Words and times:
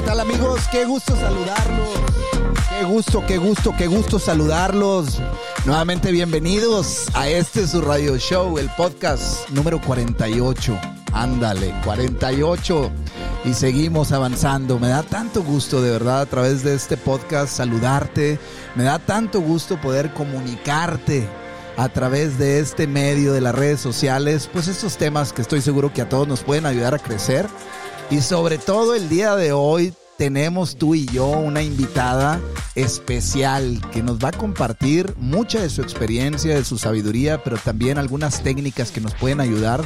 ¿qué 0.00 0.06
tal 0.06 0.20
amigos? 0.20 0.62
Qué 0.72 0.86
gusto 0.86 1.14
saludarlos. 1.14 1.88
Qué 2.70 2.84
gusto, 2.86 3.22
qué 3.26 3.36
gusto, 3.36 3.74
qué 3.76 3.86
gusto 3.86 4.18
saludarlos. 4.18 5.20
Nuevamente 5.66 6.10
bienvenidos 6.10 7.08
a 7.12 7.28
este 7.28 7.66
su 7.66 7.82
radio 7.82 8.16
show, 8.16 8.56
el 8.56 8.70
podcast 8.70 9.50
número 9.50 9.78
48. 9.78 10.78
Ándale, 11.12 11.74
48. 11.84 12.90
Y 13.44 13.52
seguimos 13.52 14.12
avanzando. 14.12 14.78
Me 14.78 14.88
da 14.88 15.02
tanto 15.02 15.42
gusto 15.42 15.82
de 15.82 15.90
verdad 15.90 16.22
a 16.22 16.26
través 16.26 16.64
de 16.64 16.74
este 16.74 16.96
podcast 16.96 17.54
saludarte. 17.54 18.38
Me 18.76 18.84
da 18.84 18.98
tanto 19.00 19.42
gusto 19.42 19.78
poder 19.82 20.14
comunicarte 20.14 21.28
a 21.76 21.90
través 21.90 22.38
de 22.38 22.58
este 22.60 22.86
medio 22.86 23.34
de 23.34 23.42
las 23.42 23.54
redes 23.54 23.80
sociales, 23.80 24.48
pues 24.52 24.66
estos 24.66 24.96
temas 24.96 25.32
que 25.32 25.42
estoy 25.42 25.60
seguro 25.60 25.92
que 25.92 26.02
a 26.02 26.08
todos 26.08 26.26
nos 26.26 26.42
pueden 26.42 26.66
ayudar 26.66 26.94
a 26.94 26.98
crecer 26.98 27.46
y 28.10 28.20
sobre 28.20 28.58
todo 28.58 28.94
el 28.94 29.08
día 29.08 29.36
de 29.36 29.52
hoy 29.52 29.94
tenemos 30.18 30.76
tú 30.76 30.94
y 30.94 31.06
yo 31.06 31.28
una 31.28 31.62
invitada 31.62 32.40
especial 32.74 33.80
que 33.92 34.02
nos 34.02 34.18
va 34.18 34.28
a 34.28 34.32
compartir 34.32 35.14
mucha 35.16 35.60
de 35.60 35.70
su 35.70 35.80
experiencia, 35.80 36.54
de 36.54 36.64
su 36.64 36.76
sabiduría, 36.76 37.42
pero 37.42 37.56
también 37.56 37.98
algunas 37.98 38.42
técnicas 38.42 38.90
que 38.90 39.00
nos 39.00 39.14
pueden 39.14 39.40
ayudar 39.40 39.82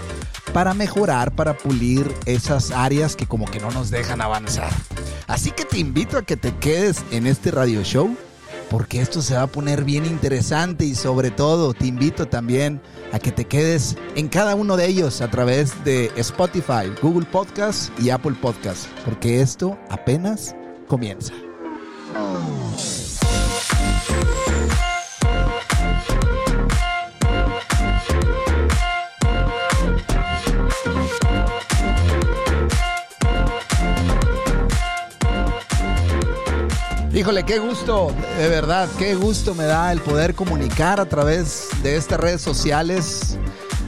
para 0.52 0.74
mejorar, 0.74 1.34
para 1.36 1.56
pulir 1.56 2.12
esas 2.26 2.70
áreas 2.70 3.14
que 3.14 3.26
como 3.26 3.44
que 3.44 3.60
no 3.60 3.70
nos 3.70 3.90
dejan 3.90 4.20
avanzar. 4.20 4.72
Así 5.26 5.50
que 5.50 5.64
te 5.64 5.78
invito 5.78 6.18
a 6.18 6.22
que 6.22 6.36
te 6.36 6.56
quedes 6.56 7.04
en 7.10 7.26
este 7.26 7.50
radio 7.50 7.82
show 7.84 8.16
porque 8.74 9.00
esto 9.00 9.22
se 9.22 9.36
va 9.36 9.42
a 9.42 9.46
poner 9.46 9.84
bien 9.84 10.04
interesante 10.04 10.84
y 10.84 10.96
sobre 10.96 11.30
todo 11.30 11.74
te 11.74 11.86
invito 11.86 12.26
también 12.26 12.80
a 13.12 13.20
que 13.20 13.30
te 13.30 13.44
quedes 13.44 13.96
en 14.16 14.26
cada 14.26 14.56
uno 14.56 14.76
de 14.76 14.88
ellos 14.88 15.20
a 15.20 15.30
través 15.30 15.84
de 15.84 16.10
Spotify, 16.16 16.90
Google 17.00 17.24
Podcast 17.24 17.96
y 18.00 18.10
Apple 18.10 18.34
Podcast, 18.42 18.88
porque 19.04 19.40
esto 19.40 19.78
apenas 19.90 20.56
comienza. 20.88 21.32
Híjole, 37.14 37.44
qué 37.44 37.60
gusto, 37.60 38.12
de 38.38 38.48
verdad, 38.48 38.88
qué 38.98 39.14
gusto 39.14 39.54
me 39.54 39.66
da 39.66 39.92
el 39.92 40.00
poder 40.00 40.34
comunicar 40.34 40.98
a 40.98 41.08
través 41.08 41.68
de 41.84 41.94
estas 41.94 42.18
redes 42.18 42.42
sociales, 42.42 43.38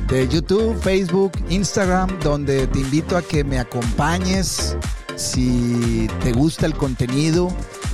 de 0.06 0.28
YouTube, 0.28 0.80
Facebook, 0.80 1.32
Instagram, 1.48 2.20
donde 2.20 2.68
te 2.68 2.78
invito 2.78 3.16
a 3.16 3.22
que 3.22 3.42
me 3.42 3.58
acompañes 3.58 4.76
si 5.16 6.08
te 6.22 6.32
gusta 6.34 6.66
el 6.66 6.74
contenido 6.74 7.48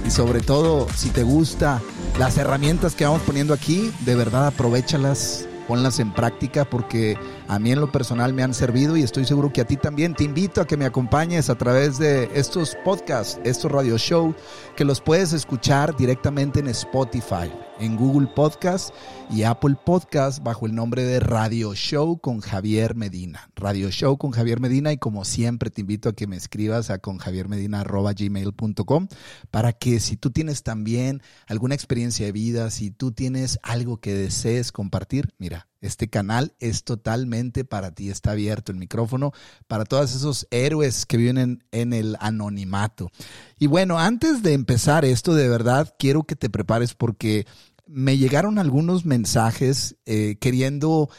y 0.06 0.10
sobre 0.10 0.42
todo 0.42 0.86
si 0.94 1.08
te 1.08 1.22
gusta 1.22 1.80
las 2.18 2.36
herramientas 2.36 2.94
que 2.94 3.06
vamos 3.06 3.22
poniendo 3.22 3.54
aquí, 3.54 3.90
de 4.00 4.14
verdad 4.14 4.48
aprovechalas 4.48 5.46
ponlas 5.66 5.98
en 6.00 6.12
práctica 6.12 6.64
porque 6.64 7.16
a 7.48 7.58
mí 7.58 7.72
en 7.72 7.80
lo 7.80 7.90
personal 7.90 8.32
me 8.32 8.42
han 8.42 8.54
servido 8.54 8.96
y 8.96 9.02
estoy 9.02 9.24
seguro 9.24 9.52
que 9.52 9.60
a 9.60 9.66
ti 9.66 9.76
también. 9.76 10.14
Te 10.14 10.24
invito 10.24 10.60
a 10.60 10.66
que 10.66 10.76
me 10.76 10.84
acompañes 10.84 11.50
a 11.50 11.54
través 11.54 11.98
de 11.98 12.30
estos 12.34 12.76
podcasts, 12.84 13.40
estos 13.44 13.70
radio 13.70 13.98
show, 13.98 14.34
que 14.76 14.84
los 14.84 15.00
puedes 15.00 15.32
escuchar 15.32 15.96
directamente 15.96 16.60
en 16.60 16.68
Spotify 16.68 17.50
en 17.82 17.96
Google 17.96 18.28
Podcast 18.28 18.94
y 19.28 19.42
Apple 19.42 19.74
Podcast 19.84 20.40
bajo 20.42 20.66
el 20.66 20.74
nombre 20.74 21.04
de 21.04 21.18
Radio 21.18 21.74
Show 21.74 22.20
con 22.20 22.38
Javier 22.40 22.94
Medina. 22.94 23.50
Radio 23.56 23.90
Show 23.90 24.18
con 24.18 24.30
Javier 24.30 24.60
Medina 24.60 24.92
y 24.92 24.98
como 24.98 25.24
siempre 25.24 25.70
te 25.70 25.80
invito 25.80 26.10
a 26.10 26.14
que 26.14 26.28
me 26.28 26.36
escribas 26.36 26.90
a 26.90 26.98
conjaviermedina.gmail.com 26.98 29.08
para 29.50 29.72
que 29.72 29.98
si 29.98 30.16
tú 30.16 30.30
tienes 30.30 30.62
también 30.62 31.22
alguna 31.48 31.74
experiencia 31.74 32.24
de 32.24 32.32
vida, 32.32 32.70
si 32.70 32.92
tú 32.92 33.10
tienes 33.10 33.58
algo 33.64 33.98
que 33.98 34.14
desees 34.14 34.70
compartir, 34.70 35.34
mira, 35.38 35.66
este 35.82 36.08
canal 36.08 36.54
es 36.60 36.84
totalmente 36.84 37.64
para 37.64 37.90
ti, 37.90 38.08
está 38.08 38.30
abierto 38.30 38.70
el 38.70 38.78
micrófono 38.78 39.32
para 39.66 39.84
todos 39.84 40.14
esos 40.14 40.46
héroes 40.52 41.06
que 41.06 41.16
viven 41.16 41.64
en, 41.72 41.92
el 41.92 42.16
anonimato. 42.20 43.10
Y 43.58 43.66
bueno, 43.66 43.98
antes 43.98 44.42
de 44.42 44.52
empezar 44.52 45.04
esto, 45.04 45.34
de 45.34 45.48
verdad 45.48 45.92
quiero 45.98 46.22
que 46.22 46.36
te 46.36 46.48
prepares 46.48 46.94
porque 46.94 47.46
me 47.86 48.18
llegaron 48.18 48.58
algunos 48.58 49.04
mensajes 49.04 49.96
eh, 50.06 50.36
queriendo 50.40 51.10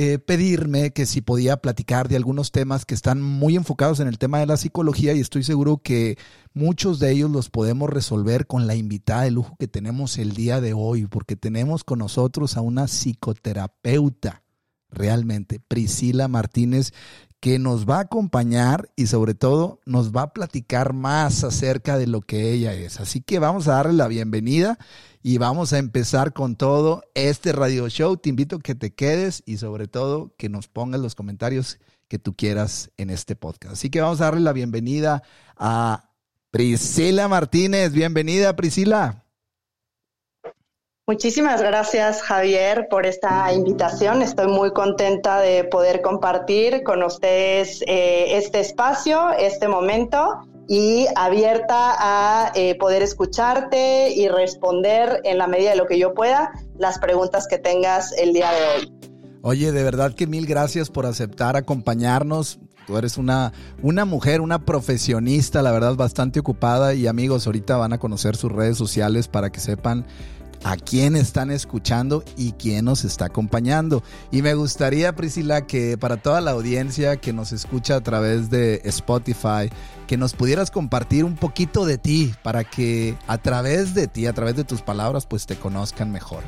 eh, 0.00 0.20
pedirme 0.20 0.92
que 0.92 1.06
si 1.06 1.22
podía 1.22 1.56
platicar 1.56 2.08
de 2.08 2.14
algunos 2.14 2.52
temas 2.52 2.84
que 2.84 2.94
están 2.94 3.20
muy 3.20 3.56
enfocados 3.56 3.98
en 3.98 4.06
el 4.06 4.16
tema 4.16 4.38
de 4.38 4.46
la 4.46 4.56
psicología 4.56 5.12
y 5.12 5.18
estoy 5.18 5.42
seguro 5.42 5.78
que 5.78 6.16
muchos 6.54 7.00
de 7.00 7.10
ellos 7.10 7.30
los 7.30 7.50
podemos 7.50 7.90
resolver 7.90 8.46
con 8.46 8.68
la 8.68 8.76
invitada 8.76 9.22
de 9.22 9.32
lujo 9.32 9.56
que 9.58 9.66
tenemos 9.66 10.16
el 10.18 10.34
día 10.34 10.60
de 10.60 10.72
hoy, 10.72 11.06
porque 11.06 11.34
tenemos 11.34 11.82
con 11.82 11.98
nosotros 11.98 12.56
a 12.56 12.60
una 12.60 12.86
psicoterapeuta, 12.86 14.44
realmente, 14.88 15.58
Priscila 15.58 16.28
Martínez, 16.28 16.92
que 17.40 17.58
nos 17.58 17.88
va 17.88 17.98
a 17.98 18.02
acompañar 18.02 18.90
y 18.96 19.06
sobre 19.06 19.34
todo 19.34 19.80
nos 19.86 20.12
va 20.12 20.22
a 20.22 20.32
platicar 20.32 20.92
más 20.92 21.44
acerca 21.44 21.96
de 21.96 22.06
lo 22.06 22.20
que 22.20 22.52
ella 22.52 22.74
es. 22.74 22.98
Así 23.00 23.20
que 23.20 23.38
vamos 23.38 23.68
a 23.68 23.74
darle 23.74 23.92
la 23.92 24.08
bienvenida 24.08 24.78
y 25.22 25.38
vamos 25.38 25.72
a 25.72 25.78
empezar 25.78 26.32
con 26.32 26.56
todo 26.56 27.02
este 27.14 27.52
radio 27.52 27.88
show. 27.88 28.16
Te 28.16 28.28
invito 28.28 28.56
a 28.56 28.60
que 28.60 28.74
te 28.74 28.92
quedes 28.92 29.42
y 29.46 29.58
sobre 29.58 29.86
todo 29.86 30.34
que 30.36 30.48
nos 30.48 30.68
pongas 30.68 31.00
los 31.00 31.14
comentarios 31.14 31.78
que 32.08 32.18
tú 32.18 32.34
quieras 32.34 32.90
en 32.96 33.10
este 33.10 33.36
podcast. 33.36 33.74
Así 33.74 33.90
que 33.90 34.00
vamos 34.00 34.20
a 34.20 34.24
darle 34.24 34.40
la 34.40 34.52
bienvenida 34.52 35.22
a 35.56 36.10
Priscila 36.50 37.28
Martínez. 37.28 37.92
Bienvenida, 37.92 38.56
Priscila. 38.56 39.27
Muchísimas 41.08 41.62
gracias 41.62 42.20
Javier 42.20 42.86
por 42.90 43.06
esta 43.06 43.50
invitación. 43.54 44.20
Estoy 44.20 44.46
muy 44.46 44.74
contenta 44.74 45.40
de 45.40 45.64
poder 45.64 46.02
compartir 46.02 46.82
con 46.82 47.02
ustedes 47.02 47.82
eh, 47.86 48.36
este 48.36 48.60
espacio, 48.60 49.30
este 49.38 49.68
momento 49.68 50.42
y 50.68 51.06
abierta 51.16 51.94
a 51.98 52.52
eh, 52.54 52.74
poder 52.74 53.00
escucharte 53.00 54.12
y 54.14 54.28
responder 54.28 55.22
en 55.24 55.38
la 55.38 55.46
medida 55.46 55.70
de 55.70 55.76
lo 55.76 55.86
que 55.86 55.98
yo 55.98 56.12
pueda 56.12 56.52
las 56.76 56.98
preguntas 56.98 57.46
que 57.48 57.56
tengas 57.56 58.12
el 58.12 58.34
día 58.34 58.50
de 58.50 58.66
hoy. 58.66 58.92
Oye, 59.40 59.72
de 59.72 59.82
verdad 59.82 60.12
que 60.12 60.26
mil 60.26 60.44
gracias 60.44 60.90
por 60.90 61.06
aceptar 61.06 61.56
acompañarnos. 61.56 62.58
Tú 62.86 62.98
eres 62.98 63.16
una, 63.16 63.54
una 63.82 64.04
mujer, 64.04 64.42
una 64.42 64.64
profesionista, 64.64 65.62
la 65.62 65.72
verdad, 65.72 65.94
bastante 65.94 66.40
ocupada 66.40 66.92
y 66.92 67.06
amigos, 67.06 67.46
ahorita 67.46 67.78
van 67.78 67.94
a 67.94 67.98
conocer 67.98 68.36
sus 68.36 68.52
redes 68.52 68.76
sociales 68.76 69.28
para 69.28 69.50
que 69.50 69.60
sepan 69.60 70.06
a 70.64 70.76
quién 70.76 71.16
están 71.16 71.50
escuchando 71.50 72.24
y 72.36 72.52
quién 72.52 72.84
nos 72.84 73.04
está 73.04 73.26
acompañando. 73.26 74.02
Y 74.30 74.42
me 74.42 74.54
gustaría, 74.54 75.14
Priscila, 75.14 75.66
que 75.66 75.96
para 75.98 76.16
toda 76.16 76.40
la 76.40 76.52
audiencia 76.52 77.16
que 77.16 77.32
nos 77.32 77.52
escucha 77.52 77.96
a 77.96 78.00
través 78.00 78.50
de 78.50 78.80
Spotify, 78.84 79.70
que 80.06 80.16
nos 80.16 80.34
pudieras 80.34 80.70
compartir 80.70 81.24
un 81.24 81.36
poquito 81.36 81.84
de 81.84 81.98
ti 81.98 82.34
para 82.42 82.64
que 82.64 83.16
a 83.26 83.38
través 83.38 83.94
de 83.94 84.08
ti, 84.08 84.26
a 84.26 84.32
través 84.32 84.56
de 84.56 84.64
tus 84.64 84.82
palabras, 84.82 85.26
pues 85.26 85.46
te 85.46 85.56
conozcan 85.56 86.10
mejor. 86.10 86.42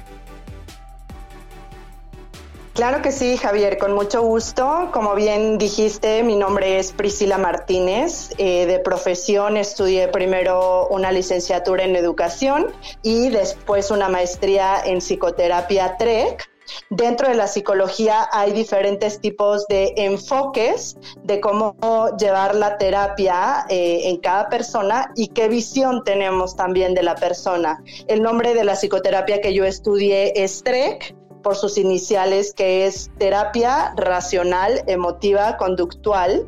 Claro 2.75 3.03
que 3.03 3.11
sí, 3.11 3.37
Javier, 3.37 3.79
con 3.79 3.93
mucho 3.95 4.23
gusto. 4.23 4.91
Como 4.93 5.15
bien 5.17 5.59
dijiste, 5.59 6.23
mi 6.23 6.37
nombre 6.37 6.79
es 6.79 6.93
Priscila 6.93 7.37
Martínez. 7.37 8.31
Eh, 8.39 8.65
de 8.67 8.79
profesión 8.79 9.57
estudié 9.57 10.07
primero 10.09 10.87
una 10.89 11.11
licenciatura 11.11 11.85
en 11.85 11.97
educación 11.97 12.69
y 13.03 13.29
después 13.31 13.91
una 13.91 14.09
maestría 14.09 14.81
en 14.85 14.99
psicoterapia 14.99 15.97
TREC. 15.97 16.49
Dentro 16.91 17.29
de 17.29 17.35
la 17.35 17.49
psicología 17.49 18.29
hay 18.31 18.53
diferentes 18.53 19.21
tipos 19.21 19.67
de 19.67 19.93
enfoques 19.97 20.97
de 21.25 21.41
cómo 21.41 21.75
llevar 22.19 22.55
la 22.55 22.79
terapia 22.79 23.67
eh, 23.69 24.03
en 24.05 24.19
cada 24.19 24.49
persona 24.49 25.11
y 25.17 25.27
qué 25.29 25.49
visión 25.49 26.05
tenemos 26.05 26.55
también 26.55 26.95
de 26.95 27.03
la 27.03 27.17
persona. 27.17 27.83
El 28.07 28.23
nombre 28.23 28.55
de 28.55 28.63
la 28.63 28.77
psicoterapia 28.77 29.41
que 29.41 29.53
yo 29.53 29.65
estudié 29.65 30.33
es 30.37 30.63
TREC 30.63 31.20
por 31.43 31.57
sus 31.57 31.79
iniciales, 31.79 32.53
que 32.53 32.87
es 32.87 33.11
terapia 33.19 33.93
racional, 33.97 34.83
emotiva, 34.87 35.57
conductual, 35.57 36.47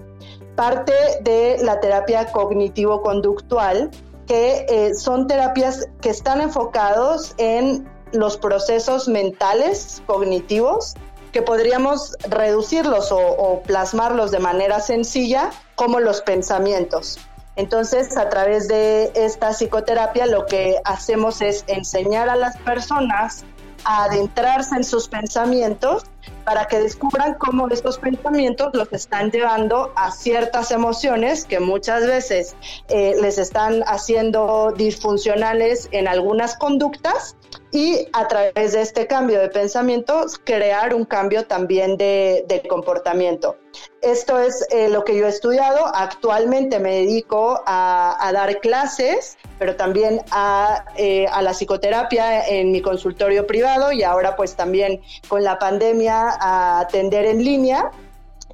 parte 0.56 0.92
de 1.22 1.58
la 1.62 1.80
terapia 1.80 2.30
cognitivo-conductual, 2.32 3.90
que 4.26 4.66
eh, 4.68 4.94
son 4.94 5.26
terapias 5.26 5.88
que 6.00 6.10
están 6.10 6.40
enfocados 6.40 7.34
en 7.38 7.88
los 8.12 8.36
procesos 8.36 9.08
mentales, 9.08 10.02
cognitivos, 10.06 10.94
que 11.32 11.42
podríamos 11.42 12.14
reducirlos 12.28 13.10
o, 13.10 13.18
o 13.18 13.62
plasmarlos 13.62 14.30
de 14.30 14.38
manera 14.38 14.80
sencilla 14.80 15.50
como 15.74 15.98
los 15.98 16.20
pensamientos. 16.20 17.18
Entonces, 17.56 18.16
a 18.16 18.28
través 18.30 18.68
de 18.68 19.12
esta 19.14 19.52
psicoterapia, 19.52 20.26
lo 20.26 20.46
que 20.46 20.76
hacemos 20.84 21.42
es 21.42 21.64
enseñar 21.66 22.28
a 22.28 22.36
las 22.36 22.56
personas 22.58 23.44
adentrarse 23.84 24.76
en 24.76 24.84
sus 24.84 25.08
pensamientos 25.08 26.04
para 26.44 26.66
que 26.66 26.80
descubran 26.80 27.34
cómo 27.34 27.68
estos 27.68 27.98
pensamientos 27.98 28.70
los 28.74 28.92
están 28.92 29.30
llevando 29.30 29.92
a 29.96 30.10
ciertas 30.10 30.70
emociones 30.70 31.44
que 31.44 31.60
muchas 31.60 32.06
veces 32.06 32.56
eh, 32.88 33.14
les 33.20 33.38
están 33.38 33.82
haciendo 33.86 34.72
disfuncionales 34.76 35.88
en 35.92 36.08
algunas 36.08 36.56
conductas 36.56 37.36
y 37.72 38.06
a 38.12 38.28
través 38.28 38.72
de 38.72 38.82
este 38.82 39.06
cambio 39.06 39.40
de 39.40 39.48
pensamiento 39.48 40.26
crear 40.44 40.94
un 40.94 41.06
cambio 41.06 41.46
también 41.46 41.96
de, 41.96 42.62
comportamiento. 42.68 43.56
Esto 44.02 44.38
es 44.38 44.66
eh, 44.70 44.90
lo 44.90 45.04
que 45.04 45.16
yo 45.16 45.26
he 45.26 45.30
estudiado. 45.30 45.86
Actualmente 45.94 46.78
me 46.78 46.96
dedico 46.96 47.62
a, 47.66 48.30
dar 48.32 48.60
clases, 48.60 49.38
pero 49.58 49.74
también 49.74 50.20
a, 50.30 50.84
eh, 50.96 51.26
a, 51.32 51.40
la 51.40 51.52
psicoterapia 51.52 52.46
en 52.46 52.72
mi 52.72 52.82
consultorio 52.82 53.46
privado 53.46 53.90
y 53.90 54.02
ahora 54.02 54.36
pues 54.36 54.54
también 54.54 55.00
con 55.28 55.42
la 55.42 55.58
pandemia 55.58 56.36
a 56.38 56.80
atender 56.80 57.24
en 57.24 57.42
línea. 57.42 57.90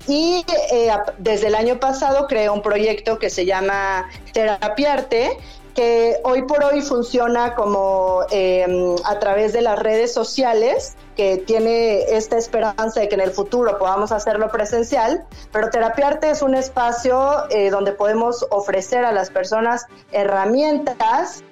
Y 0.06 0.44
eh, 0.70 0.90
desde 1.18 1.48
el 1.48 1.56
año 1.56 1.80
pasado 1.80 2.28
creé 2.28 2.48
un 2.48 2.62
proyecto 2.62 3.18
que 3.18 3.30
se 3.30 3.44
llama 3.44 4.08
Terapiarte, 4.32 5.36
que 5.78 6.20
hoy 6.24 6.42
por 6.42 6.64
hoy 6.64 6.82
funciona 6.82 7.54
como 7.54 8.26
em, 8.32 8.96
a 9.04 9.20
través 9.20 9.52
de 9.52 9.62
las 9.62 9.78
redes 9.78 10.12
sociales, 10.12 10.96
que 11.14 11.36
tiene 11.36 12.00
esta 12.16 12.36
esperanza 12.36 12.98
de 12.98 13.08
que 13.08 13.14
en 13.14 13.20
el 13.20 13.30
futuro 13.30 13.78
podamos 13.78 14.10
hacerlo 14.10 14.50
presencial, 14.50 15.24
pero 15.52 15.70
Terapiarte 15.70 16.30
es 16.30 16.42
un 16.42 16.56
espacio 16.56 17.48
eh, 17.50 17.70
donde 17.70 17.92
podemos 17.92 18.44
ofrecer 18.50 19.04
a 19.04 19.12
las 19.12 19.30
personas 19.30 19.86
herramientas 20.10 21.44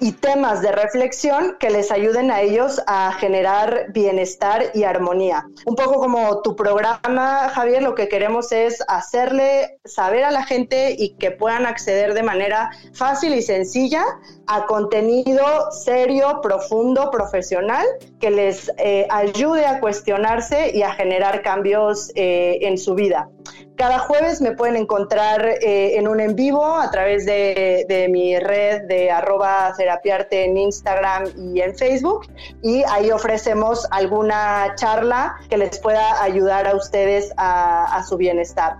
y 0.00 0.12
temas 0.12 0.62
de 0.62 0.72
reflexión 0.72 1.56
que 1.58 1.70
les 1.70 1.90
ayuden 1.90 2.30
a 2.30 2.40
ellos 2.40 2.80
a 2.86 3.12
generar 3.12 3.86
bienestar 3.92 4.70
y 4.74 4.84
armonía. 4.84 5.46
Un 5.64 5.76
poco 5.76 6.00
como 6.00 6.42
tu 6.42 6.56
programa, 6.56 7.48
Javier, 7.50 7.82
lo 7.82 7.94
que 7.94 8.08
queremos 8.08 8.52
es 8.52 8.82
hacerle 8.88 9.78
saber 9.84 10.24
a 10.24 10.30
la 10.30 10.44
gente 10.44 10.94
y 10.98 11.14
que 11.14 11.30
puedan 11.30 11.66
acceder 11.66 12.14
de 12.14 12.22
manera 12.22 12.70
fácil 12.92 13.34
y 13.34 13.42
sencilla 13.42 14.04
a 14.46 14.66
contenido 14.66 15.70
serio, 15.70 16.40
profundo, 16.42 17.10
profesional, 17.10 17.84
que 18.20 18.30
les 18.30 18.70
eh, 18.78 19.06
ayude 19.10 19.66
a 19.66 19.80
cuestionarse 19.80 20.70
y 20.74 20.82
a 20.82 20.92
generar 20.92 21.42
cambios 21.42 22.10
eh, 22.14 22.58
en 22.62 22.78
su 22.78 22.94
vida. 22.94 23.28
Cada 23.76 23.98
jueves 23.98 24.40
me 24.40 24.52
pueden 24.52 24.76
encontrar 24.76 25.46
eh, 25.46 25.98
en 25.98 26.08
un 26.08 26.18
en 26.20 26.34
vivo 26.34 26.64
a 26.64 26.90
través 26.90 27.26
de, 27.26 28.08
mi 28.10 28.38
red 28.38 28.82
de 28.88 29.10
arroba 29.10 29.74
terapiarte 29.76 30.44
en 30.44 30.56
Instagram 30.56 31.24
y 31.36 31.60
en 31.60 31.76
Facebook 31.76 32.26
y 32.62 32.82
ahí 32.84 33.10
ofrecemos 33.10 33.86
alguna 33.90 34.74
charla 34.76 35.36
que 35.50 35.58
les 35.58 35.78
pueda 35.78 36.22
ayudar 36.22 36.66
a 36.66 36.74
ustedes 36.74 37.32
a, 37.36 38.02
su 38.08 38.16
bienestar. 38.16 38.76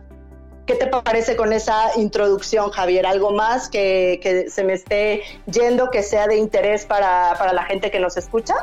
¿Qué 0.64 0.74
te 0.74 0.86
parece 0.86 1.36
con 1.36 1.52
esa 1.52 1.96
introducción, 1.96 2.70
Javier? 2.70 3.06
¿Algo 3.06 3.32
más 3.32 3.68
que, 3.68 4.46
se 4.48 4.64
me 4.64 4.72
esté 4.72 5.22
yendo 5.46 5.90
que 5.90 6.02
sea 6.02 6.26
de 6.26 6.36
interés 6.36 6.86
para, 6.86 7.52
la 7.52 7.64
gente 7.64 7.90
que 7.90 8.00
nos 8.00 8.16
escucha? 8.16 8.54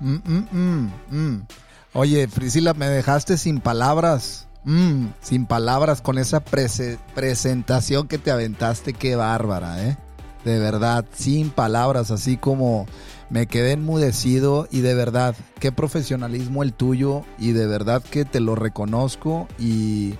Mm, 0.00 0.16
mm, 0.50 0.90
mm, 1.10 1.46
Oye, 1.92 2.28
Priscila, 2.28 2.74
me 2.74 2.88
dejaste 2.88 3.36
sin 3.36 3.60
palabras. 3.60 4.48
Mm, 4.64 5.08
sin 5.20 5.46
palabras 5.46 6.02
con 6.02 6.18
esa 6.18 6.40
presentación 6.40 8.08
que 8.08 8.18
te 8.18 8.30
aventaste, 8.30 8.92
qué 8.92 9.16
bárbara, 9.16 9.82
¿eh? 9.86 9.96
De 10.44 10.58
verdad, 10.58 11.04
sin 11.12 11.50
palabras, 11.50 12.10
así 12.10 12.36
como 12.36 12.86
me 13.30 13.46
quedé 13.46 13.72
enmudecido 13.72 14.68
y 14.70 14.80
de 14.80 14.94
verdad, 14.94 15.34
qué 15.58 15.72
profesionalismo 15.72 16.62
el 16.62 16.72
tuyo 16.72 17.22
y 17.38 17.52
de 17.52 17.66
verdad 17.66 18.02
que 18.02 18.24
te 18.24 18.40
lo 18.40 18.54
reconozco 18.54 19.48
y 19.58 20.14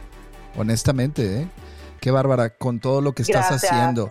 honestamente, 0.56 1.42
¿eh? 1.42 1.48
Qué 2.00 2.10
bárbara 2.10 2.50
con 2.50 2.80
todo 2.80 3.02
lo 3.02 3.12
que 3.12 3.22
estás 3.22 3.50
haciendo. 3.50 4.10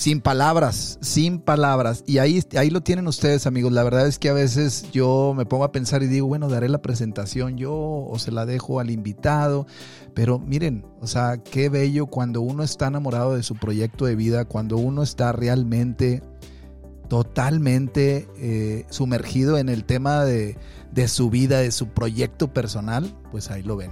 Sin 0.00 0.22
palabras, 0.22 0.98
sin 1.02 1.40
palabras. 1.40 2.04
Y 2.06 2.16
ahí, 2.20 2.42
ahí 2.56 2.70
lo 2.70 2.80
tienen 2.80 3.06
ustedes, 3.06 3.46
amigos. 3.46 3.70
La 3.70 3.82
verdad 3.82 4.06
es 4.06 4.18
que 4.18 4.30
a 4.30 4.32
veces 4.32 4.90
yo 4.92 5.34
me 5.36 5.44
pongo 5.44 5.62
a 5.64 5.72
pensar 5.72 6.02
y 6.02 6.06
digo, 6.06 6.26
bueno, 6.26 6.48
daré 6.48 6.70
la 6.70 6.80
presentación 6.80 7.58
yo 7.58 7.74
o 7.74 8.18
se 8.18 8.32
la 8.32 8.46
dejo 8.46 8.80
al 8.80 8.88
invitado. 8.88 9.66
Pero 10.14 10.38
miren, 10.38 10.86
o 11.02 11.06
sea, 11.06 11.36
qué 11.42 11.68
bello 11.68 12.06
cuando 12.06 12.40
uno 12.40 12.62
está 12.62 12.86
enamorado 12.86 13.36
de 13.36 13.42
su 13.42 13.56
proyecto 13.56 14.06
de 14.06 14.16
vida, 14.16 14.46
cuando 14.46 14.78
uno 14.78 15.02
está 15.02 15.32
realmente, 15.32 16.22
totalmente 17.10 18.26
eh, 18.38 18.86
sumergido 18.88 19.58
en 19.58 19.68
el 19.68 19.84
tema 19.84 20.24
de, 20.24 20.56
de 20.92 21.08
su 21.08 21.28
vida, 21.28 21.58
de 21.58 21.72
su 21.72 21.88
proyecto 21.88 22.54
personal, 22.54 23.14
pues 23.30 23.50
ahí 23.50 23.62
lo 23.62 23.76
ven. 23.76 23.90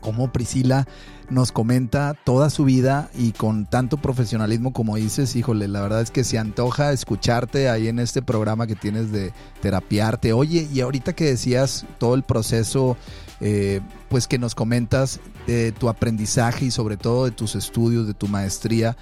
Como 0.00 0.30
Priscila 0.30 0.86
nos 1.30 1.52
comenta 1.52 2.14
toda 2.24 2.50
su 2.50 2.64
vida 2.64 3.10
y 3.14 3.32
con 3.32 3.66
tanto 3.66 3.96
profesionalismo 3.96 4.72
como 4.72 4.96
dices, 4.96 5.34
híjole, 5.36 5.68
la 5.68 5.80
verdad 5.80 6.02
es 6.02 6.10
que 6.10 6.24
se 6.24 6.38
antoja 6.38 6.92
escucharte 6.92 7.68
ahí 7.68 7.88
en 7.88 7.98
este 7.98 8.22
programa 8.22 8.66
que 8.66 8.74
tienes 8.74 9.10
de 9.12 9.32
terapiarte. 9.60 10.32
Oye, 10.32 10.68
y 10.72 10.80
ahorita 10.80 11.14
que 11.14 11.24
decías 11.24 11.86
todo 11.98 12.14
el 12.14 12.22
proceso, 12.22 12.96
eh, 13.40 13.80
pues 14.08 14.28
que 14.28 14.38
nos 14.38 14.54
comentas 14.54 15.20
de 15.46 15.72
tu 15.72 15.88
aprendizaje 15.88 16.66
y 16.66 16.70
sobre 16.70 16.96
todo 16.96 17.24
de 17.24 17.30
tus 17.30 17.54
estudios, 17.54 18.06
de 18.06 18.14
tu 18.14 18.28
maestría. 18.28 18.96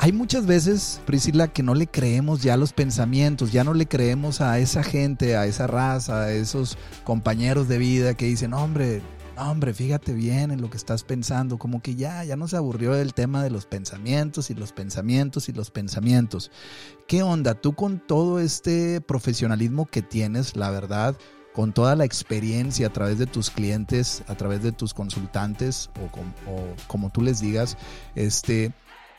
Hay 0.00 0.12
muchas 0.12 0.44
veces, 0.46 1.00
Priscila, 1.06 1.48
que 1.48 1.62
no 1.62 1.74
le 1.74 1.86
creemos 1.86 2.42
ya 2.42 2.56
los 2.56 2.72
pensamientos, 2.72 3.52
ya 3.52 3.64
no 3.64 3.74
le 3.74 3.86
creemos 3.86 4.40
a 4.40 4.58
esa 4.58 4.82
gente, 4.82 5.36
a 5.36 5.46
esa 5.46 5.66
raza, 5.66 6.22
a 6.22 6.32
esos 6.32 6.76
compañeros 7.04 7.68
de 7.68 7.78
vida 7.78 8.14
que 8.14 8.26
dicen, 8.26 8.54
hombre, 8.54 9.02
hombre, 9.36 9.74
fíjate 9.74 10.12
bien 10.12 10.50
en 10.50 10.60
lo 10.60 10.70
que 10.70 10.76
estás 10.76 11.04
pensando, 11.04 11.58
como 11.58 11.82
que 11.82 11.94
ya, 11.94 12.24
ya 12.24 12.36
nos 12.36 12.54
aburrió 12.54 12.94
el 12.94 13.14
tema 13.14 13.42
de 13.42 13.50
los 13.50 13.66
pensamientos 13.66 14.50
y 14.50 14.54
los 14.54 14.72
pensamientos 14.72 15.48
y 15.48 15.52
los 15.52 15.70
pensamientos. 15.70 16.50
¿Qué 17.06 17.22
onda? 17.22 17.54
Tú 17.54 17.74
con 17.74 17.98
todo 17.98 18.40
este 18.40 19.00
profesionalismo 19.00 19.86
que 19.86 20.02
tienes, 20.02 20.56
la 20.56 20.70
verdad, 20.70 21.16
con 21.52 21.72
toda 21.72 21.94
la 21.96 22.04
experiencia 22.04 22.88
a 22.88 22.92
través 22.92 23.18
de 23.18 23.26
tus 23.26 23.50
clientes, 23.50 24.24
a 24.26 24.34
través 24.34 24.62
de 24.62 24.72
tus 24.72 24.92
consultantes 24.92 25.90
o, 26.00 26.50
o 26.50 26.74
como 26.88 27.10
tú 27.10 27.22
les 27.22 27.40
digas, 27.40 27.76
este, 28.14 28.72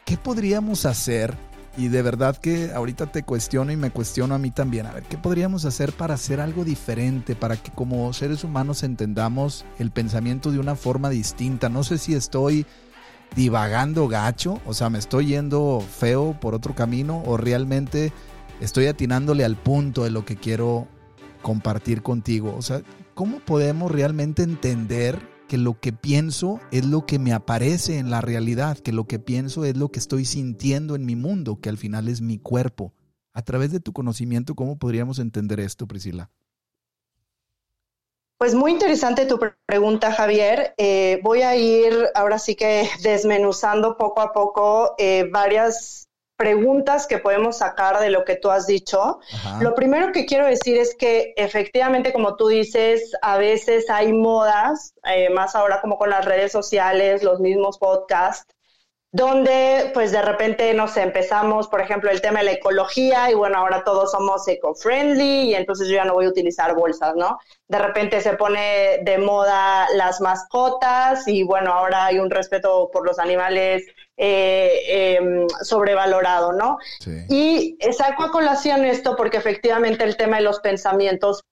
¿qué 0.06 0.18
podríamos 0.18 0.86
hacer 0.86 1.38
y 1.78 1.90
de 1.90 2.02
verdad 2.02 2.38
que 2.38 2.72
ahorita 2.74 3.08
te 3.08 3.24
cuestiono 3.24 3.72
y 3.72 3.76
me 3.76 3.92
cuestiono 3.92 4.36
a 4.36 4.38
mí 4.38 4.52
también. 4.52 4.86
A 4.86 4.94
ver, 4.94 5.04
¿qué 5.04 5.18
podríamos 5.18 5.66
hacer 5.66 5.92
para 5.92 6.14
hacer 6.14 6.40
algo 6.40 6.64
diferente? 6.64 7.36
Para 7.36 7.58
que 7.58 7.72
como 7.72 8.12
seres 8.14 8.44
humanos 8.44 8.84
entendamos 8.84 9.66
el 9.78 9.92
pensamiento 9.92 10.52
de 10.52 10.60
una 10.60 10.76
forma 10.76 11.10
distinta. 11.10 11.68
No 11.70 11.84
sé 11.84 11.98
si 11.98 12.14
estoy 12.14 12.66
divagando 13.36 14.08
gacho, 14.08 14.62
o 14.66 14.74
sea, 14.74 14.90
me 14.90 15.00
estoy 15.00 15.28
yendo 15.28 15.82
feo 15.82 16.38
por 16.40 16.56
otro 16.56 16.74
camino 16.76 17.22
o 17.26 17.36
realmente 17.36 18.14
estoy 18.62 18.88
atinándole 18.88 19.44
al 19.44 19.58
punto 19.58 20.06
de 20.06 20.12
lo 20.12 20.24
que 20.24 20.38
quiero 20.38 20.88
compartir 21.42 22.02
contigo. 22.02 22.56
O 22.58 22.62
sea, 22.62 22.82
¿cómo 23.14 23.40
podemos 23.40 23.92
realmente 23.92 24.44
entender 24.44 25.35
que 25.48 25.58
lo 25.58 25.80
que 25.80 25.94
pienso 25.94 26.60
es 26.72 26.86
lo 26.86 27.06
que 27.06 27.20
me 27.20 27.34
aparece 27.34 27.98
en 27.98 28.10
la 28.10 28.22
realidad, 28.22 28.78
que 28.80 28.92
lo 28.92 29.06
que 29.06 29.20
pienso 29.20 29.66
es 29.66 29.78
lo 29.78 29.90
que 29.90 30.00
estoy 30.00 30.26
sintiendo 30.26 30.96
en 30.96 31.06
mi 31.06 31.16
mundo, 31.16 31.60
que 31.62 31.70
al 31.70 31.78
final 31.78 32.08
es 32.08 32.22
mi 32.22 32.40
cuerpo. 32.40 32.94
A 33.34 33.42
través 33.42 33.72
de 33.72 33.80
tu 33.80 33.94
conocimiento, 33.94 34.56
¿cómo 34.56 34.78
podríamos 34.78 35.20
entender 35.20 35.60
esto, 35.60 35.88
Priscila? 35.88 36.32
Pues 38.38 38.54
muy 38.54 38.72
interesante 38.72 39.26
tu 39.26 39.40
pregunta, 39.66 40.12
Javier. 40.12 40.74
Eh, 40.78 41.20
voy 41.24 41.42
a 41.42 41.56
ir 41.56 42.10
ahora 42.16 42.38
sí 42.38 42.56
que 42.56 42.90
desmenuzando 43.02 43.98
poco 43.98 44.22
a 44.22 44.34
poco 44.34 44.96
eh, 44.98 45.30
varias 45.32 46.10
preguntas 46.38 47.08
que 47.08 47.18
podemos 47.18 47.58
sacar 47.60 48.00
de 48.00 48.10
lo 48.10 48.26
que 48.26 48.36
tú 48.36 48.50
has 48.52 48.68
dicho. 48.68 49.20
Lo 49.62 49.74
primero 49.74 50.12
que 50.12 50.26
quiero 50.26 50.46
decir 50.46 50.78
es 50.78 50.96
que 50.96 51.34
efectivamente, 51.38 52.12
como 52.12 52.36
tú 52.36 52.48
dices, 52.48 53.16
a 53.22 53.38
veces 53.38 53.90
hay 53.90 54.12
modas, 54.12 54.94
eh, 55.04 55.30
más 55.30 55.56
ahora 55.56 55.82
como 55.82 55.98
con 55.98 56.10
las 56.10 56.26
redes 56.26 56.52
sociales, 56.52 57.24
los 57.24 57.40
mismos 57.40 57.78
podcasts, 57.78 58.54
donde 59.16 59.92
pues 59.94 60.12
de 60.12 60.22
repente, 60.22 60.74
no 60.74 60.90
sé, 60.90 61.02
empezamos, 61.02 61.70
por 61.70 61.80
ejemplo, 61.80 62.12
el 62.12 62.20
tema 62.20 62.40
de 62.40 62.46
la 62.46 62.52
ecología 62.52 63.32
y 63.32 63.34
bueno, 63.34 63.60
ahora 63.60 63.86
todos 63.86 64.12
somos 64.12 64.46
eco-friendly 64.46 65.52
y 65.52 65.56
entonces 65.56 65.88
yo 65.88 65.96
ya 65.96 66.04
no 66.04 66.16
voy 66.16 66.26
a 66.26 66.30
utilizar 66.30 66.76
bolsas, 66.76 67.16
¿no? 67.16 67.40
De 67.70 67.80
repente 67.80 68.20
se 68.20 68.34
pone 68.34 69.00
de 69.04 69.18
moda 69.18 69.88
las 69.94 70.20
mascotas 70.20 71.30
y 71.30 71.44
bueno, 71.44 71.72
ahora 71.72 72.08
hay 72.08 72.20
un 72.20 72.30
respeto 72.30 72.90
por 72.92 73.06
los 73.06 73.18
animales 73.18 73.86
eh, 74.18 75.16
em, 75.18 75.48
sobrevalorado, 75.62 76.54
¿no? 76.54 76.78
Y 77.30 77.78
saco 77.98 78.24
a 78.24 78.32
colación 78.32 78.86
esto 78.86 79.16
porque 79.16 79.38
efectivamente 79.38 80.04
el 80.04 80.18
tema 80.18 80.38
de 80.38 80.44
los 80.44 80.60
pensamientos 80.60 81.44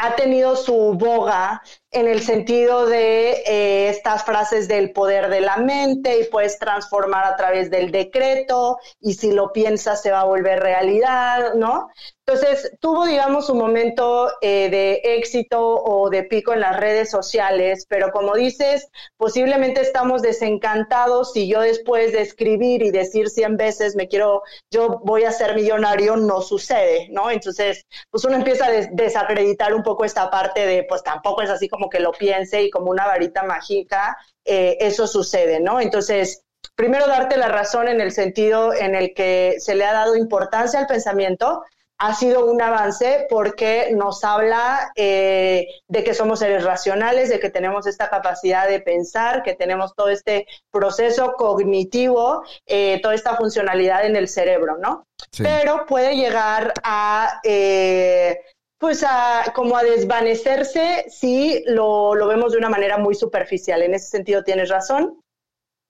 ha 0.00 0.16
tenido 0.16 0.56
su 0.56 0.94
boga 0.94 1.62
en 1.90 2.08
el 2.08 2.22
sentido 2.22 2.86
de 2.86 3.42
eh, 3.46 3.88
estas 3.90 4.24
frases 4.24 4.66
del 4.66 4.92
poder 4.92 5.28
de 5.28 5.42
la 5.42 5.58
mente 5.58 6.18
y 6.20 6.24
puedes 6.24 6.58
transformar 6.58 7.24
a 7.24 7.36
través 7.36 7.70
del 7.70 7.90
decreto 7.90 8.78
y 8.98 9.14
si 9.14 9.32
lo 9.32 9.52
piensas 9.52 10.00
se 10.00 10.10
va 10.10 10.20
a 10.20 10.24
volver 10.24 10.60
realidad, 10.60 11.54
¿no? 11.54 11.88
Entonces, 12.32 12.70
tuvo, 12.78 13.06
digamos, 13.06 13.50
un 13.50 13.58
momento 13.58 14.30
eh, 14.40 14.70
de 14.70 15.00
éxito 15.16 15.60
o 15.60 16.08
de 16.10 16.22
pico 16.22 16.52
en 16.52 16.60
las 16.60 16.78
redes 16.78 17.10
sociales, 17.10 17.86
pero 17.88 18.12
como 18.12 18.36
dices, 18.36 18.88
posiblemente 19.16 19.80
estamos 19.80 20.22
desencantados 20.22 21.32
si 21.32 21.48
yo 21.48 21.60
después 21.60 22.12
de 22.12 22.20
escribir 22.20 22.82
y 22.82 22.92
decir 22.92 23.30
100 23.30 23.56
veces 23.56 23.96
me 23.96 24.06
quiero, 24.06 24.42
yo 24.70 25.00
voy 25.02 25.24
a 25.24 25.32
ser 25.32 25.56
millonario, 25.56 26.16
no 26.16 26.40
sucede, 26.40 27.08
¿no? 27.10 27.32
Entonces, 27.32 27.84
pues 28.12 28.24
uno 28.24 28.36
empieza 28.36 28.66
a 28.66 28.70
desacreditar 28.92 29.74
un 29.74 29.82
poco 29.82 30.04
esta 30.04 30.30
parte 30.30 30.64
de, 30.64 30.84
pues 30.84 31.02
tampoco 31.02 31.42
es 31.42 31.50
así 31.50 31.68
como 31.68 31.90
que 31.90 31.98
lo 31.98 32.12
piense 32.12 32.62
y 32.62 32.70
como 32.70 32.92
una 32.92 33.08
varita 33.08 33.42
mágica, 33.42 34.16
eh, 34.44 34.76
eso 34.78 35.08
sucede, 35.08 35.58
¿no? 35.58 35.80
Entonces, 35.80 36.44
primero 36.76 37.08
darte 37.08 37.36
la 37.36 37.48
razón 37.48 37.88
en 37.88 38.00
el 38.00 38.12
sentido 38.12 38.72
en 38.72 38.94
el 38.94 39.14
que 39.14 39.56
se 39.58 39.74
le 39.74 39.84
ha 39.84 39.92
dado 39.92 40.14
importancia 40.14 40.78
al 40.78 40.86
pensamiento, 40.86 41.64
ha 42.00 42.14
sido 42.14 42.46
un 42.46 42.62
avance 42.62 43.26
porque 43.28 43.90
nos 43.94 44.24
habla 44.24 44.90
eh, 44.96 45.68
de 45.86 46.02
que 46.02 46.14
somos 46.14 46.38
seres 46.38 46.64
racionales, 46.64 47.28
de 47.28 47.38
que 47.38 47.50
tenemos 47.50 47.86
esta 47.86 48.08
capacidad 48.08 48.66
de 48.66 48.80
pensar, 48.80 49.42
que 49.42 49.54
tenemos 49.54 49.94
todo 49.94 50.08
este 50.08 50.46
proceso 50.70 51.34
cognitivo, 51.36 52.42
eh, 52.64 53.00
toda 53.02 53.14
esta 53.14 53.36
funcionalidad 53.36 54.06
en 54.06 54.16
el 54.16 54.28
cerebro, 54.28 54.78
¿no? 54.78 55.04
Pero 55.36 55.84
puede 55.84 56.16
llegar 56.16 56.72
a, 56.82 57.38
eh, 57.44 58.40
pues 58.78 59.04
a 59.06 59.52
como 59.54 59.76
a 59.76 59.82
desvanecerse 59.82 61.04
si 61.10 61.62
lo, 61.66 62.14
lo 62.14 62.28
vemos 62.28 62.52
de 62.52 62.58
una 62.58 62.70
manera 62.70 62.96
muy 62.96 63.14
superficial. 63.14 63.82
En 63.82 63.92
ese 63.92 64.06
sentido 64.06 64.42
tienes 64.42 64.70
razón. 64.70 65.20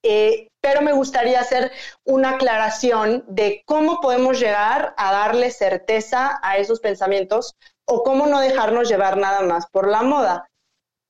Eh, 0.02 0.48
pero 0.62 0.82
me 0.82 0.92
gustaría 0.92 1.40
hacer 1.40 1.70
una 2.04 2.30
aclaración 2.30 3.24
de 3.28 3.62
cómo 3.66 4.00
podemos 4.00 4.40
llegar 4.40 4.94
a 4.96 5.12
darle 5.12 5.50
certeza 5.50 6.38
a 6.42 6.56
esos 6.58 6.80
pensamientos 6.80 7.54
o 7.86 8.02
cómo 8.02 8.26
no 8.26 8.40
dejarnos 8.40 8.88
llevar 8.88 9.16
nada 9.16 9.42
más 9.42 9.66
por 9.70 9.88
la 9.88 10.02
moda. 10.02 10.48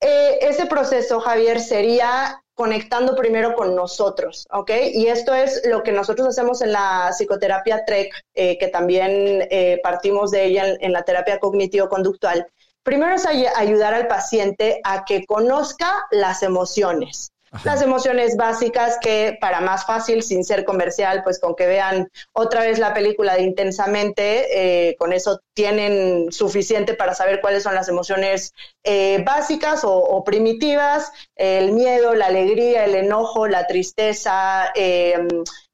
Eh, 0.00 0.38
ese 0.42 0.66
proceso, 0.66 1.20
Javier, 1.20 1.60
sería 1.60 2.42
conectando 2.54 3.14
primero 3.16 3.54
con 3.54 3.74
nosotros, 3.74 4.46
¿ok? 4.52 4.70
Y 4.92 5.06
esto 5.06 5.34
es 5.34 5.62
lo 5.66 5.82
que 5.82 5.92
nosotros 5.92 6.28
hacemos 6.28 6.60
en 6.60 6.72
la 6.72 7.10
psicoterapia 7.12 7.84
TREC, 7.84 8.12
eh, 8.34 8.58
que 8.58 8.68
también 8.68 9.48
partimos 9.82 10.30
de 10.30 10.44
ella 10.44 10.64
en 10.80 10.92
la 10.92 11.02
terapia 11.02 11.38
cognitivo-conductual. 11.38 12.46
Primero 12.82 13.14
es 13.14 13.26
ayudar 13.26 13.94
al 13.94 14.08
paciente 14.08 14.80
a 14.84 15.04
que 15.04 15.24
conozca 15.26 16.06
las 16.10 16.42
emociones. 16.42 17.32
Las 17.64 17.82
emociones 17.82 18.36
básicas 18.36 18.96
que 19.00 19.36
para 19.40 19.60
más 19.60 19.84
fácil, 19.84 20.22
sin 20.22 20.44
ser 20.44 20.64
comercial, 20.64 21.22
pues 21.24 21.40
con 21.40 21.56
que 21.56 21.66
vean 21.66 22.08
otra 22.32 22.62
vez 22.62 22.78
la 22.78 22.94
película 22.94 23.34
de 23.34 23.42
intensamente, 23.42 24.88
eh, 24.88 24.94
con 24.96 25.12
eso 25.12 25.40
tienen 25.52 26.30
suficiente 26.30 26.94
para 26.94 27.12
saber 27.12 27.40
cuáles 27.40 27.64
son 27.64 27.74
las 27.74 27.88
emociones 27.88 28.54
eh, 28.84 29.24
básicas 29.26 29.80
o, 29.82 30.22
primitivas, 30.24 31.10
el 31.34 31.72
miedo, 31.72 32.14
la 32.14 32.26
alegría, 32.26 32.84
el 32.84 32.94
enojo, 32.94 33.48
la 33.48 33.66
tristeza, 33.66 34.70
em, 34.76 35.26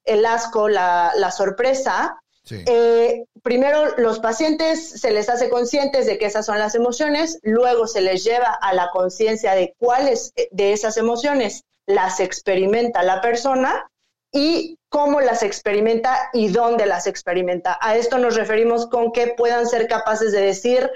el 0.04 0.24
asco, 0.24 0.70
la, 0.70 1.30
sorpresa. 1.30 2.18
Eh, 2.50 3.24
primero, 3.42 3.96
los 3.98 4.20
pacientes 4.20 5.00
se 5.00 5.10
les 5.10 5.28
hace 5.28 5.48
conscientes 5.48 6.06
de 6.06 6.18
que 6.18 6.26
esas 6.26 6.46
son 6.46 6.58
las 6.58 6.74
emociones, 6.74 7.40
luego 7.42 7.86
se 7.86 8.00
les 8.00 8.24
lleva 8.24 8.56
a 8.60 8.72
la 8.72 8.90
conciencia 8.92 9.54
de 9.54 9.74
cuáles 9.78 10.32
de 10.50 10.72
esas 10.72 10.96
emociones 10.96 11.64
las 11.86 12.20
experimenta 12.20 13.02
la 13.02 13.20
persona 13.20 13.88
y 14.32 14.78
cómo 14.88 15.20
las 15.20 15.42
experimenta 15.42 16.30
y 16.32 16.48
dónde 16.48 16.86
las 16.86 17.06
experimenta. 17.06 17.78
A 17.80 17.96
esto 17.96 18.18
nos 18.18 18.36
referimos 18.36 18.86
con 18.86 19.12
que 19.12 19.28
puedan 19.28 19.66
ser 19.66 19.88
capaces 19.88 20.32
de 20.32 20.42
decir, 20.42 20.90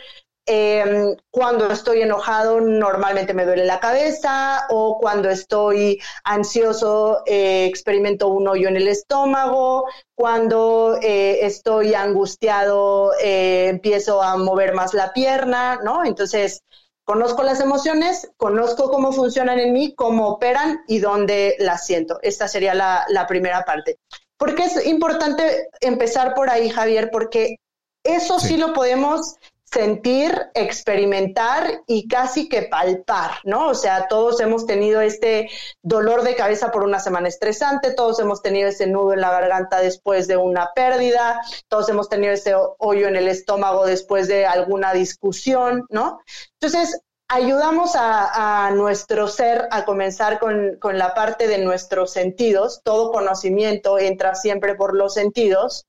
em, 0.51 1.17
cuando 1.31 1.71
estoy 1.71 2.03
enojado 2.03 2.61
normalmente 2.61 3.35
me 3.35 3.47
duele 3.47 3.65
la 3.65 3.79
cabeza 3.79 4.67
o 4.71 4.99
cuando 4.99 5.31
estoy 5.31 6.01
ansioso 6.25 7.23
eh, 7.27 7.67
experimento 7.67 8.29
un 8.29 8.49
hoyo 8.49 8.69
en 8.69 8.77
el 8.77 8.89
estómago, 8.89 9.85
cuando 10.15 10.99
eh, 11.01 11.47
estoy 11.47 11.95
angustiado 11.95 13.13
eh, 13.23 13.69
empiezo 13.69 14.23
a 14.23 14.37
mover 14.37 14.75
más 14.75 14.93
la 14.93 15.13
pierna, 15.13 15.79
¿no? 15.85 16.05
Entonces, 16.05 16.63
Conozco 17.11 17.43
las 17.43 17.61
emociones, 17.61 18.31
conozco 18.37 18.89
cómo 18.89 19.11
funcionan 19.11 19.59
en 19.59 19.73
mí, 19.73 19.97
cómo 19.97 20.29
operan 20.29 20.85
y 20.87 21.01
dónde 21.01 21.57
las 21.59 21.85
siento. 21.85 22.21
Esta 22.23 22.47
sería 22.47 22.73
la, 22.73 23.27
primera 23.27 23.65
parte. 23.65 23.99
¿Por 24.37 24.55
qué 24.55 24.67
es 24.67 24.87
importante 24.87 25.67
empezar 25.81 26.35
por 26.35 26.51
ahí, 26.51 26.71
Javier? 26.71 27.11
Porque 27.11 27.57
eso 28.05 28.39
sí, 28.39 28.57
lo 28.57 28.73
podemos 28.73 29.35
sentir, 29.73 30.37
experimentar 30.55 31.83
y 31.87 32.09
casi 32.09 32.49
que 32.49 32.63
palpar, 32.63 33.33
¿no? 33.45 33.69
O 33.69 33.75
sea, 33.75 34.09
todos 34.09 34.41
hemos 34.41 34.67
tenido 34.67 35.01
este 35.01 35.49
dolor 35.83 36.23
de 36.23 36.35
cabeza 36.35 36.73
por 36.73 36.83
una 36.83 36.99
semana 36.99 37.29
estresante, 37.29 37.95
todos 37.95 38.19
hemos 38.19 38.43
tenido 38.43 38.69
ese 38.69 38.89
nudo 38.89 39.13
en 39.13 39.21
la 39.21 39.31
garganta 39.31 39.81
después 39.81 40.27
de 40.27 40.37
una 40.37 40.71
pérdida, 40.75 41.41
todos 41.69 41.89
hemos 41.89 42.09
tenido 42.09 42.33
ese 42.33 42.55
hoyo 42.79 43.07
en 43.07 43.17
el 43.17 43.29
estómago 43.29 43.87
después 43.87 44.27
de 44.27 44.45
alguna 44.45 44.93
discusión, 44.93 45.87
¿no? 45.89 46.21
Entonces, 46.61 47.01
ayudamos 47.29 47.93
a, 47.95 48.73
nuestro 48.75 49.29
ser 49.29 49.69
a 49.71 49.85
comenzar 49.85 50.41
con, 50.41 50.79
con, 50.81 50.99
la 50.99 51.15
parte 51.15 51.47
de 51.47 51.59
nuestros 51.59 52.13
sentidos. 52.13 52.81
Todo 52.83 53.13
conocimiento 53.13 54.01
entra 54.01 54.35
siempre 54.35 54.75
por 54.75 54.97
los 54.97 55.15
sentidos. 55.15 55.87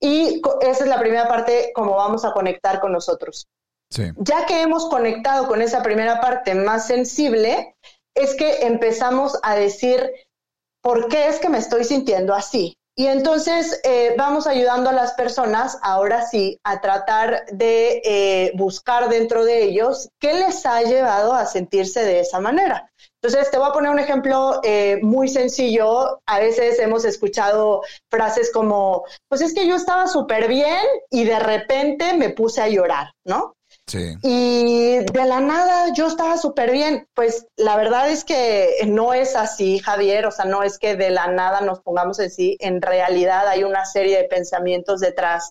Y 0.00 0.40
esa 0.62 0.84
es 0.84 0.88
la 0.88 0.98
primera 0.98 1.28
parte, 1.28 1.72
como 1.74 1.96
vamos 1.96 2.24
a 2.24 2.32
conectar 2.32 2.80
con 2.80 2.92
nosotros. 2.92 3.46
Ya 4.18 4.46
que 4.46 4.62
hemos 4.62 4.88
conectado 4.88 5.48
con 5.48 5.62
esa 5.62 5.82
primera 5.82 6.20
parte 6.20 6.54
más 6.54 6.86
sensible, 6.86 7.74
es 8.14 8.34
que 8.34 8.66
empezamos 8.66 9.38
a 9.42 9.56
decir, 9.56 10.12
¿por 10.82 11.08
qué 11.08 11.26
es 11.26 11.38
que 11.38 11.48
me 11.48 11.58
estoy 11.58 11.84
sintiendo 11.84 12.34
así? 12.34 12.76
Y 12.96 13.06
entonces 13.06 13.80
eh, 13.84 14.14
vamos 14.16 14.46
ayudando 14.46 14.90
a 14.90 14.92
las 14.92 15.14
personas, 15.14 15.78
ahora 15.82 16.26
sí, 16.26 16.58
a 16.64 16.80
tratar 16.80 17.46
de 17.50 18.02
eh, 18.04 18.52
buscar 18.54 19.08
dentro 19.08 19.44
de 19.44 19.64
ellos 19.64 20.08
qué 20.20 20.34
les 20.34 20.66
ha 20.66 20.82
llevado 20.82 21.32
a 21.32 21.46
sentirse 21.46 22.04
de 22.04 22.20
esa 22.20 22.40
manera. 22.40 22.89
Entonces, 23.22 23.50
te 23.50 23.58
voy 23.58 23.68
a 23.68 23.72
poner 23.72 23.90
un 23.90 23.98
ejemplo 23.98 24.60
eh, 24.62 24.98
muy 25.02 25.28
sencillo. 25.28 26.20
A 26.26 26.38
veces 26.38 26.78
hemos 26.78 27.04
escuchado 27.04 27.82
frases 28.10 28.50
como, 28.50 29.04
pues 29.28 29.42
es 29.42 29.52
que 29.52 29.66
yo 29.66 29.76
estaba 29.76 30.06
súper 30.06 30.48
bien 30.48 30.78
y 31.10 31.24
de 31.24 31.38
repente 31.38 32.14
me 32.14 32.30
puse 32.30 32.62
a 32.62 32.68
llorar, 32.68 33.12
¿no? 33.24 33.54
Y 34.22 34.98
de 34.98 35.24
la 35.26 35.40
nada 35.40 35.92
yo 35.94 36.06
estaba 36.06 36.36
súper 36.36 36.70
bien. 36.70 37.06
Pues 37.14 37.46
la 37.56 37.76
verdad 37.76 38.10
es 38.10 38.24
que 38.24 38.70
no 38.86 39.12
es 39.12 39.36
así, 39.36 39.78
Javier. 39.78 40.26
O 40.26 40.30
sea, 40.30 40.44
no 40.44 40.62
es 40.62 40.78
que 40.78 40.96
de 40.96 41.10
la 41.10 41.28
nada 41.28 41.60
nos 41.60 41.80
pongamos 41.80 42.20
así. 42.20 42.56
En 42.60 42.80
realidad 42.80 43.48
hay 43.48 43.64
una 43.64 43.84
serie 43.84 44.16
de 44.16 44.24
pensamientos 44.24 45.00
detrás. 45.00 45.50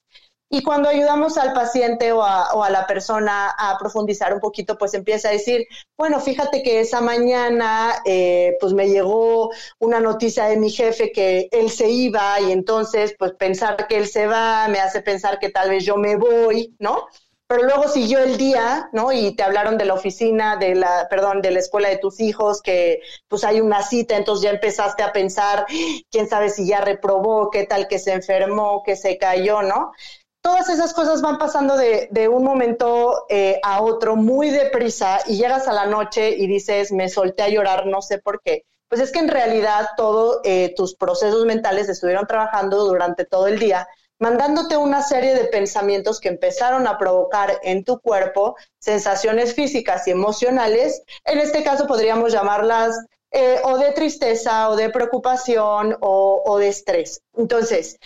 Y 0.52 0.64
cuando 0.64 0.90
ayudamos 0.90 1.38
al 1.38 1.54
paciente 1.54 2.12
o 2.12 2.24
a, 2.24 2.70
la 2.72 2.88
persona 2.88 3.50
a 3.52 3.78
profundizar 3.78 4.34
un 4.34 4.40
poquito, 4.40 4.78
pues 4.78 4.96
empieza 4.96 5.30
a 5.30 5.34
decir, 5.34 5.68
bueno, 5.96 6.20
fíjate 6.20 6.64
que 6.64 6.80
esa 6.80 7.02
mañana 7.02 8.02
eh, 8.04 8.58
pues 8.60 8.74
me 8.74 8.90
llegó 8.90 9.52
una 9.78 10.00
noticia 10.00 10.46
de 10.46 10.58
mi 10.58 10.72
jefe 10.72 11.12
que 11.12 11.50
él 11.52 11.70
se 11.70 11.90
iba 11.90 12.40
y 12.42 12.52
entonces 12.52 13.16
pues 13.20 13.34
pensar 13.34 13.88
que 13.88 13.98
él 13.98 14.08
se 14.08 14.26
va 14.26 14.68
me 14.70 14.80
hace 14.80 15.02
pensar 15.02 15.38
que 15.38 15.50
tal 15.50 15.70
vez 15.70 15.86
yo 15.86 15.98
me 15.98 16.16
voy, 16.16 16.76
¿no? 16.80 17.08
pero 17.50 17.64
luego 17.64 17.88
siguió 17.88 18.20
el 18.20 18.38
día, 18.38 18.92
¿no? 18.94 19.12
Y 19.12 19.36
te 19.36 19.42
hablaron 19.42 19.80
de 19.80 19.86
la 19.86 19.96
oficina, 19.96 20.58
de 20.58 20.76
la, 20.76 21.08
perdón, 21.10 21.42
de 21.42 21.50
la 21.50 21.58
escuela 21.58 21.90
de 21.90 21.98
tus 21.98 22.20
hijos, 22.20 22.62
que 22.62 23.02
pues 23.28 23.44
hay 23.44 23.60
una 23.60 23.82
cita, 23.82 24.16
entonces 24.16 24.44
ya 24.44 24.52
empezaste 24.52 25.02
a 25.02 25.12
pensar, 25.12 25.66
quién 26.12 26.30
sabe 26.30 26.52
si 26.52 26.68
ya 26.68 26.82
reprobó, 26.82 27.50
qué 27.50 27.64
tal 27.64 27.88
que 27.88 27.98
se 27.98 28.14
enfermó, 28.14 28.84
que 28.86 28.96
se 28.96 29.18
cayó, 29.18 29.64
¿no? 29.64 29.94
Todas 30.42 30.70
esas 30.70 30.94
cosas 30.94 31.22
van 31.22 31.38
pasando 31.38 31.76
de, 31.76 32.08
de 32.12 32.28
un 32.28 32.44
momento 32.44 33.26
eh, 33.30 33.60
a 33.64 33.82
otro 33.82 34.16
muy 34.16 34.50
deprisa 34.50 35.20
y 35.28 35.38
llegas 35.38 35.68
a 35.68 35.74
la 35.74 35.86
noche 35.86 36.30
y 36.30 36.48
dices, 36.48 36.92
me 36.92 37.10
solté 37.10 37.44
a 37.44 37.50
llorar, 37.50 37.86
no 37.86 38.02
sé 38.02 38.20
por 38.20 38.42
qué. 38.42 38.64
Pues 38.88 39.02
es 39.02 39.12
que 39.12 39.20
en 39.20 39.28
realidad 39.28 39.88
todos 39.98 40.40
eh, 40.44 40.74
tus 40.76 40.96
procesos 40.96 41.46
mentales 41.46 41.90
estuvieron 41.90 42.26
trabajando 42.26 42.86
durante 42.86 43.26
todo 43.26 43.48
el 43.48 43.60
día 43.60 43.88
mandándote 44.20 44.78
una 44.78 45.02
serie 45.02 45.34
de 45.34 45.46
pensamientos 45.46 46.20
que 46.20 46.28
empezaron 46.28 46.88
a 46.88 46.98
provocar 46.98 47.60
en 47.64 47.84
tu 47.84 48.00
cuerpo 48.00 48.56
sensaciones 48.78 49.56
físicas 49.56 50.08
y 50.08 50.12
emocionales. 50.12 51.02
En 51.24 51.40
este 51.40 51.64
caso 51.64 51.88
podríamos 51.88 52.34
llamarlas 52.34 52.96
eh, 53.32 53.60
o 53.64 53.78
de 53.78 53.92
tristeza 53.94 54.70
o 54.70 54.76
de 54.76 54.90
preocupación 54.90 55.96
o, 56.02 56.44
o, 56.46 56.58
de 56.58 56.68
estrés. 56.68 57.22
Entonces, 57.38 57.98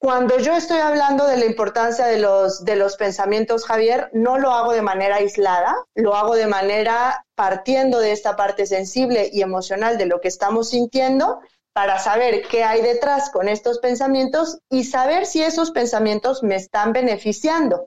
cuando 0.00 0.38
yo 0.38 0.54
estoy 0.54 0.78
hablando 0.78 1.26
de 1.26 1.36
la 1.36 1.44
importancia 1.44 2.06
de 2.06 2.18
los, 2.18 2.64
de 2.64 2.74
los 2.74 2.96
pensamientos, 2.96 3.66
Javier, 3.66 4.08
no 4.14 4.38
lo 4.38 4.50
hago 4.50 4.72
de 4.72 4.80
manera 4.80 5.16
aislada, 5.16 5.76
lo 5.94 6.14
hago 6.14 6.36
de 6.36 6.46
manera 6.46 7.26
partiendo 7.34 8.00
de 8.00 8.12
esta 8.12 8.34
parte 8.34 8.64
sensible 8.64 9.28
y 9.30 9.42
emocional 9.42 9.98
de 9.98 10.06
lo 10.06 10.22
que 10.22 10.28
estamos 10.28 10.70
sintiendo 10.70 11.40
para 11.74 11.98
saber 11.98 12.48
qué 12.48 12.64
hay 12.64 12.80
detrás 12.80 13.28
con 13.28 13.46
estos 13.46 13.78
pensamientos 13.78 14.60
y 14.70 14.84
saber 14.84 15.26
si 15.26 15.42
esos 15.42 15.70
pensamientos 15.70 16.42
me 16.42 16.56
están 16.56 16.94
beneficiando. 16.94 17.86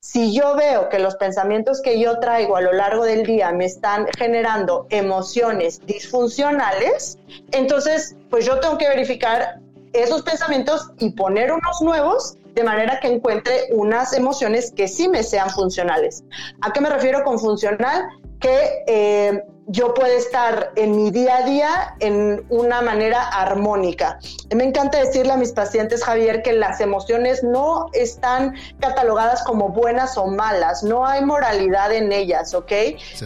Si 0.00 0.34
yo 0.34 0.56
veo 0.56 0.90
que 0.90 0.98
los 0.98 1.16
pensamientos 1.16 1.80
que 1.80 1.98
yo 1.98 2.20
traigo 2.20 2.56
a 2.56 2.60
lo 2.60 2.74
largo 2.74 3.04
del 3.04 3.24
día 3.24 3.52
me 3.52 3.64
están 3.64 4.06
generando 4.18 4.86
emociones 4.90 5.80
disfuncionales, 5.86 7.18
entonces 7.52 8.16
pues 8.28 8.44
yo 8.44 8.60
tengo 8.60 8.76
que 8.76 8.88
verificar 8.88 9.63
esos 9.94 10.22
pensamientos 10.22 10.92
y 10.98 11.10
poner 11.10 11.52
unos 11.52 11.80
nuevos 11.80 12.36
de 12.54 12.62
manera 12.62 13.00
que 13.00 13.08
encuentre 13.08 13.68
unas 13.72 14.12
emociones 14.12 14.72
que 14.72 14.88
sí 14.88 15.08
me 15.08 15.22
sean 15.22 15.50
funcionales. 15.50 16.24
¿A 16.60 16.72
qué 16.72 16.80
me 16.80 16.90
refiero 16.90 17.24
con 17.24 17.38
funcional? 17.38 18.04
Que 18.38 18.84
eh, 18.86 19.42
yo 19.66 19.94
puedo 19.94 20.12
estar 20.12 20.72
en 20.76 20.96
mi 20.96 21.10
día 21.10 21.38
a 21.38 21.42
día 21.42 21.96
en 22.00 22.44
una 22.48 22.82
manera 22.82 23.28
armónica. 23.28 24.18
Me 24.54 24.64
encanta 24.64 24.98
decirle 24.98 25.32
a 25.32 25.36
mis 25.36 25.52
pacientes, 25.52 26.04
Javier, 26.04 26.42
que 26.42 26.52
las 26.52 26.80
emociones 26.80 27.42
no 27.42 27.86
están 27.92 28.54
catalogadas 28.80 29.42
como 29.42 29.70
buenas 29.70 30.18
o 30.18 30.26
malas, 30.26 30.82
no 30.82 31.06
hay 31.06 31.24
moralidad 31.24 31.92
en 31.92 32.12
ellas, 32.12 32.54
¿ok? 32.54 32.72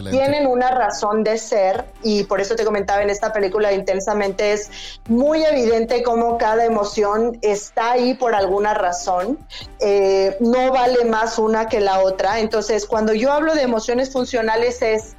Tienen 0.09 0.47
una 0.47 0.71
razón 0.71 1.23
de 1.23 1.37
ser 1.37 1.85
y 2.03 2.23
por 2.23 2.39
eso 2.39 2.55
te 2.55 2.63
comentaba 2.63 3.01
en 3.01 3.09
esta 3.09 3.33
película 3.33 3.73
intensamente, 3.73 4.53
es 4.53 4.99
muy 5.07 5.43
evidente 5.43 6.03
cómo 6.03 6.37
cada 6.37 6.65
emoción 6.65 7.37
está 7.41 7.91
ahí 7.91 8.13
por 8.13 8.33
alguna 8.33 8.73
razón, 8.73 9.37
eh, 9.79 10.37
no 10.39 10.71
vale 10.71 11.05
más 11.05 11.37
una 11.37 11.67
que 11.67 11.79
la 11.79 11.99
otra, 11.99 12.39
entonces 12.39 12.85
cuando 12.85 13.13
yo 13.13 13.31
hablo 13.31 13.55
de 13.55 13.63
emociones 13.63 14.11
funcionales 14.11 14.81
es 14.81 15.15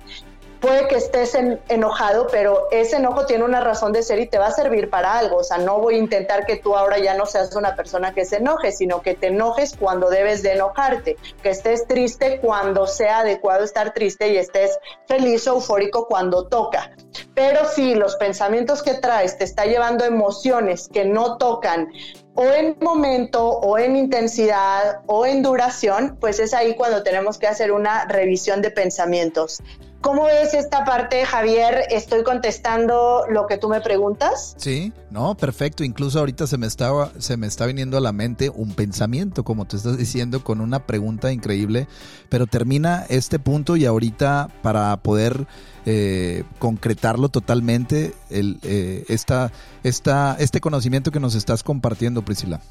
puede 0.61 0.89
que 0.89 0.97
estés 0.97 1.35
enojado, 1.69 2.27
pero 2.31 2.69
ese 2.71 2.97
enojo 2.97 3.25
tiene 3.27 3.45
una 3.45 3.61
razón 3.61 3.93
de 3.93 4.03
ser 4.03 4.19
y 4.19 4.27
te 4.27 4.39
va 4.39 4.49
a 4.49 4.53
servir 4.53 4.91
para 4.91 5.19
algo. 5.19 5.39
O 5.39 5.45
sea, 5.45 5.59
no 5.59 5.79
voy 5.81 5.95
a 5.95 5.99
intentar 5.99 6.45
que 6.47 6.57
tú 6.57 6.77
ahora 6.77 6.99
ya 6.99 7.15
no 7.15 7.27
seas 7.27 7.55
una 7.57 7.75
persona 7.75 8.13
que 8.13 8.25
se 8.25 8.37
enoje, 8.37 8.73
sino 8.73 9.01
que 9.01 9.15
te 9.15 9.29
enojes 9.29 9.77
cuando 9.77 10.11
debes 10.11 10.43
de 10.43 10.53
enojarte, 10.53 11.17
que 11.43 11.51
estés 11.51 11.87
triste 11.87 12.41
cuando 12.41 12.87
sea 12.87 13.21
adecuado 13.21 13.65
estar 13.65 13.95
triste 13.95 14.29
y 14.29 14.37
estés 14.37 14.79
feliz 15.07 15.47
o 15.49 15.55
eufórico 15.55 16.07
cuando 16.07 16.47
toca. 16.47 16.91
Pero 17.35 17.67
si 17.69 17.95
los 17.95 18.17
pensamientos 18.17 18.83
que 18.83 18.95
traes 18.95 19.39
te 19.39 19.45
está 19.45 19.65
llevando 19.65 20.05
emociones 20.05 20.89
que 20.93 21.05
no 21.05 21.39
tocan 21.39 21.89
o 22.35 22.45
en 22.45 22.77
momento 22.81 23.49
o 23.49 23.79
en 23.79 23.97
intensidad 23.97 25.01
o 25.07 25.27
en 25.27 25.43
duración, 25.43 26.17
pues 26.21 26.39
es 26.39 26.55
ahí 26.55 26.75
cuando 26.77 27.03
tenemos 27.03 27.39
que 27.39 27.47
hacer 27.47 27.73
una 27.73 28.05
revisión 28.05 28.63
de 28.63 28.71
pensamientos. 28.71 29.61
¿Cómo 30.01 30.29
es 30.31 30.55
esta 30.55 30.87
parte, 30.87 31.27
Javier? 31.27 31.85
¿Estoy 31.91 32.23
contestando 32.23 33.25
lo 33.29 33.47
que 33.47 33.59
tú 33.59 33.69
me 33.69 33.83
preguntas? 33.83 34.55
Sí, 34.57 34.95
no, 35.11 35.35
perfecto. 35.35 35.85
Incluso 35.85 36.19
ahorita 36.21 36.47
se 36.47 36.57
me 36.57 36.67
estaba, 36.67 37.11
se 37.19 37.37
me 37.37 37.47
está 37.47 37.67
viniendo 37.67 37.99
a 37.99 38.01
la 38.01 38.13
mente 38.13 38.49
un 38.49 38.75
pensamiento, 38.75 39.45
como 39.45 39.67
tú 39.67 39.77
estás 39.77 39.99
diciendo, 39.99 40.43
con 40.43 40.63
una 40.63 40.87
pregunta 40.87 41.33
increíble. 41.33 41.87
Pero 42.31 42.47
termina 42.47 43.05
este 43.11 43.39
punto 43.39 43.77
y 43.77 43.85
ahorita 43.85 44.49
para 44.63 44.97
poder 44.97 45.47
eh, 45.85 46.45
concretarlo 46.59 47.29
totalmente, 47.29 48.15
el, 48.31 48.59
eh, 48.63 49.05
esta, 49.09 49.53
esta, 49.83 50.35
este 50.39 50.63
conocimiento 50.63 51.11
que 51.11 51.21
nos 51.21 51.35
estás 51.35 51.63
compartiendo, 51.63 52.23
Priscila. 52.23 52.63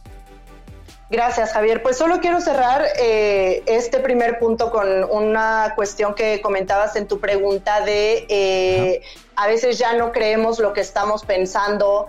Gracias, 1.10 1.54
Javier. 1.54 1.82
Pues 1.82 1.98
solo 1.98 2.20
quiero 2.20 2.40
cerrar 2.40 2.86
eh, 3.00 3.64
este 3.66 4.00
primer 4.00 4.38
punto 4.38 4.70
con 4.72 5.04
una 5.06 5.74
cuestión 5.76 6.14
que 6.14 6.40
comentabas 6.42 6.96
en 6.96 7.08
tu 7.08 7.20
pregunta 7.20 7.82
de 7.82 8.28
eh, 8.30 9.02
a 9.36 9.48
veces 9.48 9.80
ya 9.80 9.94
no 9.94 10.12
creemos 10.12 10.60
lo 10.60 10.72
que 10.72 10.82
estamos 10.82 11.26
pensando. 11.26 12.08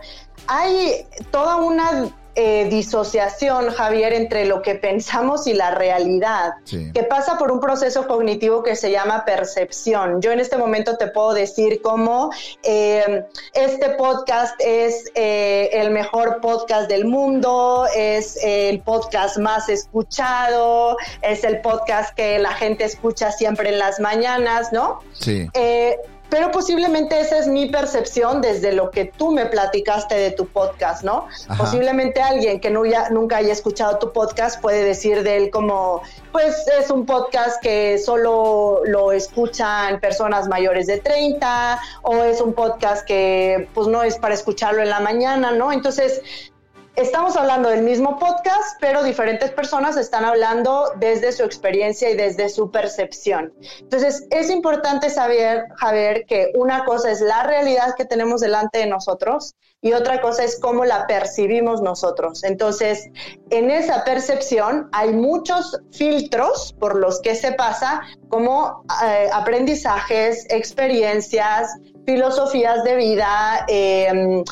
Hay 0.48 1.06
toda 1.30 1.56
una 1.56 2.10
eh, 2.34 2.68
disociación, 2.70 3.70
Javier, 3.70 4.12
entre 4.12 4.44
lo 4.44 4.62
que 4.62 4.74
pensamos 4.76 5.46
y 5.46 5.52
la 5.52 5.72
realidad, 5.72 6.52
que 6.64 7.02
pasa 7.02 7.36
por 7.38 7.50
un 7.50 7.60
proceso 7.60 8.06
cognitivo 8.06 8.62
que 8.62 8.76
se 8.76 8.90
llama 8.90 9.24
percepción. 9.24 10.20
Yo 10.20 10.30
en 10.30 10.40
este 10.40 10.56
momento 10.56 10.96
te 10.96 11.08
puedo 11.08 11.32
decir 11.32 11.80
cómo 11.82 12.30
eh, 12.62 13.24
este 13.52 13.90
podcast 13.90 14.54
es 14.60 15.10
eh, 15.14 15.70
el 15.72 15.90
mejor 15.90 16.40
podcast 16.40 16.88
del 16.88 17.04
mundo, 17.04 17.86
es 17.96 18.38
el 18.42 18.80
podcast 18.80 19.38
más 19.38 19.68
escuchado, 19.68 20.96
es 21.22 21.44
el 21.44 21.60
podcast 21.60 22.14
que 22.14 22.38
la 22.38 22.52
gente 22.52 22.84
escucha 22.84 23.32
siempre 23.32 23.70
en 23.70 23.78
las 23.78 23.98
mañanas, 23.98 24.72
¿no? 24.72 25.00
Sí 25.12 25.48
pero 26.30 26.50
posiblemente 26.52 27.20
esa 27.20 27.38
es 27.38 27.48
mi 27.48 27.66
percepción 27.66 28.40
desde 28.40 28.72
lo 28.72 28.90
que 28.90 29.06
tú 29.06 29.32
me 29.32 29.46
platicaste 29.46 30.14
de 30.14 30.30
tu 30.30 30.46
podcast, 30.46 31.02
¿no? 31.02 31.26
Posiblemente 31.58 32.22
alguien 32.22 32.60
que 32.60 32.70
no 32.70 32.82
nunca 33.10 33.38
haya 33.38 33.52
escuchado 33.52 33.98
tu 33.98 34.12
podcast 34.12 34.60
puede 34.60 34.84
decir 34.84 35.22
de 35.22 35.36
él 35.36 35.50
como, 35.50 36.02
pues 36.32 36.56
es 36.80 36.90
un 36.90 37.04
podcast 37.04 37.60
que 37.60 37.98
solo 37.98 38.82
lo 38.86 39.12
escuchan 39.12 40.00
personas 40.00 40.48
mayores 40.48 40.86
de 40.86 40.98
30 40.98 41.78
o 42.02 42.22
es 42.22 42.40
un 42.40 42.54
podcast 42.54 43.06
que 43.06 43.68
pues 43.74 43.88
no 43.88 44.02
es 44.02 44.16
para 44.16 44.34
escucharlo 44.34 44.82
en 44.82 44.90
la 44.90 45.00
mañana, 45.00 45.50
¿no? 45.52 45.72
Entonces, 45.72 46.22
Estamos 46.96 47.36
hablando 47.36 47.68
del 47.68 47.82
mismo 47.82 48.18
podcast, 48.18 48.76
pero 48.80 49.04
diferentes 49.04 49.52
personas 49.52 49.96
están 49.96 50.24
hablando 50.24 50.92
desde 50.96 51.30
su 51.30 51.44
experiencia 51.44 52.10
y 52.10 52.16
desde 52.16 52.48
su 52.48 52.70
percepción. 52.70 53.54
Entonces, 53.78 54.26
es 54.30 54.50
importante 54.50 55.08
saber, 55.08 55.66
Javier, 55.76 56.26
que 56.26 56.50
una 56.56 56.84
cosa 56.84 57.12
es 57.12 57.20
la 57.20 57.44
realidad 57.44 57.94
que 57.96 58.04
tenemos 58.04 58.40
delante 58.40 58.80
de 58.80 58.86
nosotros 58.86 59.54
y 59.80 59.92
otra 59.92 60.20
cosa 60.20 60.42
es 60.42 60.58
cómo 60.60 60.84
la 60.84 61.06
percibimos 61.06 61.80
nosotros. 61.80 62.42
Entonces, 62.42 63.08
en 63.50 63.70
esa 63.70 64.04
percepción 64.04 64.88
hay 64.92 65.12
muchos 65.12 65.80
filtros 65.92 66.74
por 66.78 66.96
los 66.96 67.20
que 67.20 67.36
se 67.36 67.52
pasa, 67.52 68.02
como 68.28 68.84
eh, 69.04 69.30
aprendizajes, 69.32 70.44
experiencias, 70.50 71.70
filosofías 72.04 72.82
de 72.82 72.96
vida, 72.96 73.64
eh, 73.68 74.42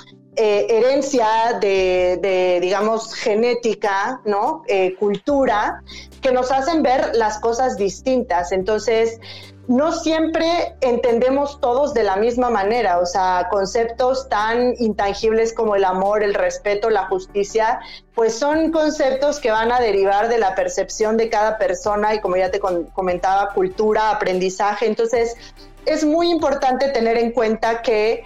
eh, 0.40 0.66
herencia 0.70 1.58
de, 1.60 2.58
digamos, 2.62 3.12
genética, 3.12 4.20
¿no? 4.24 4.62
Eh, 4.68 4.94
cultura, 4.96 5.82
que 6.22 6.30
nos 6.30 6.52
hacen 6.52 6.84
ver 6.84 7.10
las 7.14 7.40
cosas 7.40 7.76
distintas. 7.76 8.52
Entonces, 8.52 9.18
no 9.66 9.90
siempre 9.90 10.76
entendemos 10.80 11.60
todos 11.60 11.92
de 11.92 12.04
la 12.04 12.16
misma 12.16 12.50
manera, 12.50 13.00
o 13.00 13.06
sea, 13.06 13.48
conceptos 13.50 14.28
tan 14.28 14.74
intangibles 14.78 15.52
como 15.52 15.74
el 15.74 15.84
amor, 15.84 16.22
el 16.22 16.34
respeto, 16.34 16.88
la 16.88 17.06
justicia, 17.06 17.80
pues 18.14 18.34
son 18.34 18.70
conceptos 18.70 19.40
que 19.40 19.50
van 19.50 19.72
a 19.72 19.80
derivar 19.80 20.28
de 20.28 20.38
la 20.38 20.54
percepción 20.54 21.16
de 21.16 21.28
cada 21.28 21.58
persona 21.58 22.14
y 22.14 22.20
como 22.20 22.36
ya 22.36 22.50
te 22.50 22.60
comentaba, 22.60 23.52
cultura, 23.54 24.10
aprendizaje. 24.10 24.86
Entonces, 24.86 25.36
es 25.84 26.04
muy 26.04 26.30
importante 26.30 26.88
tener 26.90 27.18
en 27.18 27.32
cuenta 27.32 27.82
que 27.82 28.22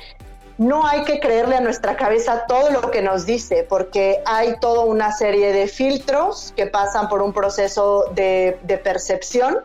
no 0.58 0.86
hay 0.86 1.04
que 1.04 1.20
creerle 1.20 1.56
a 1.56 1.60
nuestra 1.60 1.96
cabeza 1.96 2.44
todo 2.46 2.70
lo 2.70 2.90
que 2.90 3.02
nos 3.02 3.26
dice, 3.26 3.66
porque 3.68 4.22
hay 4.26 4.58
toda 4.60 4.84
una 4.84 5.12
serie 5.12 5.52
de 5.52 5.66
filtros 5.66 6.52
que 6.56 6.66
pasan 6.66 7.08
por 7.08 7.22
un 7.22 7.32
proceso 7.32 8.06
de, 8.14 8.58
percepción 8.82 9.58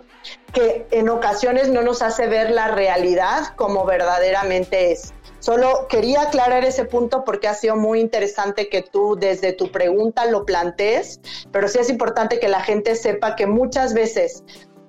que 0.53 0.85
en 0.91 1.09
ocasiones 1.09 1.69
no 1.69 1.81
nos 1.81 2.01
hace 2.01 2.27
ver 2.27 2.51
la 2.51 2.69
realidad 2.69 3.55
como 3.55 3.85
verdaderamente 3.85 4.91
es. 4.91 5.13
Solo 5.39 5.87
quería 5.87 6.23
aclarar 6.23 6.65
ese 6.65 6.83
punto 6.83 7.23
porque 7.23 7.47
ha 7.47 7.53
sido 7.53 7.75
muy 7.75 8.01
interesante 8.01 8.67
que 8.67 8.81
tú 8.81 9.15
desde 9.17 9.53
tu 9.53 9.71
pregunta 9.71 10.25
lo 10.25 10.45
plantees, 10.45 11.21
pero 11.51 11.67
sí 11.67 11.79
es 11.79 11.89
importante 11.89 12.39
que 12.39 12.49
la 12.49 12.61
gente 12.61 12.95
sepa 12.95 13.35
que 13.35 13.45
muchas 13.45 13.93
veces 13.93 14.43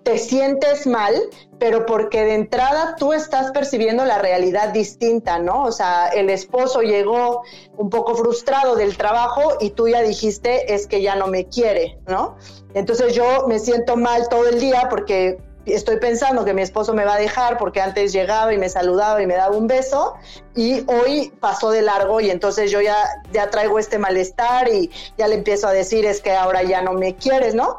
te 0.08 0.16
sientes 0.16 0.86
mal, 0.86 1.14
pero 1.58 1.84
porque 1.84 2.24
de 2.24 2.32
entrada 2.32 2.96
tú 2.96 3.12
estás 3.12 3.50
percibiendo 3.50 4.06
la 4.06 4.16
realidad 4.16 4.70
distinta, 4.70 5.38
¿no? 5.38 5.64
O 5.64 5.70
sea, 5.70 6.08
el 6.08 6.30
esposo 6.30 6.80
llegó 6.80 7.42
un 7.76 7.90
poco 7.90 8.14
frustrado 8.14 8.74
del 8.74 8.96
trabajo 8.96 9.58
y 9.60 9.68
tú 9.68 9.86
ya 9.86 10.00
dijiste, 10.00 10.72
es 10.72 10.86
que 10.86 11.02
ya 11.02 11.14
no 11.14 11.26
me 11.26 11.44
quiere, 11.44 11.98
¿no? 12.06 12.38
Entonces 12.72 13.14
yo 13.14 13.46
me 13.48 13.58
siento 13.58 13.98
mal 13.98 14.30
todo 14.30 14.48
el 14.48 14.58
día 14.60 14.86
porque 14.88 15.36
estoy 15.66 15.98
pensando 15.98 16.42
que 16.46 16.54
mi 16.54 16.62
esposo 16.62 16.94
me 16.94 17.04
va 17.04 17.16
a 17.16 17.18
dejar 17.18 17.58
porque 17.58 17.82
antes 17.82 18.10
llegaba 18.10 18.54
y 18.54 18.56
me 18.56 18.70
saludaba 18.70 19.22
y 19.22 19.26
me 19.26 19.34
daba 19.34 19.54
un 19.54 19.66
beso 19.66 20.14
y 20.56 20.86
hoy 20.86 21.34
pasó 21.38 21.70
de 21.70 21.82
largo 21.82 22.22
y 22.22 22.30
entonces 22.30 22.70
yo 22.70 22.80
ya, 22.80 22.96
ya 23.30 23.50
traigo 23.50 23.78
este 23.78 23.98
malestar 23.98 24.72
y 24.72 24.90
ya 25.18 25.28
le 25.28 25.34
empiezo 25.34 25.68
a 25.68 25.72
decir 25.72 26.06
es 26.06 26.22
que 26.22 26.32
ahora 26.32 26.62
ya 26.62 26.80
no 26.80 26.94
me 26.94 27.14
quieres, 27.14 27.54
¿no? 27.54 27.76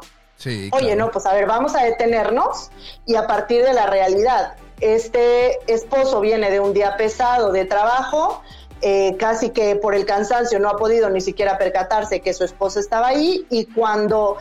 Oye, 0.72 0.96
no, 0.96 1.10
pues 1.10 1.26
a 1.26 1.34
ver, 1.34 1.46
vamos 1.46 1.74
a 1.74 1.84
detenernos 1.84 2.70
y 3.06 3.16
a 3.16 3.26
partir 3.26 3.64
de 3.64 3.74
la 3.74 3.86
realidad. 3.86 4.54
Este 4.80 5.58
esposo 5.72 6.20
viene 6.20 6.50
de 6.50 6.60
un 6.60 6.72
día 6.72 6.96
pesado 6.96 7.52
de 7.52 7.66
trabajo, 7.66 8.42
eh, 8.80 9.16
casi 9.18 9.50
que 9.50 9.76
por 9.76 9.94
el 9.94 10.06
cansancio 10.06 10.58
no 10.58 10.70
ha 10.70 10.76
podido 10.76 11.10
ni 11.10 11.20
siquiera 11.20 11.58
percatarse 11.58 12.20
que 12.20 12.32
su 12.32 12.44
esposa 12.44 12.80
estaba 12.80 13.08
ahí 13.08 13.46
y 13.50 13.66
cuando 13.66 14.38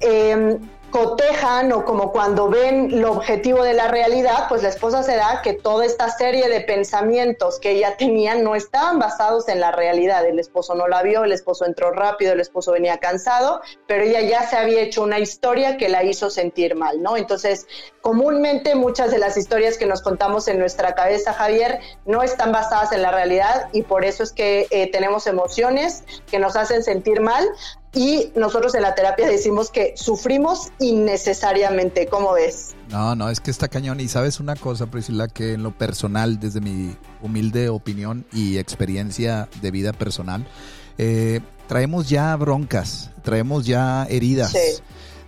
em, 0.00 0.58
cotejan 0.90 1.70
o 1.72 1.84
como 1.84 2.12
cuando 2.12 2.48
ven 2.48 2.90
el 2.92 3.04
objetivo 3.04 3.62
de 3.62 3.74
la 3.74 3.88
realidad, 3.88 4.46
pues 4.48 4.62
la 4.62 4.70
esposa 4.70 5.02
se 5.02 5.16
da 5.16 5.42
que 5.42 5.52
toda 5.52 5.84
esta 5.84 6.08
serie 6.08 6.48
de 6.48 6.60
pensamientos 6.60 7.58
que 7.58 7.72
ella 7.72 7.96
tenía 7.96 8.34
no 8.36 8.54
estaban 8.54 8.98
basados 8.98 9.48
en 9.48 9.60
la 9.60 9.70
realidad. 9.70 10.26
El 10.26 10.38
esposo 10.38 10.74
no 10.74 10.88
la 10.88 11.02
vio, 11.02 11.24
el 11.24 11.32
esposo 11.32 11.66
entró 11.66 11.92
rápido, 11.92 12.32
el 12.32 12.40
esposo 12.40 12.72
venía 12.72 12.98
cansado, 12.98 13.60
pero 13.86 14.04
ella 14.04 14.22
ya 14.22 14.48
se 14.48 14.56
había 14.56 14.80
hecho 14.80 15.02
una 15.02 15.18
historia 15.18 15.76
que 15.76 15.88
la 15.88 16.04
hizo 16.04 16.30
sentir 16.30 16.74
mal, 16.74 17.02
¿no? 17.02 17.16
Entonces, 17.16 17.66
comúnmente 18.00 18.74
muchas 18.74 19.10
de 19.10 19.18
las 19.18 19.36
historias 19.36 19.76
que 19.76 19.86
nos 19.86 20.00
contamos 20.00 20.48
en 20.48 20.58
nuestra 20.58 20.94
cabeza, 20.94 21.34
Javier, 21.34 21.80
no 22.06 22.22
están 22.22 22.52
basadas 22.52 22.92
en 22.92 23.02
la 23.02 23.10
realidad 23.10 23.68
y 23.72 23.82
por 23.82 24.04
eso 24.04 24.22
es 24.22 24.32
que 24.32 24.66
eh, 24.70 24.90
tenemos 24.90 25.26
emociones 25.26 26.04
que 26.30 26.38
nos 26.38 26.56
hacen 26.56 26.82
sentir 26.82 27.20
mal, 27.20 27.46
y 27.98 28.30
nosotros 28.36 28.76
en 28.76 28.82
la 28.82 28.94
terapia 28.94 29.26
decimos 29.26 29.70
que 29.72 29.92
sufrimos 29.96 30.70
innecesariamente, 30.78 32.06
¿cómo 32.06 32.32
ves? 32.32 32.76
No, 32.90 33.16
no, 33.16 33.28
es 33.28 33.40
que 33.40 33.50
está 33.50 33.66
cañón. 33.66 33.98
Y 33.98 34.06
sabes 34.06 34.38
una 34.38 34.54
cosa, 34.54 34.86
Priscila, 34.86 35.26
que 35.26 35.54
en 35.54 35.64
lo 35.64 35.76
personal, 35.76 36.38
desde 36.38 36.60
mi 36.60 36.96
humilde 37.20 37.68
opinión 37.70 38.24
y 38.32 38.58
experiencia 38.58 39.48
de 39.60 39.72
vida 39.72 39.92
personal, 39.92 40.46
eh, 40.96 41.40
traemos 41.66 42.08
ya 42.08 42.36
broncas, 42.36 43.10
traemos 43.24 43.66
ya 43.66 44.04
heridas. 44.04 44.52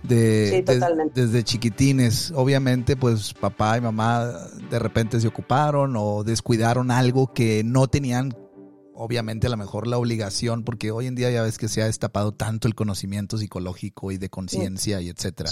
De, 0.01 0.63
desde 1.13 1.43
chiquitines. 1.43 2.31
Obviamente, 2.33 2.95
pues 2.95 3.33
papá 3.33 3.77
y 3.77 3.81
mamá 3.81 4.31
de 4.69 4.79
repente 4.79 5.19
se 5.19 5.27
ocuparon 5.27 5.95
o 5.95 6.23
descuidaron 6.23 6.89
algo 6.89 7.33
que 7.33 7.63
no 7.63 7.87
tenían 7.87 8.33
obviamente 9.01 9.47
a 9.47 9.49
lo 9.49 9.57
mejor 9.57 9.87
la 9.87 9.97
obligación, 9.97 10.63
porque 10.63 10.91
hoy 10.91 11.07
en 11.07 11.15
día 11.15 11.31
ya 11.31 11.41
ves 11.41 11.57
que 11.57 11.67
se 11.67 11.81
ha 11.81 11.85
destapado 11.85 12.33
tanto 12.33 12.67
el 12.67 12.75
conocimiento 12.75 13.37
psicológico 13.37 14.11
y 14.11 14.17
de 14.17 14.29
conciencia 14.29 15.01
y 15.01 15.09
etcétera. 15.09 15.49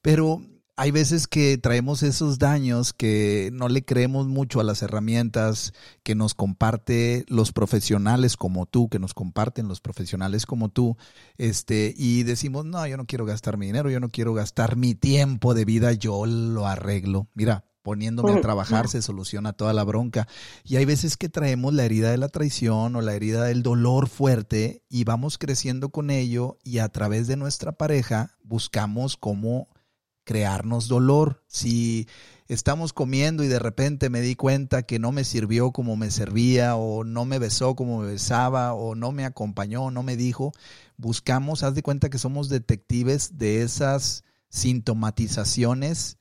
Pero 0.00 0.40
hay 0.76 0.92
veces 0.92 1.26
que 1.26 1.58
traemos 1.58 2.02
esos 2.02 2.38
daños 2.38 2.94
que 2.94 3.50
no 3.52 3.68
le 3.68 3.84
creemos 3.84 4.28
mucho 4.28 4.60
a 4.60 4.64
las 4.64 4.80
herramientas 4.80 5.74
que 6.02 6.14
nos 6.14 6.32
comparte 6.32 7.26
los 7.28 7.52
profesionales 7.52 8.38
como 8.38 8.64
tú, 8.64 8.88
que 8.88 8.98
nos 8.98 9.12
comparten 9.12 9.68
los 9.68 9.82
profesionales 9.82 10.46
como 10.46 10.70
tú, 10.70 10.96
este, 11.36 11.92
y 11.94 12.22
decimos, 12.22 12.64
no, 12.64 12.86
yo 12.86 12.96
no 12.96 13.04
quiero 13.04 13.26
gastar 13.26 13.58
mi 13.58 13.66
dinero, 13.66 13.90
yo 13.90 14.00
no 14.00 14.08
quiero 14.08 14.32
gastar 14.32 14.76
mi 14.76 14.94
tiempo 14.94 15.52
de 15.52 15.66
vida, 15.66 15.92
yo 15.92 16.24
lo 16.24 16.66
arreglo. 16.66 17.28
Mira, 17.34 17.66
poniéndome 17.82 18.32
a 18.32 18.40
trabajar 18.40 18.88
se 18.88 19.02
soluciona 19.02 19.52
toda 19.52 19.72
la 19.72 19.84
bronca. 19.84 20.28
Y 20.64 20.76
hay 20.76 20.84
veces 20.84 21.16
que 21.16 21.28
traemos 21.28 21.74
la 21.74 21.84
herida 21.84 22.10
de 22.10 22.18
la 22.18 22.28
traición 22.28 22.96
o 22.96 23.00
la 23.00 23.14
herida 23.14 23.44
del 23.44 23.62
dolor 23.62 24.08
fuerte 24.08 24.82
y 24.88 25.04
vamos 25.04 25.38
creciendo 25.38 25.90
con 25.90 26.10
ello 26.10 26.58
y 26.62 26.78
a 26.78 26.88
través 26.88 27.26
de 27.26 27.36
nuestra 27.36 27.72
pareja 27.72 28.36
buscamos 28.42 29.16
cómo 29.16 29.68
crearnos 30.24 30.88
dolor. 30.88 31.42
Si 31.48 32.06
estamos 32.46 32.92
comiendo 32.92 33.42
y 33.42 33.48
de 33.48 33.58
repente 33.58 34.10
me 34.10 34.20
di 34.20 34.36
cuenta 34.36 34.82
que 34.82 34.98
no 34.98 35.12
me 35.12 35.24
sirvió 35.24 35.72
como 35.72 35.96
me 35.96 36.10
servía 36.10 36.76
o 36.76 37.04
no 37.04 37.24
me 37.24 37.38
besó 37.38 37.74
como 37.74 38.00
me 38.00 38.06
besaba 38.06 38.74
o 38.74 38.94
no 38.94 39.12
me 39.12 39.24
acompañó, 39.24 39.90
no 39.90 40.02
me 40.02 40.16
dijo, 40.16 40.52
buscamos, 40.96 41.62
haz 41.62 41.74
de 41.74 41.82
cuenta 41.82 42.10
que 42.10 42.18
somos 42.18 42.48
detectives 42.48 43.38
de 43.38 43.62
esas 43.62 44.24
sintomatizaciones 44.50 46.19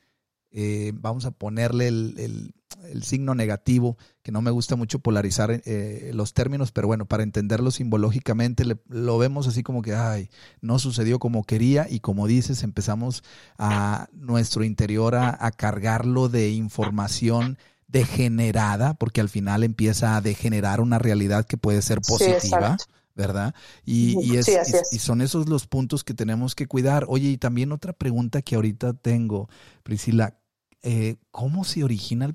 eh, 0.51 0.91
vamos 0.95 1.25
a 1.25 1.31
ponerle 1.31 1.87
el, 1.87 2.53
signo 3.01 3.35
negativo, 3.35 3.97
que 4.21 4.31
no 4.31 4.41
me 4.41 4.51
gusta 4.51 4.75
mucho 4.75 4.99
polarizar 4.99 5.61
eh, 5.65 6.11
los 6.13 6.33
términos, 6.33 6.71
pero 6.71 6.87
bueno, 6.87 7.05
para 7.05 7.23
entenderlo 7.23 7.71
simbológicamente 7.71 8.63
lo 8.87 9.17
vemos 9.17 9.47
así 9.47 9.63
como 9.63 9.81
que, 9.81 9.95
ay, 9.95 10.29
no 10.61 10.79
sucedió 10.79 11.19
como 11.19 11.43
quería 11.43 11.87
y 11.89 11.99
como 11.99 12.25
dices, 12.25 12.63
empezamos 12.63 13.23
a 13.57 14.07
nuestro 14.13 14.63
interior 14.63 15.15
a, 15.15 15.51
cargarlo 15.51 16.29
de 16.29 16.51
información 16.51 17.57
degenerada, 17.87 18.93
porque 18.93 19.21
al 19.21 19.29
final 19.29 19.63
empieza 19.63 20.15
a 20.15 20.21
degenerar 20.21 20.79
una 20.79 20.99
realidad 20.99 21.45
que 21.45 21.57
puede 21.57 21.81
ser 21.81 22.01
positiva. 22.01 22.77
¿Verdad? 23.19 23.53
Y, 23.83 24.17
y, 24.21 24.39
y, 24.39 24.99
son 24.99 25.19
esos 25.19 25.49
los 25.49 25.67
puntos 25.67 26.05
que 26.05 26.13
tenemos 26.13 26.55
que 26.55 26.67
cuidar. 26.67 27.05
Oye, 27.09 27.31
y 27.31 27.37
también 27.37 27.73
otra 27.73 27.91
pregunta 27.91 28.41
que 28.41 28.55
ahorita 28.55 28.93
tengo, 28.93 29.49
Priscila, 29.83 30.39
eh, 30.83 31.17
cómo 31.29 31.65
se 31.65 31.83
origina 31.83 32.33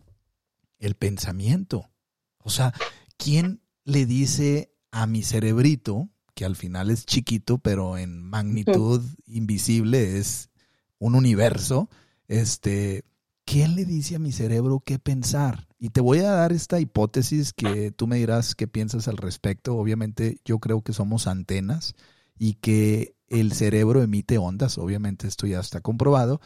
el, 0.79 0.94
pensamiento. 0.94 1.90
O 2.37 2.51
sea, 2.51 2.75
¿quién 3.16 3.62
le 3.85 4.05
dice 4.05 4.75
a 4.90 5.07
mi 5.07 5.23
cerebrito, 5.23 6.11
que 6.35 6.44
al 6.44 6.55
final 6.55 6.90
es 6.90 7.07
chiquito, 7.07 7.57
pero 7.57 7.97
en 7.97 8.23
magnitud 8.23 9.03
invisible 9.25 10.18
es 10.18 10.51
un 10.99 11.14
universo, 11.14 11.88
este, 12.29 13.05
¿quién 13.44 13.74
le 13.74 13.85
dice 13.85 14.16
a 14.16 14.18
mi 14.18 14.33
cerebro 14.33 14.83
qué 14.85 14.98
pensar? 14.98 15.66
Y 15.78 15.90
te 15.90 16.00
voy 16.00 16.18
a 16.20 16.30
dar 16.30 16.52
esta 16.52 16.80
hipótesis 16.80 17.52
que 17.52 17.90
tú 17.90 18.07
me 18.07 18.16
dirás 18.16 18.54
qué 18.54 18.66
piensas 18.66 19.09
al 19.09 19.16
respecto. 19.16 19.76
Obviamente 19.76 20.38
yo 20.44 20.59
creo 20.59 20.83
que 20.83 20.92
somos 20.92 21.26
antenas 21.26 21.94
y 22.38 22.54
que 22.54 23.14
el 23.28 23.52
cerebro 23.52 24.02
emite 24.02 24.38
ondas, 24.38 24.78
obviamente 24.78 25.26
esto 25.26 25.46
ya 25.46 25.61
está 25.61 25.80
comprobado, 25.80 26.40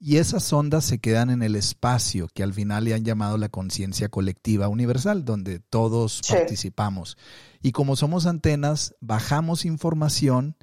y 0.00 0.18
esas 0.18 0.52
ondas 0.52 0.84
se 0.84 1.00
quedan 1.00 1.30
en 1.30 1.42
el 1.42 1.56
espacio 1.56 2.28
que 2.32 2.44
al 2.44 2.54
final 2.54 2.84
le 2.84 2.94
han 2.94 3.04
llamado 3.04 3.36
la 3.36 3.48
conciencia 3.48 4.08
colectiva 4.08 4.68
universal, 4.68 5.24
donde 5.24 5.58
todos 5.58 6.22
participamos. 6.28 7.18
Y 7.60 7.72
como 7.72 7.96
somos 7.96 8.26
antenas, 8.26 8.94
bajamos 9.00 9.64
información 9.64 10.56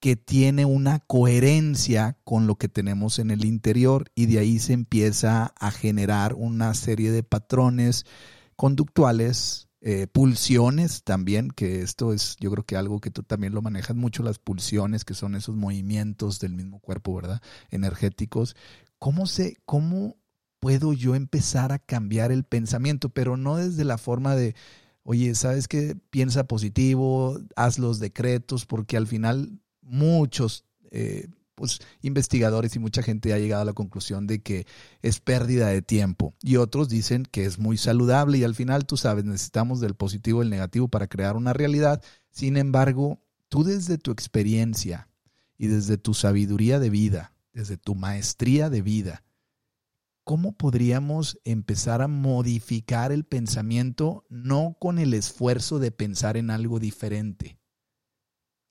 que 0.00 0.16
tiene 0.16 0.64
una 0.64 1.00
coherencia 1.00 2.18
con 2.24 2.46
lo 2.46 2.56
que 2.56 2.68
tenemos 2.68 3.18
en 3.18 3.30
el 3.30 3.44
interior 3.44 4.10
y 4.14 4.26
de 4.26 4.38
ahí 4.38 4.58
se 4.58 4.72
empieza 4.72 5.52
a 5.58 5.70
generar 5.70 6.34
una 6.34 6.72
serie 6.74 7.10
de 7.10 7.22
patrones 7.22 8.06
conductuales 8.56 9.68
eh, 9.82 10.06
pulsiones 10.06 11.04
también, 11.04 11.50
que 11.50 11.80
esto 11.80 12.12
es 12.12 12.36
yo 12.38 12.50
creo 12.50 12.64
que 12.64 12.76
algo 12.76 13.00
que 13.00 13.10
tú 13.10 13.22
también 13.22 13.54
lo 13.54 13.62
manejas 13.62 13.96
mucho, 13.96 14.22
las 14.22 14.38
pulsiones, 14.38 15.06
que 15.06 15.14
son 15.14 15.34
esos 15.34 15.56
movimientos 15.56 16.38
del 16.38 16.54
mismo 16.54 16.80
cuerpo, 16.80 17.14
¿verdad? 17.14 17.40
Energéticos. 17.70 18.56
¿Cómo, 18.98 19.26
se, 19.26 19.56
cómo 19.64 20.16
puedo 20.60 20.92
yo 20.92 21.14
empezar 21.14 21.72
a 21.72 21.78
cambiar 21.78 22.32
el 22.32 22.44
pensamiento? 22.44 23.08
Pero 23.08 23.38
no 23.38 23.56
desde 23.56 23.84
la 23.84 23.96
forma 23.96 24.36
de, 24.36 24.54
oye, 25.02 25.34
¿sabes 25.34 25.66
qué? 25.66 25.96
Piensa 26.10 26.44
positivo, 26.44 27.38
haz 27.56 27.78
los 27.78 28.00
decretos, 28.00 28.66
porque 28.66 28.98
al 28.98 29.06
final 29.06 29.59
muchos 29.82 30.64
eh, 30.90 31.28
pues, 31.60 31.78
investigadores 32.00 32.74
y 32.74 32.78
mucha 32.78 33.02
gente 33.02 33.34
ha 33.34 33.38
llegado 33.38 33.60
a 33.60 33.66
la 33.66 33.74
conclusión 33.74 34.26
de 34.26 34.40
que 34.40 34.66
es 35.02 35.20
pérdida 35.20 35.68
de 35.68 35.82
tiempo. 35.82 36.34
Y 36.40 36.56
otros 36.56 36.88
dicen 36.88 37.24
que 37.24 37.44
es 37.44 37.58
muy 37.58 37.76
saludable 37.76 38.38
y 38.38 38.44
al 38.44 38.54
final, 38.54 38.86
tú 38.86 38.96
sabes, 38.96 39.26
necesitamos 39.26 39.78
del 39.78 39.94
positivo 39.94 40.40
y 40.40 40.46
el 40.46 40.50
negativo 40.50 40.88
para 40.88 41.06
crear 41.06 41.36
una 41.36 41.52
realidad. 41.52 42.02
Sin 42.30 42.56
embargo, 42.56 43.20
tú 43.50 43.62
desde 43.62 43.98
tu 43.98 44.10
experiencia 44.10 45.10
y 45.58 45.66
desde 45.66 45.98
tu 45.98 46.14
sabiduría 46.14 46.78
de 46.78 46.88
vida, 46.88 47.34
desde 47.52 47.76
tu 47.76 47.94
maestría 47.94 48.70
de 48.70 48.80
vida, 48.80 49.22
¿cómo 50.24 50.52
podríamos 50.52 51.38
empezar 51.44 52.00
a 52.00 52.08
modificar 52.08 53.12
el 53.12 53.24
pensamiento 53.24 54.24
no 54.30 54.78
con 54.80 54.98
el 54.98 55.12
esfuerzo 55.12 55.78
de 55.78 55.90
pensar 55.90 56.38
en 56.38 56.48
algo 56.48 56.80
diferente, 56.80 57.59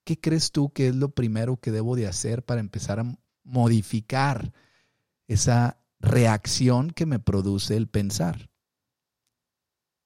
¿qué 0.10 0.20
crees 0.20 0.52
tú 0.52 0.74
que 0.74 0.88
es 0.88 0.96
lo 0.96 1.10
primero 1.10 1.58
que 1.58 1.70
debo 1.70 1.96
de 1.96 2.08
hacer 2.08 2.42
para 2.42 2.62
empezar 2.62 3.00
a 3.00 3.06
modificar 3.44 4.52
esa 5.28 5.78
reacción 6.00 6.90
que 6.90 7.06
me 7.06 7.20
produce 7.20 7.78
el 7.78 7.88
pensar? 7.88 8.50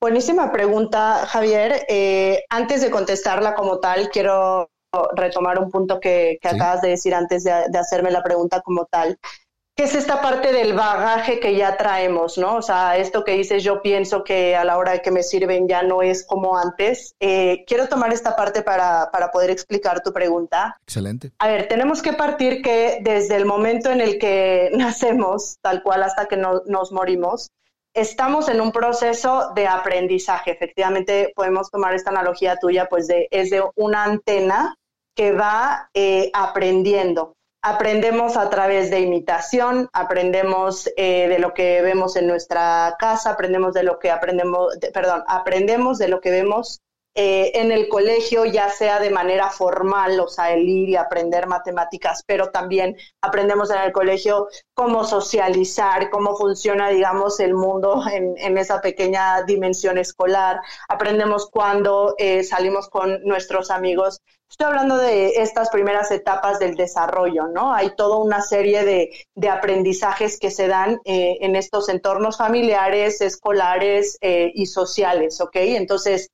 Buenísima 0.01 0.51
pregunta, 0.51 1.25
Javier. 1.25 1.85
Eh, 1.87 2.43
antes 2.49 2.81
de 2.81 2.91
contestarla 2.91 3.55
como 3.55 3.79
tal, 3.79 4.09
quiero 4.09 4.69
retomar 5.15 5.57
un 5.57 5.71
punto 5.71 6.01
que, 6.01 6.37
acabas 6.43 6.81
de 6.81 6.89
decir 6.89 7.15
antes 7.15 7.45
de, 7.45 7.53
de, 7.69 7.79
hacerme 7.79 8.11
la 8.11 8.21
pregunta 8.21 8.59
como 8.59 8.85
tal 8.87 9.17
que 9.75 9.83
es 9.85 9.95
esta 9.95 10.21
parte 10.21 10.51
del 10.53 10.73
bagaje 10.73 11.39
que 11.39 11.55
ya 11.55 11.77
traemos, 11.77 12.37
¿no? 12.37 12.57
O 12.57 12.61
sea, 12.61 12.97
esto 12.97 13.23
que 13.23 13.31
dices, 13.31 13.63
yo 13.63 13.81
pienso 13.81 14.23
que 14.23 14.55
a 14.55 14.63
la 14.63 14.77
hora 14.77 14.91
de 14.91 15.01
que 15.01 15.09
me 15.09 15.23
sirven 15.23 15.67
ya 15.67 15.81
no 15.81 16.03
es 16.03 16.25
como 16.25 16.57
antes. 16.57 17.15
Eh, 17.19 17.63
quiero 17.65 17.87
tomar 17.87 18.13
esta 18.13 18.35
parte 18.35 18.61
para, 18.61 19.09
para, 19.11 19.31
poder 19.31 19.49
explicar 19.49 20.03
tu 20.03 20.13
pregunta. 20.13 20.77
Excelente. 20.83 21.31
A 21.39 21.47
ver, 21.47 21.67
tenemos 21.67 22.03
que 22.03 22.13
partir 22.13 22.61
que 22.61 22.99
desde 23.01 23.35
el 23.35 23.45
momento 23.45 23.89
en 23.89 24.01
el 24.01 24.19
que 24.19 24.69
nacemos, 24.75 25.57
tal 25.61 25.81
cual 25.81 26.03
hasta 26.03 26.27
que 26.27 26.37
nos 26.37 26.91
morimos, 26.91 27.49
estamos 27.95 28.49
en 28.49 28.61
un 28.61 28.71
proceso 28.71 29.51
de 29.55 29.67
aprendizaje. 29.67 30.51
Efectivamente, 30.51 31.31
podemos 31.35 31.71
tomar 31.71 31.95
esta 31.95 32.11
analogía 32.11 32.57
tuya, 32.57 32.87
pues 32.89 33.07
de, 33.07 33.27
es 33.31 33.49
de 33.49 33.63
una 33.75 34.03
antena 34.03 34.75
que 35.15 35.31
va 35.31 35.89
eh, 35.95 36.29
aprendiendo 36.33 37.35
aprendemos 37.63 38.35
a 38.35 38.49
través 38.49 38.91
de 38.91 38.99
imitación, 38.99 39.89
aprendemos 39.93 40.89
eh, 40.97 41.29
de 41.29 41.39
lo 41.39 41.53
que 41.53 41.81
vemos 41.81 42.17
en 42.17 42.27
nuestra 42.27 42.95
casa, 42.99 43.31
aprendemos 43.31 43.73
de 43.73 43.83
lo 43.83 43.99
que 43.99 44.11
aprendemos, 44.11 44.77
perdón, 44.93 45.23
aprendemos 45.27 45.97
de 45.97 46.09
lo 46.09 46.19
que 46.19 46.29
vemos 46.29 46.81
eh, 47.15 47.51
en 47.59 47.71
el 47.71 47.89
colegio, 47.89 48.43
ya 48.45 48.69
sea 48.69 48.99
de 48.99 49.11
manera 49.11 49.51
formal, 49.51 50.19
o 50.19 50.27
sea, 50.27 50.51
el 50.51 50.67
ir 50.67 50.89
y 50.89 50.95
aprender 50.95 51.45
matemáticas, 51.45 52.23
pero 52.25 52.49
también 52.49 52.97
aprendemos 53.21 53.69
en 53.69 53.81
el 53.81 53.91
colegio 53.91 54.47
cómo 54.73 55.03
socializar, 55.03 56.09
cómo 56.09 56.35
funciona, 56.35 56.89
digamos, 56.89 57.39
el 57.39 57.53
mundo 57.53 58.03
en, 58.11 58.57
esa 58.57 58.81
pequeña 58.81 59.43
dimensión 59.43 59.99
escolar. 59.99 60.59
Aprendemos 60.89 61.47
cuando 61.51 62.15
eh, 62.17 62.43
salimos 62.43 62.89
con 62.89 63.21
nuestros 63.23 63.69
amigos. 63.69 64.19
Estoy 64.49 64.67
hablando 64.67 64.97
de 64.97 65.33
estas 65.35 65.69
primeras 65.69 66.09
etapas 66.09 66.57
del 66.57 66.75
desarrollo, 66.75 67.47
¿no? 67.47 67.75
Hay 67.75 67.95
toda 67.95 68.17
una 68.17 68.41
serie 68.41 68.83
de, 68.85 69.49
aprendizajes 69.49 70.39
que 70.39 70.49
se 70.49 70.67
dan 70.67 70.99
eh, 71.05 71.37
en 71.41 71.55
estos 71.55 71.89
entornos 71.89 72.37
familiares, 72.37 73.21
escolares 73.21 74.17
y 74.21 74.65
sociales, 74.65 75.39
¿ok? 75.41 75.55
Entonces, 75.55 76.31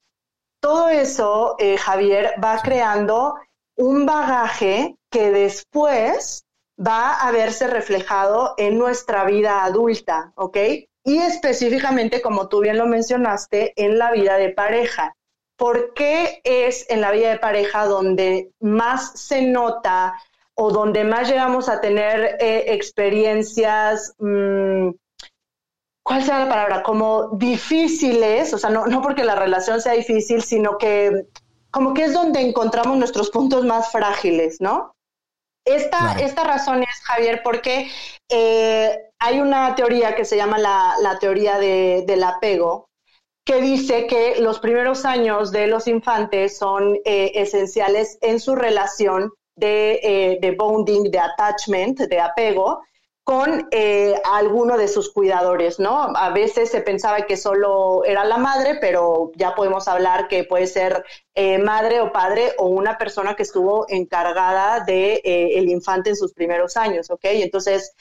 todo 0.60 0.90
eso, 0.90 1.56
eh, 1.60 1.78
Javier, 1.78 2.34
va 2.44 2.60
creando 2.62 3.36
un 3.76 4.06
bagaje 4.06 4.96
que 5.10 5.32
después 5.32 6.46
va 6.80 7.16
a 7.16 7.32
verse 7.32 7.68
reflejado 7.68 8.54
en 8.58 8.78
nuestra 8.78 9.26
vida 9.26 9.64
adulta, 9.64 10.32
¿ok? 10.36 10.58
Y 11.04 11.18
específicamente, 11.18 12.22
como 12.22 12.50
tú 12.50 12.60
bien 12.60 12.78
lo 12.78 12.88
mencionaste, 12.88 13.74
en 13.76 13.98
la 13.98 14.12
vida 14.12 14.38
de 14.38 14.50
pareja. 14.50 15.16
¿Por 15.58 15.94
qué 15.94 16.42
es 16.44 16.90
en 16.90 17.02
la 17.02 17.12
vida 17.12 17.32
de 17.32 17.40
pareja 17.40 17.86
donde 17.86 18.52
más 18.60 19.20
se 19.20 19.42
nota 19.42 20.14
o 20.56 20.72
donde 20.72 21.04
más 21.04 21.30
llegamos 21.30 21.70
a 21.70 21.82
tener 21.82 22.38
eh, 22.40 22.66
experiencias 22.74 24.14
mm, 24.20 24.90
¿cuál 26.10 26.24
sea 26.24 26.40
la 26.40 26.50
palabra? 26.50 26.82
Como 26.82 27.30
difíciles, 27.38 28.52
o 28.52 28.58
sea, 28.58 28.72
no, 28.72 28.88
no 28.88 29.00
porque 29.00 29.24
la 29.24 29.36
relación 29.36 29.80
sea 29.80 29.94
difícil, 29.94 30.42
sino 30.42 30.80
que 30.80 31.28
como 31.70 31.94
que 31.94 32.06
es 32.06 32.14
donde 32.14 32.42
encontramos 32.42 32.98
nuestros 32.98 33.30
puntos 33.30 33.64
más 33.64 33.92
frágiles, 33.92 34.60
¿no? 34.60 34.96
Esta, 35.66 36.14
esta 36.20 36.44
razón 36.46 36.82
es, 36.82 37.00
Javier, 37.04 37.42
porque 37.44 37.92
eh, 38.28 38.98
hay 39.20 39.40
una 39.40 39.76
teoría 39.76 40.16
que 40.16 40.26
se 40.26 40.36
llama 40.36 40.58
la, 40.58 40.96
la 41.00 41.20
teoría 41.20 41.60
de, 41.60 42.04
del 42.08 42.24
apego, 42.24 42.90
que 43.46 43.62
dice 43.62 44.08
que 44.08 44.38
los 44.40 44.60
primeros 44.60 45.06
años 45.06 45.52
de 45.52 45.68
los 45.68 45.88
infantes 45.88 46.58
son 46.58 46.96
eh, 47.06 47.34
esenciales 47.36 48.18
en 48.22 48.40
su 48.40 48.56
relación 48.56 49.32
de, 49.56 50.00
eh, 50.02 50.40
de, 50.42 50.56
bonding, 50.56 51.12
de 51.12 51.20
attachment, 51.20 52.00
de 52.00 52.20
apego, 52.20 52.82
con 53.30 53.68
eh, 53.70 54.20
alguno 54.26 54.76
de 54.76 54.88
sus 54.88 55.14
cuidadores, 55.14 55.80
¿no? 55.80 56.12
A 56.16 56.32
veces 56.32 56.72
se 56.72 56.82
pensaba 56.82 57.28
que 57.28 57.38
solo 57.38 58.04
era 58.04 58.26
la 58.26 58.38
madre, 58.38 58.80
pero 58.82 59.30
ya 59.36 59.54
podemos 59.54 59.88
hablar 59.88 60.28
que 60.28 60.46
puede 60.46 60.66
ser 60.66 61.06
eh, 61.36 61.60
madre 61.60 62.02
o 62.02 62.12
padre 62.12 62.54
o 62.58 62.66
una 62.66 62.98
persona 62.98 63.36
que 63.36 63.44
estuvo 63.44 63.86
encargada 63.88 64.80
de 64.80 65.22
eh, 65.24 65.60
el 65.60 65.70
infante 65.70 66.10
en 66.10 66.16
sus 66.16 66.34
primeros 66.34 66.76
años, 66.76 67.12
¿ok? 67.12 67.20
Entonces, 67.26 67.94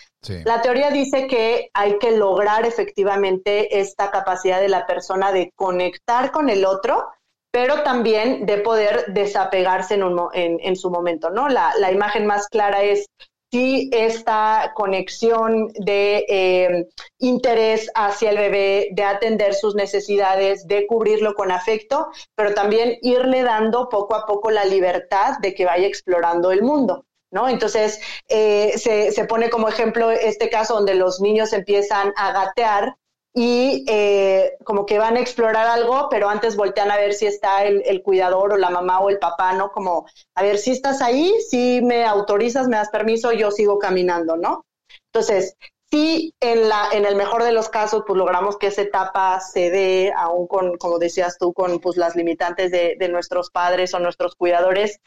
la 0.46 0.62
teoría 0.62 0.90
dice 0.90 1.26
que 1.26 1.68
hay 1.74 1.98
que 1.98 2.12
lograr 2.12 2.64
efectivamente 2.64 3.80
esta 3.80 4.10
capacidad 4.10 4.62
de 4.62 4.70
la 4.70 4.86
persona 4.86 5.30
de 5.30 5.52
conectar 5.54 6.32
con 6.32 6.48
el 6.48 6.64
otro, 6.64 7.06
pero 7.50 7.82
también 7.82 8.46
de 8.46 8.56
poder 8.56 9.04
desapegarse 9.08 10.00
en, 10.32 10.76
su 10.76 10.90
momento, 10.90 11.28
¿no? 11.28 11.50
La, 11.50 11.74
la 11.78 11.92
imagen 11.92 12.24
más 12.24 12.48
clara 12.48 12.82
es 12.82 13.10
sí 13.50 13.88
esta 13.92 14.72
conexión 14.74 15.68
de 15.74 16.24
eh, 16.28 16.88
interés 17.18 17.90
hacia 17.94 18.30
el 18.30 18.38
bebé, 18.38 18.88
de 18.92 19.04
atender 19.04 19.54
sus 19.54 19.74
necesidades, 19.74 20.66
de 20.66 20.86
cubrirlo 20.86 21.34
con 21.34 21.50
afecto, 21.50 22.08
pero 22.34 22.54
también 22.54 22.98
irle 23.02 23.42
dando 23.42 23.88
poco 23.88 24.14
a 24.14 24.26
poco 24.26 24.50
la 24.50 24.64
libertad 24.64 25.38
de 25.40 25.54
que 25.54 25.64
vaya 25.64 25.86
explorando 25.86 26.52
el 26.52 26.62
mundo. 26.62 27.04
¿No? 27.30 27.46
Entonces, 27.46 28.00
eh, 28.30 28.72
se, 28.78 29.12
se, 29.12 29.24
pone 29.26 29.50
como 29.50 29.68
ejemplo 29.68 30.10
este 30.10 30.48
caso 30.48 30.76
donde 30.76 30.94
los 30.94 31.20
niños 31.20 31.52
empiezan 31.52 32.14
a 32.16 32.32
gatear 32.32 32.96
y 33.40 33.84
eh, 33.86 34.56
como 34.64 34.84
que 34.84 34.98
van 34.98 35.16
a 35.16 35.20
explorar 35.20 35.68
algo, 35.68 36.08
pero 36.10 36.28
antes 36.28 36.56
voltean 36.56 36.90
a 36.90 36.96
ver 36.96 37.14
si 37.14 37.26
está 37.26 37.62
el, 37.62 38.02
cuidador 38.02 38.52
o 38.52 38.56
la 38.56 38.68
mamá 38.68 38.98
o 38.98 39.10
el 39.10 39.20
papá, 39.20 39.52
¿no? 39.52 39.70
Como, 39.70 40.08
a 40.34 40.42
ver, 40.42 40.58
si 40.58 40.72
estás 40.72 41.00
ahí, 41.00 41.32
si 41.48 41.80
me 41.80 42.04
autorizas, 42.04 42.66
me 42.66 42.78
das 42.78 42.90
permiso, 42.90 43.30
yo 43.30 43.52
sigo 43.52 43.78
caminando, 43.78 44.36
¿no? 44.36 44.66
Entonces, 45.12 45.54
si 45.88 46.34
en, 46.40 46.68
la, 46.68 46.88
en 46.90 47.06
el 47.06 47.14
mejor 47.14 47.44
de 47.44 47.52
los 47.52 47.68
casos, 47.68 48.02
pues 48.04 48.18
logramos 48.18 48.56
que 48.56 48.66
esa 48.66 48.82
etapa 48.82 49.38
se 49.38 49.70
dé, 49.70 50.12
aún 50.16 50.48
con, 50.48 50.76
como 50.76 50.98
decías 50.98 51.38
tú, 51.38 51.52
con 51.52 51.78
pues, 51.78 51.96
las 51.96 52.16
limitantes 52.16 52.72
de, 52.72 53.08
nuestros 53.08 53.50
padres 53.50 53.94
o 53.94 54.00
nuestros 54.00 54.34
cuidadores, 54.34 55.00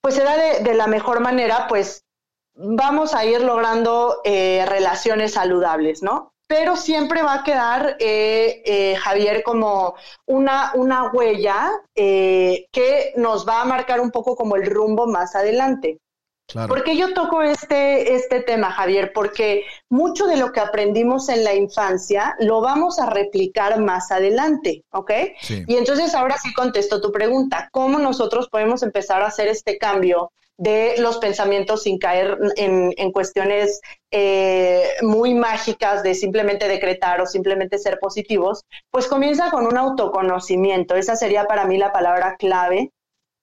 pues 0.00 0.14
se 0.14 0.24
da 0.24 0.34
de, 0.62 0.74
la 0.74 0.86
mejor 0.86 1.20
manera, 1.20 1.66
pues 1.68 2.06
vamos 2.54 3.12
a 3.12 3.26
ir 3.26 3.42
logrando 3.42 4.22
eh, 4.24 4.64
relaciones 4.66 5.34
saludables, 5.34 6.02
¿no? 6.02 6.32
Pero 6.50 6.74
siempre 6.74 7.22
va 7.22 7.34
a 7.34 7.44
quedar, 7.44 7.96
eh, 8.00 8.60
eh, 8.64 8.96
Javier, 8.96 9.44
como 9.44 9.94
una, 10.26 10.72
una 10.74 11.12
huella 11.12 11.70
eh, 11.94 12.66
que 12.72 13.12
nos 13.14 13.48
va 13.48 13.60
a 13.60 13.64
marcar 13.64 14.00
un 14.00 14.10
poco 14.10 14.34
como 14.34 14.56
el 14.56 14.66
rumbo 14.66 15.06
más 15.06 15.36
adelante. 15.36 16.00
Claro. 16.48 16.66
¿Por 16.66 16.82
qué 16.82 16.96
yo 16.96 17.14
toco 17.14 17.42
este, 17.42 18.16
este 18.16 18.40
tema, 18.40 18.72
Javier? 18.72 19.12
Porque 19.14 19.62
mucho 19.88 20.26
de 20.26 20.38
lo 20.38 20.50
que 20.50 20.58
aprendimos 20.58 21.28
en 21.28 21.44
la 21.44 21.54
infancia 21.54 22.34
lo 22.40 22.60
vamos 22.60 22.98
a 22.98 23.08
replicar 23.08 23.78
más 23.78 24.10
adelante, 24.10 24.82
¿ok? 24.90 25.12
Y 25.68 25.76
entonces 25.76 26.16
ahora 26.16 26.36
sí 26.36 26.52
contesto 26.52 27.00
tu 27.00 27.12
pregunta, 27.12 27.68
¿cómo 27.70 28.00
nosotros 28.00 28.48
podemos 28.48 28.82
empezar 28.82 29.22
a 29.22 29.28
hacer 29.28 29.46
este 29.46 29.78
cambio 29.78 30.32
de 30.60 30.96
los 30.98 31.16
pensamientos 31.16 31.84
sin 31.84 31.96
caer 31.98 32.36
en, 32.56 33.12
cuestiones 33.12 33.80
eh, 34.10 34.90
muy 35.00 35.32
mágicas 35.32 36.02
de 36.02 36.14
simplemente 36.14 36.68
decretar 36.68 37.18
o 37.22 37.26
simplemente 37.26 37.78
ser 37.78 37.98
positivos, 37.98 38.60
pues 38.90 39.06
comienza 39.06 39.50
con 39.50 39.66
un 39.66 39.78
autoconocimiento. 39.78 40.96
Esa 40.96 41.16
sería 41.16 41.46
para 41.46 41.64
mí 41.64 41.78
la 41.78 41.92
palabra 41.92 42.36
clave 42.38 42.92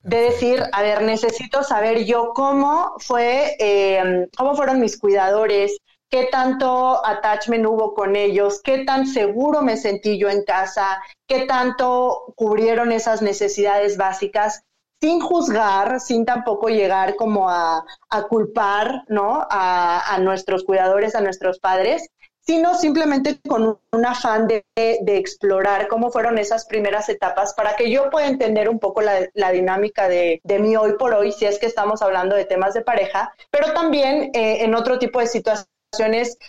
de 0.03 0.17
decir, 0.17 0.62
a 0.71 0.84
ver, 0.84 1.01
necesito 1.01 1.63
saber 1.63 2.06
yo 2.06 2.34
cómo 2.36 2.93
fue, 2.99 3.56
eh, 3.58 4.27
cómo 4.38 4.56
fueron 4.56 4.80
mis 4.80 4.99
cuidadores, 4.99 5.75
qué 6.12 6.25
tanto 6.32 7.03
attachment 7.03 7.65
hubo 7.65 7.95
con 7.95 8.15
ellos, 8.15 8.62
qué 8.63 8.86
tan 8.86 9.08
seguro 9.08 9.63
me 9.63 9.75
sentí 9.75 10.19
yo 10.19 10.30
en 10.30 10.43
casa, 10.43 11.01
qué 11.27 11.47
tanto 11.47 12.32
cubrieron 12.36 12.91
esas 12.91 13.23
necesidades 13.23 13.97
básicas 13.97 14.62
sin 15.01 15.19
juzgar, 15.19 15.99
sin 15.99 16.25
tampoco 16.25 16.69
llegar 16.69 17.15
como 17.15 17.49
a, 17.49 17.83
culpar, 18.29 19.03
¿no? 19.07 19.45
A, 19.49 20.17
nuestros 20.21 20.63
cuidadores, 20.63 21.15
a 21.15 21.21
nuestros 21.21 21.60
padres, 21.60 22.10
sino 22.39 22.75
simplemente 22.75 23.39
con 23.47 23.79
un 23.91 24.05
afán 24.05 24.47
de, 24.47 24.63
explorar 24.75 25.88
cómo 25.88 26.10
fueron 26.10 26.38
esas 26.38 26.65
primeras 26.65 27.10
etapas 27.10 27.53
para 27.53 27.75
que 27.75 27.91
yo 27.91 28.10
pueda 28.10 28.27
entender 28.27 28.69
un 28.69 28.79
poco 28.79 29.01
la, 29.01 29.51
dinámica 29.51 30.07
de, 30.07 30.41
de, 30.43 30.60
mí 30.60 30.75
hoy 30.75 30.93
por 30.97 31.13
hoy, 31.13 31.31
si 31.31 31.45
es 31.45 31.60
que 31.60 31.65
estamos 31.65 32.01
hablando 32.01 32.36
de 32.36 32.45
temas 32.45 32.73
de 32.73 32.81
pareja, 32.81 33.33
pero 33.51 33.73
también 33.73 34.31
eh, 34.33 34.63
en 34.63 34.73
otro 34.75 34.97
tipo 34.97 35.19
de 35.19 35.27
situaciones 35.27 35.76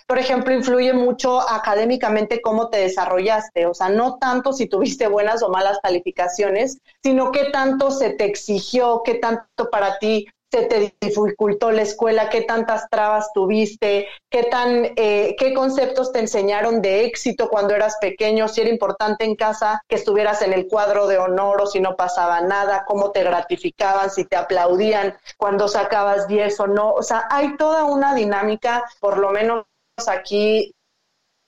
por 0.06 0.18
ejemplo, 0.18 0.52
influye 0.52 0.92
mucho 0.92 1.40
académicamente 1.40 2.40
cómo 2.40 2.68
te 2.68 2.78
desarrollaste, 2.78 3.66
o 3.66 3.74
sea, 3.74 3.88
no 3.88 4.18
tanto 4.18 4.52
si 4.52 4.66
tuviste 4.66 5.06
buenas 5.06 5.42
o 5.42 5.48
malas 5.48 5.78
calificaciones, 5.82 6.78
sino 7.02 7.30
qué 7.30 7.50
tanto 7.50 7.90
se 7.90 8.10
te 8.10 8.24
exigió, 8.24 9.02
qué 9.04 9.14
tanto 9.14 9.70
para 9.70 9.98
ti 9.98 10.26
se 10.50 10.62
te 10.64 10.94
dificultó 11.00 11.70
la 11.70 11.82
escuela, 11.82 12.30
qué 12.30 12.42
tantas 12.42 12.88
trabas 12.88 13.30
tuviste, 13.34 14.08
qué 14.30 14.44
tan, 14.44 14.92
eh, 14.96 15.36
qué 15.38 15.52
conceptos 15.52 16.12
te 16.12 16.20
enseñaron 16.20 16.80
de 16.80 17.04
éxito 17.04 17.48
cuando 17.48 17.74
eras 17.74 17.96
pequeño, 18.00 18.48
si 18.48 18.62
era 18.62 18.70
importante 18.70 19.24
en 19.24 19.36
casa 19.36 19.82
que 19.88 19.96
estuvieras 19.96 20.40
en 20.42 20.54
el 20.54 20.66
cuadro 20.66 21.06
de 21.06 21.18
honor 21.18 21.62
o 21.62 21.66
si 21.66 21.80
no 21.80 21.96
pasaba 21.96 22.40
nada, 22.40 22.84
cómo 22.86 23.10
te 23.10 23.24
gratificaban, 23.24 24.10
si 24.10 24.24
te 24.24 24.36
aplaudían 24.36 25.16
cuando 25.36 25.68
sacabas 25.68 26.26
10 26.28 26.60
o 26.60 26.66
no. 26.66 26.92
O 26.92 27.02
sea, 27.02 27.26
hay 27.30 27.56
toda 27.56 27.84
una 27.84 28.14
dinámica, 28.14 28.84
por 29.00 29.18
lo 29.18 29.30
menos 29.30 29.66
aquí 30.06 30.74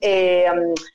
eh, 0.00 0.46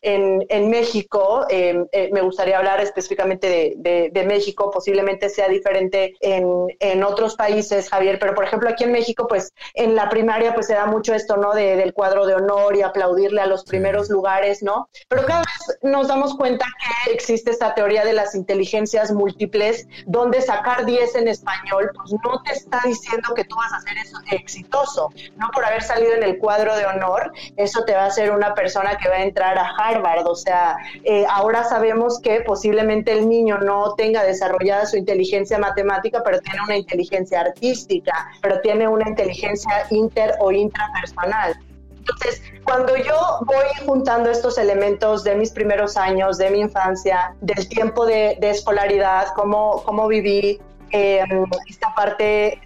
en, 0.02 0.70
México, 0.70 1.46
em, 1.50 1.86
eh, 1.91 2.10
me 2.12 2.22
gustaría 2.22 2.58
hablar 2.58 2.82
específicamente 2.82 3.76
de, 3.78 4.26
México, 4.26 4.72
posiblemente 4.72 5.30
sea 5.30 5.48
diferente 5.48 6.15
en, 6.20 7.04
otros 7.04 7.36
países, 7.36 7.89
Javier, 7.89 8.18
pero 8.20 8.34
por 8.34 8.46
ejemplo 8.46 8.70
aquí 8.70 8.84
en 8.84 8.91
México, 8.91 9.28
pues 9.28 9.54
en 9.76 9.96
la 9.96 10.10
primaria 10.10 10.56
pues 10.56 10.65
se 10.65 10.74
da 10.74 10.88
mucho 10.88 11.13
esto, 11.13 11.38
¿no? 11.38 11.54
del 11.54 11.94
cuadro 11.94 12.26
de 12.26 12.34
honor 12.34 12.76
y 12.76 12.82
aplaudirle 12.82 13.41
a 13.41 13.46
los 13.46 13.63
primeros 13.63 14.10
lugares, 14.10 14.63
¿no? 14.63 14.89
Pero 15.08 15.26
cada 15.26 15.41
vez 15.41 15.78
nos 15.84 16.08
damos 16.08 16.36
cuenta 16.36 16.65
que 17.06 17.13
existe 17.13 17.52
esta 17.52 17.76
teoría 17.76 18.04
de 18.04 18.13
las 18.13 18.34
inteligencias 18.34 19.12
múltiples, 19.12 19.88
donde 20.08 20.41
sacar 20.41 20.86
10 20.86 21.15
en 21.15 21.28
español, 21.28 21.91
pues 21.96 22.13
no 22.24 22.41
te 22.44 22.54
está 22.54 22.82
diciendo 22.86 23.34
que 23.36 23.44
tú 23.44 23.56
vas 23.56 23.74
a 23.74 23.82
ser 23.82 23.96
exitoso, 24.32 25.10
¿no? 25.36 25.50
Por 25.54 25.63
haber 25.65 25.84
salido 25.84 26.13
en 26.13 26.24
el 26.24 26.39
cuadro 26.39 26.76
de 26.76 26.86
honor, 26.86 27.32
eso 27.58 27.84
te 27.86 27.94
va 27.94 28.04
a 28.04 28.08
hacer 28.08 28.32
una 28.32 28.56
persona 28.56 28.95
que 28.98 29.10
va 29.10 29.16
a 29.16 29.24
entrar 29.24 29.58
a 29.58 29.70
Harvard. 29.78 30.26
O 30.28 30.36
sea, 30.36 30.78
eh, 31.04 31.26
ahora 31.30 31.64
sabemos 31.64 32.20
que 32.20 32.42
posiblemente 32.42 33.12
el 33.12 33.28
niño 33.28 33.60
no 33.60 33.94
tenga 33.96 34.24
desarrollada 34.24 34.86
su 34.86 34.98
inteligencia 34.98 35.58
matemática, 35.58 36.22
pero 36.24 36.40
tiene 36.40 36.62
una 36.62 36.78
inteligencia 36.78 37.42
artística, 37.42 38.28
pero 38.42 38.60
tiene 38.62 38.88
una 38.88 39.10
inteligencia 39.10 39.86
inter 39.90 40.36
o 40.40 40.52
intrapersonal. 40.52 41.56
Entonces, 42.08 42.44
cuando 42.64 42.96
yo 42.98 43.40
voy 43.46 43.66
juntando 43.86 44.30
estos 44.30 44.60
elementos 44.60 45.24
de 45.24 45.36
mis 45.36 45.52
primeros 45.52 45.98
años, 45.98 46.38
de 46.38 46.52
mi 46.52 46.60
infancia, 46.60 47.34
del 47.42 47.68
tiempo 47.68 48.06
de, 48.06 48.38
escolaridad, 48.42 49.28
cómo, 49.36 49.82
cómo 49.84 50.08
viví, 50.08 50.60
eh, 50.92 51.24
esta 51.68 51.94
parte 51.96 52.62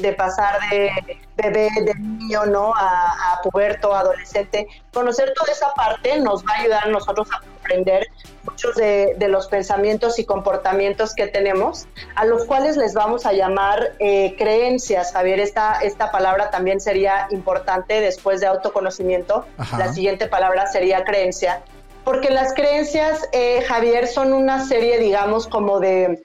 de, 0.00 0.12
pasar 0.16 0.58
de 0.70 1.18
bebé, 1.36 1.68
de 1.82 1.94
niño, 1.94 2.46
¿no? 2.46 2.74
A, 2.74 3.32
a, 3.32 3.42
puberto, 3.42 3.94
adolescente. 3.94 4.68
Conocer 4.92 5.32
toda 5.34 5.52
esa 5.52 5.72
parte 5.74 6.18
nos 6.20 6.44
va 6.44 6.54
a 6.54 6.60
ayudar 6.60 6.84
a 6.84 6.88
nosotros 6.88 7.28
a 7.32 7.40
comprender 7.40 8.08
muchos 8.44 8.74
de, 8.76 9.16
los 9.28 9.48
pensamientos 9.48 10.18
y 10.18 10.24
comportamientos 10.24 11.14
que 11.14 11.26
tenemos, 11.26 11.86
a 12.14 12.24
los 12.24 12.44
cuales 12.44 12.76
les 12.76 12.94
vamos 12.94 13.26
a 13.26 13.32
llamar 13.32 13.92
eh, 13.98 14.34
creencias. 14.36 15.12
Javier, 15.12 15.40
esta, 15.40 15.80
esta 15.80 16.10
palabra 16.10 16.50
también 16.50 16.80
sería 16.80 17.26
importante 17.30 18.00
después 18.00 18.40
de 18.40 18.46
autoconocimiento. 18.46 19.46
La 19.78 19.92
siguiente 19.92 20.26
palabra 20.26 20.66
sería 20.66 21.04
creencia. 21.04 21.62
Porque 22.04 22.28
las 22.30 22.52
creencias, 22.52 23.26
eh, 23.32 23.62
Javier, 23.66 24.06
son 24.06 24.34
una 24.34 24.66
serie, 24.66 24.98
digamos, 24.98 25.46
como 25.48 25.80
de 25.80 26.22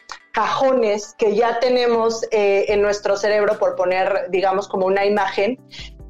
que 1.17 1.35
ya 1.35 1.59
tenemos 1.59 2.23
eh, 2.31 2.65
en 2.69 2.81
nuestro 2.81 3.17
cerebro, 3.17 3.57
por 3.57 3.75
poner, 3.75 4.27
digamos, 4.29 4.67
como 4.67 4.85
una 4.85 5.05
imagen, 5.05 5.59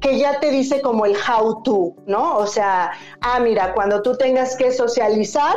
que 0.00 0.18
ya 0.18 0.40
te 0.40 0.50
dice 0.50 0.80
como 0.80 1.04
el 1.04 1.14
how 1.16 1.62
to, 1.62 1.94
¿no? 2.06 2.36
O 2.38 2.46
sea, 2.46 2.92
ah, 3.20 3.40
mira, 3.40 3.74
cuando 3.74 4.02
tú 4.02 4.16
tengas 4.16 4.56
que 4.56 4.72
socializar, 4.72 5.56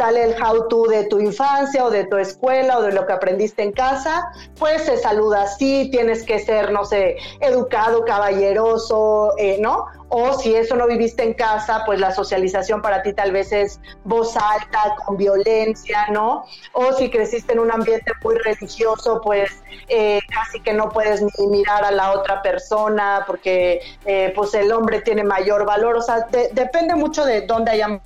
sale 0.00 0.24
el 0.24 0.42
how 0.42 0.66
to 0.66 0.84
de 0.84 1.04
tu 1.04 1.20
infancia 1.20 1.84
o 1.84 1.90
de 1.90 2.06
tu 2.06 2.16
escuela 2.16 2.78
o 2.78 2.82
de 2.82 2.90
lo 2.90 3.06
que 3.06 3.12
aprendiste 3.12 3.62
en 3.62 3.72
casa, 3.72 4.32
pues 4.58 4.82
se 4.84 4.96
saluda 4.96 5.42
así, 5.42 5.90
tienes 5.90 6.24
que 6.24 6.38
ser, 6.38 6.72
no 6.72 6.86
sé, 6.86 7.18
educado, 7.40 8.06
caballeroso, 8.06 9.34
eh, 9.36 9.58
¿no? 9.60 9.84
O 10.08 10.32
si 10.32 10.54
eso 10.54 10.74
no 10.74 10.86
viviste 10.86 11.22
en 11.22 11.34
casa, 11.34 11.82
pues 11.84 12.00
la 12.00 12.12
socialización 12.12 12.80
para 12.80 13.02
ti 13.02 13.12
tal 13.12 13.30
vez 13.30 13.52
es 13.52 13.78
voz 14.04 14.38
alta, 14.38 14.96
con 15.04 15.18
violencia, 15.18 16.06
¿no? 16.10 16.44
O 16.72 16.94
si 16.94 17.10
creciste 17.10 17.52
en 17.52 17.58
un 17.58 17.70
ambiente 17.70 18.10
muy 18.24 18.36
religioso, 18.36 19.20
pues 19.22 19.50
eh, 19.88 20.20
casi 20.32 20.60
que 20.60 20.72
no 20.72 20.88
puedes 20.88 21.20
ni 21.20 21.46
mirar 21.46 21.84
a 21.84 21.90
la 21.90 22.12
otra 22.12 22.40
persona 22.40 23.22
porque 23.26 23.82
eh, 24.06 24.32
pues 24.34 24.54
el 24.54 24.72
hombre 24.72 25.02
tiene 25.02 25.24
mayor 25.24 25.66
valor. 25.66 25.96
O 25.96 26.02
sea, 26.02 26.26
depende 26.52 26.94
mucho 26.94 27.24
de 27.24 27.42
dónde 27.42 27.72
hayamos 27.72 28.00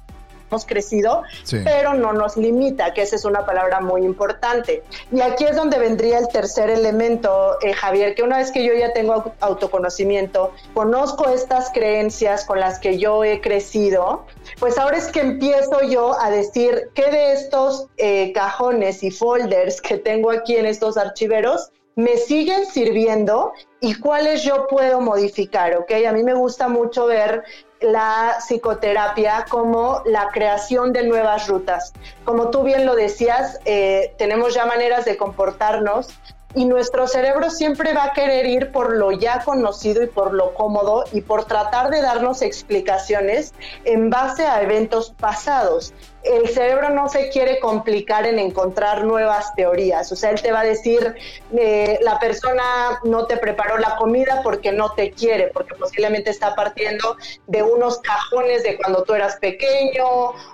crecido, 0.65 1.25
pero 1.65 1.95
no 1.95 2.13
nos 2.13 2.37
limita, 2.37 2.95
que 2.95 3.03
esa 3.03 3.17
es 3.17 3.25
una 3.25 3.45
palabra 3.45 3.81
muy 3.81 4.05
importante. 4.05 4.85
Y 5.11 5.21
aquí 5.21 5.45
es 5.45 5.57
donde 5.57 5.79
vendría 5.79 6.19
el 6.19 6.29
tercer 6.29 6.71
elemento, 6.71 7.57
eh, 7.63 7.73
Javier, 7.73 8.15
que 8.15 8.23
una 8.23 8.39
vez 8.39 8.53
que 8.53 8.65
yo 8.65 8.73
ya 8.75 8.93
tengo 8.93 9.33
autoconocimiento, 9.41 10.53
conozco 10.75 11.29
estas 11.29 11.71
creencias 11.71 12.45
con 12.45 12.61
las 12.61 12.79
que 12.79 12.99
yo 12.99 13.25
he 13.25 13.41
crecido, 13.41 14.27
pues 14.61 14.79
ahora 14.79 14.99
es 14.99 15.07
que 15.09 15.21
empiezo 15.21 15.83
yo 15.83 16.21
a 16.21 16.31
decir 16.31 16.91
qué 16.95 17.11
de 17.11 17.33
estos 17.33 17.89
eh, 17.97 18.33
cajones 18.33 19.03
y 19.03 19.11
folders 19.11 19.81
que 19.81 19.99
tengo 19.99 20.31
aquí 20.31 20.57
en 20.57 20.67
estos 20.67 20.97
archiveros 20.97 21.73
me 21.97 22.17
siguen 22.17 22.67
sirviendo 22.67 23.53
y 23.81 23.95
cuáles 23.95 24.43
yo 24.43 24.67
puedo 24.67 25.01
modificar, 25.01 25.77
¿ok? 25.77 25.93
A 26.09 26.13
mí 26.13 26.23
me 26.23 26.35
gusta 26.35 26.69
mucho 26.69 27.07
ver 27.07 27.45
la 27.85 28.37
psicoterapia 28.41 29.47
como 29.49 30.03
la 30.07 30.29
creación 30.33 30.93
de 30.93 31.05
nuevas 31.05 31.49
rutas. 31.49 31.93
Como 32.25 32.51
tú 32.51 32.63
bien 32.63 32.87
lo 32.87 32.95
decías, 32.95 33.61
eh, 33.65 34.15
tenemos 34.19 34.55
ya 34.55 34.67
maneras 34.67 35.05
de 35.05 35.17
comportarnos 35.17 36.09
y 36.55 36.67
nuestro 36.67 37.07
cerebro 37.09 37.51
siempre 37.51 37.95
va 37.95 38.05
a 38.05 38.13
querer 38.13 38.47
ir 38.47 38.73
por 38.73 38.97
lo 38.97 39.11
ya 39.13 39.43
conocido 39.45 40.03
y 40.03 40.07
por 40.07 40.33
lo 40.33 40.55
cómodo 40.55 41.05
y 41.13 41.21
por 41.21 41.45
tratar 41.45 41.91
de 41.91 42.01
darnos 42.01 42.43
explicaciones 42.43 43.53
en 43.85 44.09
base 44.09 44.47
a 44.47 44.63
eventos 44.63 45.13
pasados 45.19 45.93
el 46.25 46.49
cerebro 46.49 46.91
no 46.91 47.09
se 47.09 47.29
quiere 47.29 47.61
complicar 47.61 48.27
en 48.27 48.39
encontrar 48.39 49.05
nuevas 49.05 49.55
teorías. 49.55 50.11
O 50.11 50.17
sea, 50.17 50.31
él 50.31 50.41
te 50.41 50.53
va 50.53 50.61
a 50.61 50.65
decir, 50.65 51.15
eh, 51.57 51.99
la 52.03 52.19
persona 52.19 52.99
no 53.05 53.27
te 53.27 53.37
preparó 53.37 53.79
la 53.79 53.97
comida 53.97 54.41
porque 54.43 54.73
no 54.73 54.93
te 54.93 55.11
quiere, 55.11 55.49
porque 55.49 55.75
posiblemente 55.75 56.31
está 56.31 56.55
partiendo 56.55 57.17
de 57.47 57.63
unos 57.63 57.99
cajones 58.01 58.63
de 58.63 58.77
cuando 58.77 59.05
tú 59.05 59.15
eras 59.15 59.37
pequeño 59.37 60.05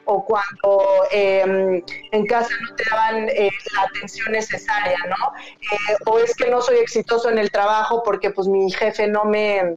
o 0.04 0.24
cuando 0.24 1.06
em, 1.10 1.82
en 2.12 2.26
casa 2.26 2.50
no 2.68 2.74
te 2.74 2.84
daban 2.90 3.28
eh, 3.28 3.50
la 3.74 3.82
atención 3.82 4.32
necesaria, 4.32 4.98
¿no? 5.08 5.32
Eh, 5.60 5.96
o 6.06 6.18
es 6.18 6.34
que 6.34 6.50
no 6.50 6.60
soy 6.60 6.78
exitoso 6.78 7.30
en 7.30 7.38
el 7.38 7.50
trabajo 7.50 8.02
porque 8.02 8.30
pues 8.30 8.48
mi 8.48 8.70
jefe 8.72 9.06
no 9.06 9.24
me 9.24 9.76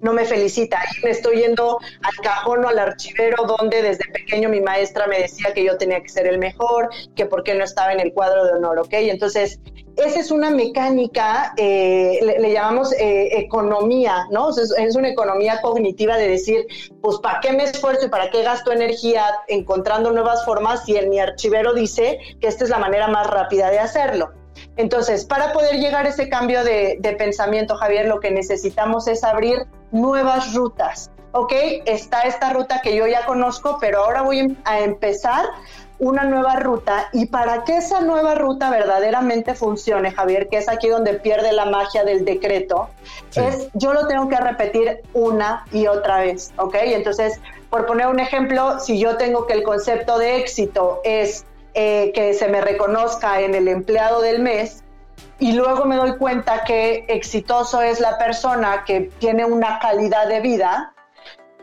no 0.00 0.12
me 0.12 0.24
felicita. 0.24 0.80
Me 1.02 1.10
estoy 1.10 1.42
yendo 1.42 1.78
al 2.02 2.16
cajón 2.22 2.64
o 2.64 2.68
al 2.68 2.78
archivero 2.78 3.44
donde 3.44 3.82
desde 3.82 4.04
pequeño 4.12 4.48
mi 4.48 4.60
maestra 4.60 5.06
me 5.06 5.20
decía 5.20 5.52
que 5.54 5.64
yo 5.64 5.76
tenía 5.76 6.00
que 6.00 6.08
ser 6.08 6.26
el 6.26 6.38
mejor, 6.38 6.88
que 7.16 7.26
por 7.26 7.42
qué 7.42 7.54
no 7.54 7.64
estaba 7.64 7.92
en 7.92 8.00
el 8.00 8.12
cuadro 8.12 8.44
de 8.44 8.52
honor, 8.52 8.78
¿ok? 8.78 8.92
Entonces, 8.92 9.60
esa 9.96 10.20
es 10.20 10.30
una 10.30 10.50
mecánica, 10.50 11.52
eh, 11.56 12.20
le, 12.22 12.52
llamamos 12.52 12.92
eh, 12.92 13.30
economía, 13.38 14.26
¿no? 14.30 14.50
es, 14.50 14.96
una 14.96 15.08
economía 15.08 15.60
cognitiva 15.60 16.16
de 16.16 16.28
decir, 16.28 16.66
pues, 17.02 17.18
¿para 17.18 17.40
qué 17.40 17.52
me 17.52 17.64
esfuerzo 17.64 18.06
y 18.06 18.08
para 18.08 18.30
qué 18.30 18.42
gasto 18.42 18.70
energía 18.70 19.24
encontrando 19.48 20.12
nuevas 20.12 20.44
formas 20.44 20.84
si 20.84 20.96
en 20.96 21.10
mi 21.10 21.18
archivero 21.18 21.74
dice 21.74 22.18
que 22.40 22.46
esta 22.46 22.64
es 22.64 22.70
la 22.70 22.78
manera 22.78 23.08
más 23.08 23.26
rápida 23.26 23.70
de 23.70 23.80
hacerlo? 23.80 24.30
Entonces, 24.76 25.24
para 25.24 25.52
poder 25.52 25.76
llegar 25.76 26.06
a 26.06 26.10
ese 26.10 26.28
cambio 26.28 26.62
de, 26.64 27.16
pensamiento, 27.18 27.76
Javier, 27.76 28.06
lo 28.06 28.20
que 28.20 28.30
necesitamos 28.30 29.08
es 29.08 29.24
abrir 29.24 29.66
nuevas 29.90 30.54
rutas. 30.54 31.10
¿Ok? 31.32 31.52
Está 31.84 32.22
esta 32.22 32.52
ruta 32.52 32.80
que 32.82 32.96
yo 32.96 33.06
ya 33.06 33.26
conozco, 33.26 33.76
pero 33.80 34.04
ahora 34.04 34.22
voy 34.22 34.56
a 34.64 34.80
empezar 34.80 35.44
una 35.98 36.24
nueva 36.24 36.56
ruta 36.56 37.08
y 37.12 37.26
para 37.26 37.64
que 37.64 37.76
esa 37.76 38.00
nueva 38.00 38.34
ruta 38.34 38.70
verdaderamente 38.70 39.54
funcione, 39.54 40.12
Javier, 40.12 40.48
que 40.48 40.58
es 40.58 40.68
aquí 40.68 40.88
donde 40.88 41.14
pierde 41.14 41.52
la 41.52 41.64
magia 41.64 42.04
del 42.04 42.24
decreto, 42.24 42.88
es 43.34 43.68
yo 43.74 43.92
lo 43.92 44.06
tengo 44.06 44.28
que 44.28 44.36
repetir 44.36 45.00
una 45.12 45.64
y 45.72 45.86
otra 45.86 46.20
vez, 46.20 46.52
¿ok? 46.56 46.76
Entonces, 46.82 47.40
por 47.68 47.86
poner 47.86 48.06
un 48.06 48.20
ejemplo, 48.20 48.78
si 48.78 48.98
yo 48.98 49.16
tengo 49.16 49.46
que 49.46 49.54
el 49.54 49.64
concepto 49.64 50.18
de 50.18 50.36
éxito 50.36 51.00
es 51.04 51.44
eh, 51.74 52.12
que 52.14 52.32
se 52.34 52.48
me 52.48 52.60
reconozca 52.60 53.40
en 53.40 53.54
el 53.54 53.68
empleado 53.68 54.20
del 54.20 54.40
mes 54.40 54.82
y 55.38 55.52
luego 55.52 55.84
me 55.84 55.96
doy 55.96 56.16
cuenta 56.16 56.64
que 56.64 57.04
exitoso 57.08 57.80
es 57.82 58.00
la 58.00 58.18
persona 58.18 58.84
que 58.84 59.10
tiene 59.18 59.44
una 59.44 59.78
calidad 59.78 60.28
de 60.28 60.40
vida 60.40 60.92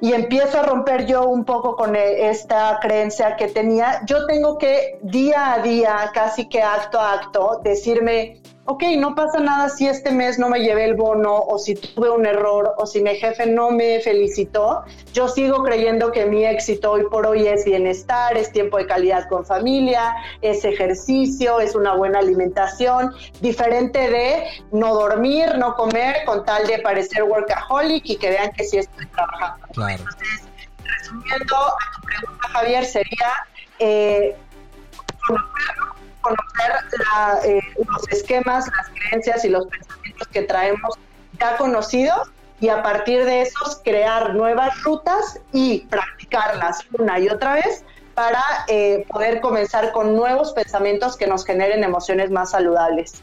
y 0.01 0.13
empiezo 0.13 0.59
a 0.59 0.63
romper 0.63 1.05
yo 1.05 1.27
un 1.27 1.45
poco 1.45 1.75
con 1.75 1.95
e, 1.95 2.29
esta 2.29 2.79
creencia 2.81 3.35
que 3.35 3.47
tenía, 3.47 4.01
yo 4.05 4.25
tengo 4.25 4.57
que 4.57 4.99
día 5.01 5.53
a 5.53 5.59
día, 5.59 6.11
casi 6.13 6.47
que 6.47 6.61
acto 6.61 6.99
a 6.99 7.13
acto, 7.13 7.61
decirme, 7.63 8.41
ok, 8.65 8.83
no 8.97 9.13
pasa 9.13 9.39
nada 9.39 9.69
si 9.69 9.87
este 9.87 10.11
mes 10.11 10.39
no 10.39 10.49
me 10.49 10.59
llevé 10.59 10.85
el 10.85 10.95
bono 10.95 11.35
o 11.35 11.59
si 11.59 11.75
tuve 11.75 12.09
un 12.09 12.25
error 12.25 12.73
o 12.77 12.85
si 12.87 13.01
mi 13.01 13.15
jefe 13.15 13.45
no 13.45 13.69
me 13.69 13.99
felicitó, 13.99 14.83
yo 15.13 15.27
sigo 15.27 15.63
creyendo 15.63 16.11
que 16.11 16.25
mi 16.25 16.45
éxito 16.45 16.91
hoy 16.91 17.03
por 17.09 17.27
hoy 17.27 17.47
es 17.47 17.63
bienestar, 17.63 18.35
es 18.35 18.51
tiempo 18.51 18.77
de 18.77 18.87
calidad 18.87 19.29
con 19.29 19.45
familia, 19.45 20.15
es 20.41 20.65
ejercicio, 20.65 21.59
es 21.59 21.75
una 21.75 21.95
buena 21.95 22.19
alimentación, 22.19 23.13
diferente 23.39 24.09
de 24.09 24.45
no 24.71 24.95
dormir, 24.95 25.57
no 25.57 25.75
comer 25.75 26.25
con 26.25 26.43
tal 26.43 26.65
de 26.65 26.79
parecer 26.79 27.23
workaholic 27.23 28.03
y 28.09 28.17
que 28.17 28.29
vean 28.31 28.51
que 28.51 28.63
sí 28.63 28.77
estoy 28.77 29.05
trabajando. 29.07 29.67
Entonces, 29.69 30.43
resumiendo 30.83 31.55
a 31.55 31.75
tu 31.95 32.07
pregunta, 32.07 32.47
Javier, 32.49 32.85
sería... 32.85 33.31
Eh, 33.77 34.35
conocer 36.25 37.45
eh, 37.45 37.61
los 37.77 38.07
esquemas, 38.09 38.65
las 38.67 38.89
creencias 38.89 39.45
y 39.45 39.49
los 39.49 39.67
pensamientos 39.67 40.27
que 40.29 40.41
traemos 40.41 40.97
ya 41.39 41.57
conocidos 41.57 42.29
y 42.59 42.69
a 42.69 42.81
partir 42.81 43.25
de 43.25 43.41
esos 43.41 43.81
crear 43.83 44.33
nuevas 44.33 44.81
rutas 44.83 45.39
y 45.51 45.81
practicarlas 45.81 46.79
una 46.97 47.19
y 47.19 47.29
otra 47.29 47.53
vez 47.55 47.83
para 48.15 48.41
eh, 48.67 49.05
poder 49.09 49.41
comenzar 49.41 49.91
con 49.91 50.15
nuevos 50.15 50.53
pensamientos 50.53 51.17
que 51.17 51.27
nos 51.27 51.45
generen 51.45 51.83
emociones 51.83 52.31
más 52.31 52.51
saludables. 52.51 53.21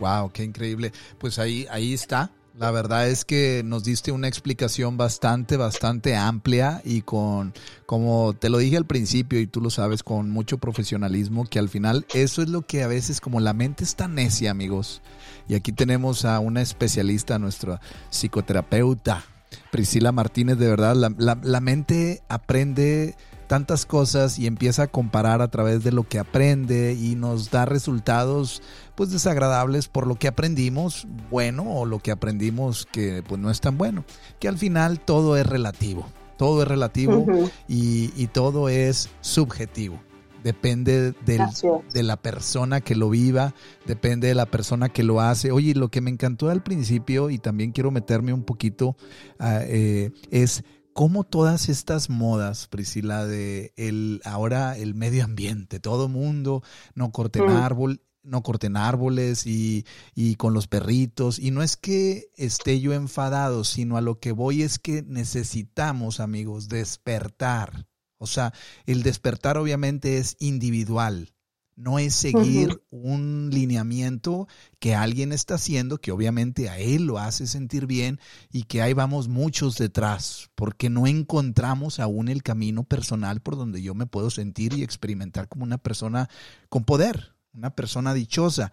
Wow, 0.00 0.32
qué 0.32 0.42
increíble. 0.42 0.92
Pues 1.18 1.38
ahí, 1.38 1.66
ahí 1.70 1.94
está. 1.94 2.30
La 2.56 2.70
verdad 2.70 3.08
es 3.08 3.24
que 3.24 3.62
nos 3.64 3.82
diste 3.82 4.12
una 4.12 4.28
explicación 4.28 4.96
bastante, 4.96 5.56
bastante 5.56 6.14
amplia 6.14 6.80
y 6.84 7.02
con, 7.02 7.52
como 7.84 8.32
te 8.32 8.48
lo 8.48 8.58
dije 8.58 8.76
al 8.76 8.86
principio 8.86 9.40
y 9.40 9.48
tú 9.48 9.60
lo 9.60 9.70
sabes, 9.70 10.04
con 10.04 10.30
mucho 10.30 10.58
profesionalismo, 10.58 11.46
que 11.46 11.58
al 11.58 11.68
final 11.68 12.06
eso 12.14 12.42
es 12.42 12.48
lo 12.48 12.62
que 12.62 12.84
a 12.84 12.86
veces 12.86 13.20
como 13.20 13.40
la 13.40 13.54
mente 13.54 13.82
está 13.82 14.06
necia, 14.06 14.52
amigos. 14.52 15.02
Y 15.48 15.56
aquí 15.56 15.72
tenemos 15.72 16.24
a 16.24 16.38
una 16.38 16.62
especialista, 16.62 17.40
nuestra 17.40 17.80
psicoterapeuta, 18.10 19.24
Priscila 19.72 20.12
Martínez, 20.12 20.56
de 20.56 20.68
verdad, 20.68 20.94
la, 20.94 21.36
la 21.42 21.60
mente 21.60 22.22
aprende 22.28 23.16
tantas 23.46 23.86
cosas 23.86 24.38
y 24.38 24.46
empieza 24.46 24.84
a 24.84 24.86
comparar 24.86 25.42
a 25.42 25.48
través 25.48 25.84
de 25.84 25.92
lo 25.92 26.04
que 26.04 26.18
aprende 26.18 26.94
y 26.94 27.14
nos 27.14 27.50
da 27.50 27.64
resultados 27.64 28.62
pues 28.94 29.10
desagradables 29.10 29.88
por 29.88 30.06
lo 30.06 30.16
que 30.16 30.28
aprendimos 30.28 31.06
bueno 31.30 31.64
o 31.64 31.86
lo 31.86 31.98
que 31.98 32.10
aprendimos 32.10 32.86
que 32.90 33.22
pues 33.26 33.40
no 33.40 33.50
es 33.50 33.60
tan 33.60 33.78
bueno. 33.78 34.04
Que 34.40 34.48
al 34.48 34.58
final 34.58 35.00
todo 35.00 35.36
es 35.36 35.46
relativo, 35.46 36.06
todo 36.36 36.62
es 36.62 36.68
relativo 36.68 37.26
y, 37.68 38.12
y 38.16 38.26
todo 38.28 38.68
es 38.68 39.08
subjetivo 39.20 39.98
depende 40.44 41.12
de 41.24 42.02
la 42.02 42.16
persona 42.18 42.82
que 42.82 42.94
lo 42.94 43.08
viva, 43.08 43.54
depende 43.86 44.28
de 44.28 44.34
la 44.34 44.44
persona 44.44 44.90
que 44.90 45.02
lo 45.02 45.22
hace. 45.22 45.50
Oye, 45.50 45.74
lo 45.74 45.88
que 45.88 46.02
me 46.02 46.10
encantó 46.10 46.50
al 46.50 46.62
principio 46.62 47.30
y 47.30 47.38
también 47.38 47.72
quiero 47.72 47.90
meterme 47.90 48.34
un 48.34 48.44
poquito 48.44 48.94
ah, 49.38 49.60
eh, 49.62 50.12
es 50.30 50.62
cómo 50.94 51.24
todas 51.24 51.68
estas 51.68 52.08
modas, 52.08 52.68
Priscila, 52.68 53.26
de 53.26 53.74
el 53.76 54.22
ahora 54.24 54.78
el 54.78 54.94
medio 54.94 55.24
ambiente, 55.24 55.80
todo 55.80 56.08
mundo 56.08 56.62
no 56.94 57.10
corten 57.12 57.46
mm. 57.46 57.56
árbol, 57.56 58.00
no 58.22 58.42
corten 58.42 58.76
árboles 58.78 59.46
y, 59.46 59.84
y, 60.14 60.36
con 60.36 60.54
los 60.54 60.66
perritos. 60.66 61.38
Y 61.38 61.50
no 61.50 61.62
es 61.62 61.76
que 61.76 62.30
esté 62.36 62.80
yo 62.80 62.94
enfadado, 62.94 63.64
sino 63.64 63.98
a 63.98 64.00
lo 64.00 64.18
que 64.18 64.32
voy 64.32 64.62
es 64.62 64.78
que 64.78 65.02
necesitamos, 65.02 66.20
amigos, 66.20 66.68
despertar. 66.68 67.86
O 68.16 68.26
sea, 68.26 68.54
el 68.86 69.02
despertar 69.02 69.58
obviamente 69.58 70.16
es 70.16 70.36
individual, 70.38 71.33
no 71.76 71.98
es 71.98 72.14
seguir 72.14 72.82
un 72.90 73.50
lineamiento 73.52 74.46
que 74.78 74.94
alguien 74.94 75.32
está 75.32 75.54
haciendo, 75.54 75.98
que 75.98 76.12
obviamente 76.12 76.68
a 76.68 76.78
él 76.78 77.06
lo 77.06 77.18
hace 77.18 77.46
sentir 77.46 77.86
bien 77.86 78.20
y 78.50 78.64
que 78.64 78.82
ahí 78.82 78.92
vamos 78.92 79.28
muchos 79.28 79.76
detrás, 79.76 80.50
porque 80.54 80.90
no 80.90 81.06
encontramos 81.06 82.00
aún 82.00 82.28
el 82.28 82.42
camino 82.42 82.84
personal 82.84 83.40
por 83.40 83.56
donde 83.56 83.82
yo 83.82 83.94
me 83.94 84.06
puedo 84.06 84.30
sentir 84.30 84.74
y 84.74 84.82
experimentar 84.82 85.48
como 85.48 85.64
una 85.64 85.78
persona 85.78 86.28
con 86.68 86.84
poder, 86.84 87.34
una 87.52 87.74
persona 87.74 88.14
dichosa. 88.14 88.72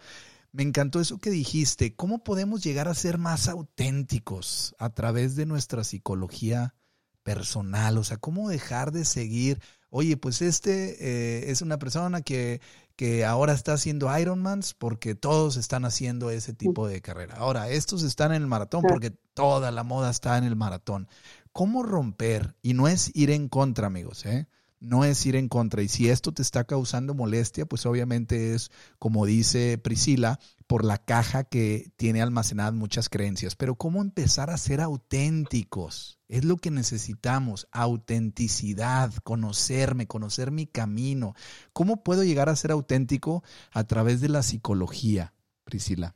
Me 0.52 0.64
encantó 0.64 1.00
eso 1.00 1.18
que 1.18 1.30
dijiste, 1.30 1.96
¿cómo 1.96 2.24
podemos 2.24 2.64
llegar 2.64 2.88
a 2.88 2.94
ser 2.94 3.18
más 3.18 3.48
auténticos 3.48 4.76
a 4.78 4.90
través 4.90 5.36
de 5.36 5.46
nuestra 5.46 5.84
psicología 5.84 6.76
personal, 7.24 7.98
o 7.98 8.04
sea, 8.04 8.18
cómo 8.18 8.50
dejar 8.50 8.92
de 8.92 9.06
seguir, 9.06 9.62
oye, 9.90 10.18
pues 10.18 10.42
este 10.42 10.98
eh, 11.00 11.52
es 11.52 11.62
una 11.62 11.78
persona 11.78 12.22
que, 12.22 12.62
que 13.02 13.26
ahora 13.26 13.54
está 13.54 13.74
haciendo 13.74 14.16
Ironmans 14.16 14.76
porque 14.76 15.16
todos 15.16 15.58
están 15.58 15.86
haciendo 15.86 16.30
ese 16.30 16.54
tipo 16.54 16.88
de 16.88 17.02
carrera. 17.02 17.34
Ahora, 17.38 17.68
estos 17.68 18.04
están 18.04 18.32
en 18.32 18.44
el 18.44 18.48
maratón 18.48 18.84
porque 18.88 19.10
toda 19.10 19.72
la 19.72 19.82
moda 19.82 20.12
está 20.12 20.38
en 20.38 20.44
el 20.44 20.56
maratón. 20.56 21.08
¿Cómo 21.52 21.82
romper? 21.82 22.56
Y 22.62 22.76
no 22.76 22.88
es 22.88 23.10
ir 23.16 23.32
en 23.32 23.50
contra, 23.50 23.88
amigos, 23.88 24.28
¿eh? 24.28 24.48
No 24.82 25.06
es 25.06 25.26
ir 25.26 25.38
en 25.38 25.48
contra. 25.48 25.82
Y 25.82 25.88
si 25.88 26.10
esto 26.10 26.34
te 26.34 26.42
está 26.42 26.66
causando 26.66 27.14
molestia, 27.14 27.66
pues 27.66 27.86
obviamente 27.86 28.54
es, 28.54 28.72
como 29.00 29.26
dice 29.26 29.78
Priscila, 29.78 30.40
por 30.68 30.84
la 30.84 30.98
caja 30.98 31.44
que 31.46 31.94
tiene 31.96 32.22
almacenadas 32.22 32.74
muchas 32.74 33.08
creencias. 33.08 33.56
Pero 33.56 33.76
¿cómo 33.76 34.02
empezar 34.02 34.50
a 34.50 34.58
ser 34.58 34.82
auténticos? 34.82 36.20
Es 36.28 36.44
lo 36.44 36.58
que 36.58 36.72
necesitamos, 36.72 37.68
autenticidad, 37.72 39.14
conocerme, 39.24 40.08
conocer 40.08 40.52
mi 40.52 40.66
camino. 40.66 41.36
¿Cómo 41.74 42.04
puedo 42.04 42.24
llegar 42.24 42.50
a 42.50 42.56
ser 42.56 42.72
auténtico 42.72 43.44
a 43.72 43.84
través 43.86 44.20
de 44.20 44.30
la 44.30 44.44
psicología, 44.44 45.34
Priscila? 45.64 46.16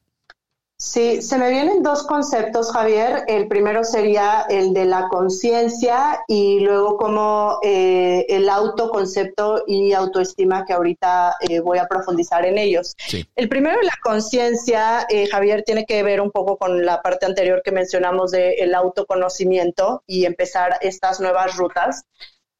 Sí, 0.77 1.21
se 1.21 1.37
me 1.37 1.49
vienen 1.51 1.83
dos 1.83 2.03
conceptos, 2.03 2.69
Javier. 2.73 3.23
El 3.27 3.47
primero 3.47 3.85
sería 3.85 4.45
el 4.49 4.73
de 4.73 4.83
la 4.83 5.07
conciencia 5.07 6.21
y 6.27 6.59
luego 6.59 6.97
como 6.97 7.59
eh, 7.63 8.25
el 8.27 8.49
autoconcepto 8.49 9.63
y 9.67 9.93
autoestima 9.93 10.65
que 10.65 10.73
ahorita 10.73 11.37
eh, 11.39 11.61
voy 11.61 11.77
a 11.77 11.87
profundizar 11.87 12.45
en 12.45 12.57
ellos. 12.57 12.93
El 13.37 13.47
primero, 13.47 13.81
la 13.83 13.97
conciencia, 14.03 15.07
eh, 15.09 15.27
Javier, 15.27 15.63
tiene 15.63 15.85
que 15.85 16.03
ver 16.03 16.19
un 16.19 16.29
poco 16.29 16.57
con 16.57 16.85
la 16.85 17.01
parte 17.01 17.25
anterior 17.25 17.61
que 17.63 17.71
mencionamos 17.71 18.31
del 18.31 18.75
autoconocimiento 18.75 20.03
y 20.05 20.25
empezar 20.25 20.77
estas 20.81 21.21
nuevas 21.21 21.55
rutas. 21.55 22.03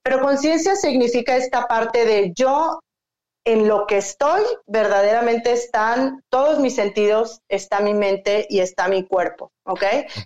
Pero 0.03 0.22
conciencia 0.22 0.78
significa 0.78 1.36
esta 1.36 1.68
parte 1.68 2.05
de 2.05 2.32
yo 2.34 2.80
en 3.46 3.68
lo 3.68 3.86
que 3.86 3.98
estoy, 3.98 4.41
verdaderamente 4.66 5.54
están 5.54 6.24
todos 6.30 6.60
mis 6.60 6.76
sentidos, 6.76 7.41
está 7.48 7.80
mi 7.80 7.93
mente 7.93 8.48
y 8.50 8.60
está 8.60 8.88
mi 8.88 9.06
cuerpo, 9.06 9.52
¿ok? 9.66 9.84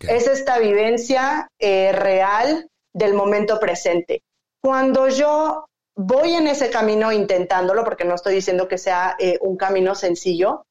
Es 0.08 0.28
esta 0.28 0.58
vivencia 0.58 1.50
eh, 1.60 1.92
real 1.92 2.68
del 2.94 3.14
momento 3.14 3.60
presente. 3.60 4.24
Cuando 4.64 5.10
yo 5.10 5.66
voy 5.96 6.34
en 6.34 6.48
ese 6.48 6.70
camino 6.70 7.12
intentándolo, 7.12 7.84
porque 7.84 8.06
no 8.06 8.16
estoy 8.16 8.36
diciendo 8.36 8.68
que 8.70 8.78
sea 8.78 9.18
eh, 9.20 9.38
un 9.42 9.58
camino 9.58 9.96
sencillo, 9.96 10.64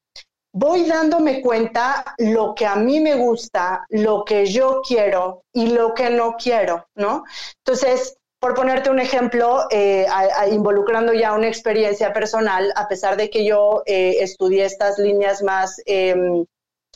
voy 0.51 0.85
dándome 0.85 1.41
cuenta 1.41 2.15
lo 2.17 2.55
que 2.55 2.65
a 2.65 2.75
mí 2.75 2.99
me 2.99 3.15
gusta, 3.15 3.85
lo 3.89 4.25
que 4.25 4.47
yo 4.47 4.81
quiero 4.81 5.43
y 5.53 5.67
lo 5.67 5.93
que 5.93 6.09
no 6.09 6.35
quiero, 6.35 6.87
¿no? 6.95 7.23
Entonces, 7.63 8.17
por 8.39 8.55
ponerte 8.55 8.89
un 8.89 8.99
ejemplo, 8.99 9.65
eh, 9.69 10.07
involucrando 10.51 11.13
ya 11.13 11.33
una 11.33 11.47
experiencia 11.47 12.13
personal, 12.13 12.71
a 12.75 12.87
pesar 12.87 13.17
de 13.17 13.29
que 13.29 13.45
yo 13.45 13.83
eh, 13.85 14.17
estudié 14.21 14.65
estas 14.65 14.97
líneas 14.97 15.43
más 15.43 15.81
em, 15.85 16.45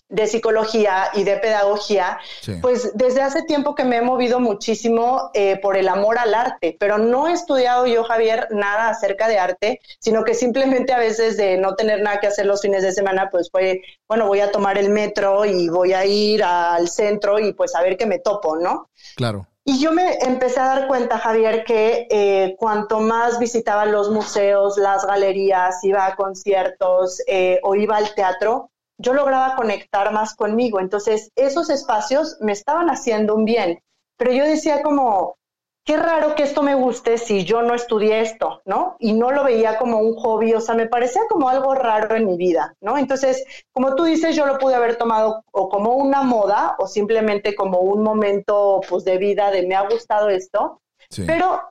de 0.08 0.28
psicología 0.28 1.10
y 1.14 1.24
de 1.24 1.38
pedagogía, 1.38 2.20
pues 2.62 2.92
desde 2.94 3.22
hace 3.22 3.42
tiempo 3.44 3.74
que 3.74 3.84
me 3.84 3.98
he 3.98 4.02
movido 4.02 4.40
muchísimo 4.40 5.32
eh, 5.34 5.58
por 5.60 5.76
el 5.76 5.88
amor 5.88 6.20
al 6.20 6.36
arte, 6.36 6.78
pero 6.80 7.00
no 7.00 7.28
he 7.28 7.34
estudiado 7.34 7.88
yo, 7.88 8.04
Javier, 8.04 8.48
nada 8.52 8.90
acerca 8.90 9.28
de 9.28 9.40
arte, 9.40 9.82
sino 10.00 10.24
que 10.24 10.36
simplemente 10.36 10.94
a 10.94 11.00
veces 11.00 11.36
de 11.36 11.58
no 11.58 11.76
tener 11.76 12.02
nada 12.04 12.20
que 12.20 12.28
hacer 12.28 12.46
los 12.46 12.62
fines 12.62 12.84
de 12.84 12.92
semana, 12.92 13.30
pues 13.32 13.50
fue, 13.50 13.82
bueno, 14.08 14.28
voy 14.28 14.42
a 14.42 14.52
tomar 14.52 14.78
el 14.78 14.90
metro 14.90 15.46
y 15.46 15.68
voy 15.68 15.94
a 15.94 16.06
ir 16.06 16.44
al 16.44 16.90
centro 16.90 17.40
y 17.40 17.54
pues 17.54 17.74
a 17.74 17.82
ver 17.82 17.98
qué 17.98 18.06
me 18.06 18.20
topo, 18.20 18.56
¿no? 18.56 18.90
Claro. 19.16 19.48
Y 19.66 19.80
yo 19.80 19.94
me 19.94 20.16
empecé 20.20 20.60
a 20.60 20.68
dar 20.68 20.88
cuenta, 20.88 21.18
Javier, 21.18 21.64
que 21.64 22.06
eh, 22.10 22.56
cuanto 22.60 23.00
más 23.00 23.40
visitaba 23.40 23.86
los 23.86 24.12
museos, 24.12 24.78
las 24.78 25.06
galerías, 25.06 25.82
iba 25.84 26.06
a 26.06 26.16
conciertos 26.16 27.22
eh, 27.28 27.62
o 27.64 27.74
iba 27.76 27.96
al 27.96 28.14
teatro, 28.14 28.72
yo 28.98 29.14
lograba 29.14 29.56
conectar 29.56 30.12
más 30.12 30.36
conmigo. 30.36 30.82
Entonces, 30.82 31.32
esos 31.36 31.70
espacios 31.70 32.38
me 32.42 32.52
estaban 32.52 32.90
haciendo 32.90 33.36
un 33.36 33.46
bien. 33.46 33.80
Pero 34.18 34.34
yo 34.34 34.44
decía 34.44 34.84
como, 34.84 35.38
qué 35.84 35.98
raro 35.98 36.36
que 36.36 36.44
esto 36.44 36.64
me 36.64 36.76
guste 36.76 37.18
si 37.18 37.44
yo 37.44 37.62
no 37.62 37.74
estudié 37.74 38.22
esto, 38.22 38.62
¿no? 38.66 38.96
Y 39.00 39.14
no 39.14 39.32
lo 39.32 39.44
veía 39.44 39.78
como 39.78 40.00
un 40.00 40.16
hobby, 40.16 40.54
o 40.54 40.62
sea, 40.62 40.76
me 40.76 40.88
parecía 40.88 41.22
como 41.30 41.50
algo 41.50 41.76
raro 41.76 42.16
en 42.16 42.26
mi 42.26 42.38
vida, 42.38 42.76
¿no? 42.82 42.98
Entonces, 42.98 43.44
como 43.72 43.96
tú 43.96 44.06
dices, 44.06 44.36
yo 44.36 44.46
lo 44.46 44.58
pude 44.58 44.76
haber 44.76 44.96
tomado 44.96 45.44
o 45.52 45.70
como 45.70 45.96
una 45.96 46.22
moda 46.22 46.76
o 46.80 46.88
simplemente 46.88 47.56
como 47.56 47.80
un 47.80 48.02
momento, 48.02 48.82
pues, 48.88 49.04
de 49.04 49.18
vida 49.18 49.52
de 49.52 49.68
me 49.68 49.76
ha 49.76 49.88
gustado 49.88 50.30
esto, 50.30 50.82
pero 51.28 51.62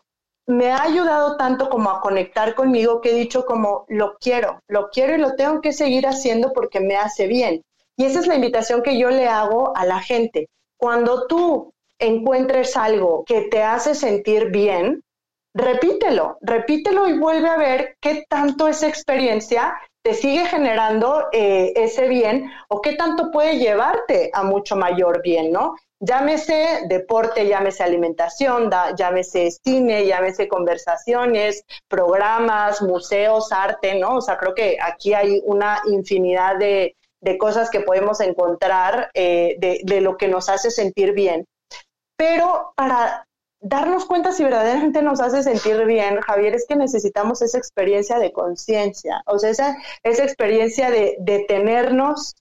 me 0.46 0.72
ha 0.72 0.82
ayudado 0.82 1.36
tanto 1.36 1.70
como 1.70 1.90
a 1.90 2.00
conectar 2.00 2.54
conmigo 2.54 3.00
que 3.00 3.10
he 3.10 3.14
dicho 3.14 3.46
como 3.46 3.86
lo 3.88 4.16
quiero, 4.18 4.60
lo 4.68 4.90
quiero 4.90 5.14
y 5.14 5.18
lo 5.18 5.36
tengo 5.36 5.60
que 5.60 5.72
seguir 5.72 6.06
haciendo 6.06 6.52
porque 6.52 6.80
me 6.80 6.96
hace 6.96 7.26
bien. 7.26 7.62
Y 7.96 8.04
esa 8.04 8.20
es 8.20 8.26
la 8.26 8.34
invitación 8.34 8.82
que 8.82 8.98
yo 8.98 9.10
le 9.10 9.28
hago 9.28 9.76
a 9.76 9.86
la 9.86 10.00
gente. 10.00 10.48
Cuando 10.76 11.26
tú 11.26 11.72
encuentres 12.03 12.76
algo 12.76 13.24
que 13.24 13.42
te 13.42 13.62
hace 13.62 13.94
sentir 13.94 14.50
bien, 14.50 15.03
repítelo, 15.55 16.38
repítelo 16.40 17.09
y 17.09 17.18
vuelve 17.18 17.48
a 17.48 17.57
ver 17.57 17.96
qué 18.00 18.24
tanto 18.28 18.68
esa 18.68 18.88
experiencia 18.88 19.74
te 20.03 20.14
sigue 20.14 20.46
generando 20.46 21.28
eh, 21.32 21.72
ese 21.76 22.09
bien 22.09 22.50
o 22.68 22.80
qué 22.80 22.94
tanto 22.94 23.30
puede 23.30 23.59
llevarte 23.59 24.30
a 24.32 24.42
mucho 24.42 24.74
mayor 24.74 25.22
bien, 25.22 25.53
¿no? 25.53 25.76
Llámese 26.00 26.80
deporte, 26.88 27.46
llámese 27.46 27.84
alimentación, 27.84 28.68
llámese 28.96 29.53
cine, 29.53 30.05
llámese 30.05 30.48
conversaciones, 30.48 31.64
programas, 31.86 32.82
museos, 32.82 33.53
arte, 33.53 33.94
¿no? 33.94 34.16
O 34.16 34.20
sea, 34.20 34.36
creo 34.36 34.53
que 34.53 34.78
aquí 34.82 35.14
hay 35.14 35.40
una 35.44 35.80
infinidad 35.86 36.57
de, 36.59 36.96
cosas 37.38 37.70
que 37.70 37.80
podemos 37.82 38.20
encontrar 38.20 39.09
eh, 39.14 39.55
de 39.84 40.00
lo 40.00 40.16
que 40.16 40.26
nos 40.26 40.48
hace 40.48 40.72
sentir 40.72 41.12
bien. 41.12 41.46
Pero 42.22 42.72
para 42.76 43.26
darnos 43.60 44.04
cuenta 44.04 44.30
si 44.30 44.44
verdaderamente 44.44 45.02
nos 45.02 45.20
hace 45.20 45.42
sentir 45.42 45.84
bien, 45.86 46.20
Javier, 46.20 46.54
es 46.54 46.66
que 46.68 46.76
necesitamos 46.76 47.42
esa 47.42 47.58
experiencia 47.58 48.20
de 48.20 48.30
conciencia, 48.30 49.24
o 49.26 49.40
sea, 49.40 49.50
esa, 49.50 49.76
esa 50.04 50.22
experiencia 50.22 50.88
de 50.88 51.16
detenernos 51.18 52.36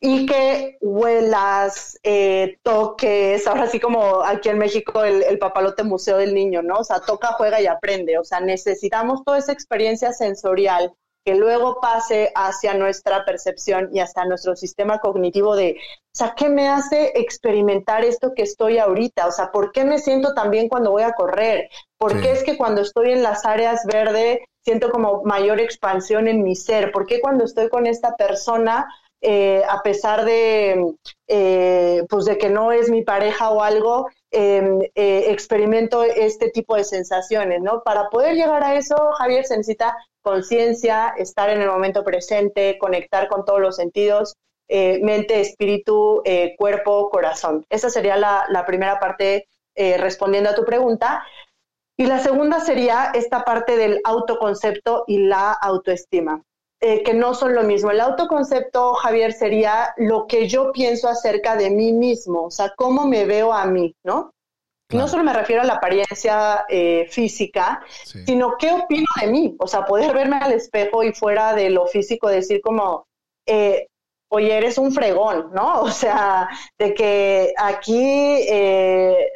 y 0.00 0.26
que 0.26 0.78
huelas, 0.80 1.98
eh, 2.04 2.58
toques, 2.62 3.48
ahora 3.48 3.66
sí 3.66 3.80
como 3.80 4.22
aquí 4.22 4.48
en 4.48 4.58
México 4.58 5.02
el, 5.02 5.24
el, 5.24 5.40
papalote 5.40 5.82
museo 5.82 6.18
del 6.18 6.32
niño, 6.32 6.62
¿no? 6.62 6.76
O 6.76 6.84
sea, 6.84 7.00
toca, 7.00 7.32
juega 7.32 7.60
y 7.60 7.66
aprende, 7.66 8.16
o 8.16 8.22
sea, 8.22 8.38
necesitamos 8.38 9.24
toda 9.24 9.38
esa 9.38 9.50
experiencia 9.50 10.12
sensorial 10.12 10.94
que 11.24 11.34
luego 11.34 11.80
pase 11.80 12.32
hacia 12.34 12.74
nuestra 12.74 13.24
percepción 13.24 13.90
y 13.92 14.00
hasta 14.00 14.24
nuestro 14.24 14.56
sistema 14.56 14.98
cognitivo 14.98 15.54
de, 15.54 15.76
o 15.78 16.16
sea, 16.16 16.34
¿qué 16.36 16.48
me 16.48 16.68
hace 16.68 17.12
experimentar 17.14 18.04
esto 18.04 18.32
que 18.34 18.42
estoy 18.42 18.78
ahorita? 18.78 19.26
O 19.26 19.32
sea, 19.32 19.52
¿por 19.52 19.72
qué 19.72 19.84
me 19.84 19.98
siento 19.98 20.34
tan 20.34 20.50
bien 20.50 20.68
cuando 20.68 20.90
voy 20.90 21.02
a 21.02 21.12
correr? 21.12 21.68
¿Por 21.98 22.20
qué 22.20 22.32
es 22.32 22.42
que 22.42 22.56
cuando 22.56 22.80
estoy 22.80 23.12
en 23.12 23.22
las 23.22 23.44
áreas 23.44 23.82
verde 23.84 24.46
siento 24.64 24.90
como 24.90 25.22
mayor 25.24 25.60
expansión 25.60 26.28
en 26.28 26.42
mi 26.42 26.56
ser? 26.56 26.92
¿Por 26.92 27.06
qué 27.06 27.20
cuando 27.20 27.44
estoy 27.44 27.68
con 27.68 27.86
esta 27.86 28.16
persona 28.16 28.86
eh, 29.22 29.62
a 29.68 29.82
pesar 29.82 30.24
de, 30.24 30.94
eh, 31.28 32.02
pues 32.08 32.24
de 32.24 32.38
que 32.38 32.48
no 32.48 32.72
es 32.72 32.88
mi 32.88 33.02
pareja 33.02 33.50
o 33.50 33.62
algo, 33.62 34.08
em, 34.30 34.80
eh, 34.94 35.24
experimento 35.28 36.02
este 36.02 36.50
tipo 36.50 36.74
de 36.74 36.84
sensaciones, 36.84 37.60
¿no? 37.60 37.82
Para 37.82 38.08
poder 38.08 38.34
llegar 38.34 38.64
a 38.64 38.76
eso, 38.76 38.96
Javier, 39.18 39.44
se 39.44 39.58
necesita 39.58 39.94
conciencia, 40.22 41.14
estar 41.16 41.50
en 41.50 41.60
el 41.60 41.68
momento 41.68 42.04
presente, 42.04 42.78
conectar 42.78 43.28
con 43.28 43.44
todos 43.44 43.60
los 43.60 43.76
sentidos, 43.76 44.34
mente, 44.68 45.40
espíritu, 45.40 46.22
cuerpo, 46.56 47.10
corazón. 47.10 47.66
Esa 47.70 47.90
sería 47.90 48.16
la, 48.16 48.64
primera 48.66 49.00
parte 49.00 49.48
respondiendo 49.74 50.50
a 50.50 50.54
tu 50.54 50.64
pregunta. 50.64 51.24
Y 51.96 52.06
la 52.06 52.20
segunda 52.20 52.60
sería 52.60 53.10
esta 53.14 53.44
parte 53.44 53.76
del 53.76 54.00
autoconcepto 54.04 55.04
y 55.06 55.18
la 55.26 55.52
autoestima. 55.52 56.42
Eh, 56.82 57.02
que 57.02 57.12
no 57.12 57.34
son 57.34 57.54
lo 57.54 57.62
mismo. 57.62 57.90
El 57.90 58.00
autoconcepto, 58.00 58.94
Javier, 58.94 59.34
sería 59.34 59.92
lo 59.98 60.26
que 60.26 60.48
yo 60.48 60.72
pienso 60.72 61.10
acerca 61.10 61.54
de 61.54 61.68
mí 61.68 61.92
mismo, 61.92 62.44
o 62.44 62.50
sea, 62.50 62.72
cómo 62.74 63.06
me 63.06 63.26
veo 63.26 63.52
a 63.52 63.66
mí, 63.66 63.94
¿no? 64.02 64.32
No 64.90 65.08
solo 65.08 65.24
me 65.24 65.32
refiero 65.32 65.62
a 65.62 65.64
la 65.64 65.74
apariencia 65.74 66.64
eh, 66.68 67.06
física, 67.10 67.82
sino 68.04 68.56
qué 68.58 68.72
opino 68.72 69.06
de 69.20 69.28
mí, 69.28 69.56
o 69.58 69.66
sea, 69.66 69.84
poder 69.84 70.14
verme 70.14 70.36
al 70.36 70.52
espejo 70.52 71.02
y 71.02 71.12
fuera 71.12 71.54
de 71.54 71.70
lo 71.70 71.86
físico 71.86 72.28
decir 72.28 72.60
como, 72.60 73.06
eh, 73.46 73.86
oye, 74.30 74.56
eres 74.56 74.78
un 74.78 74.92
fregón, 74.92 75.50
¿no? 75.52 75.80
O 75.82 75.90
sea, 75.90 76.48
de 76.78 76.94
que 76.94 77.52
aquí 77.56 78.46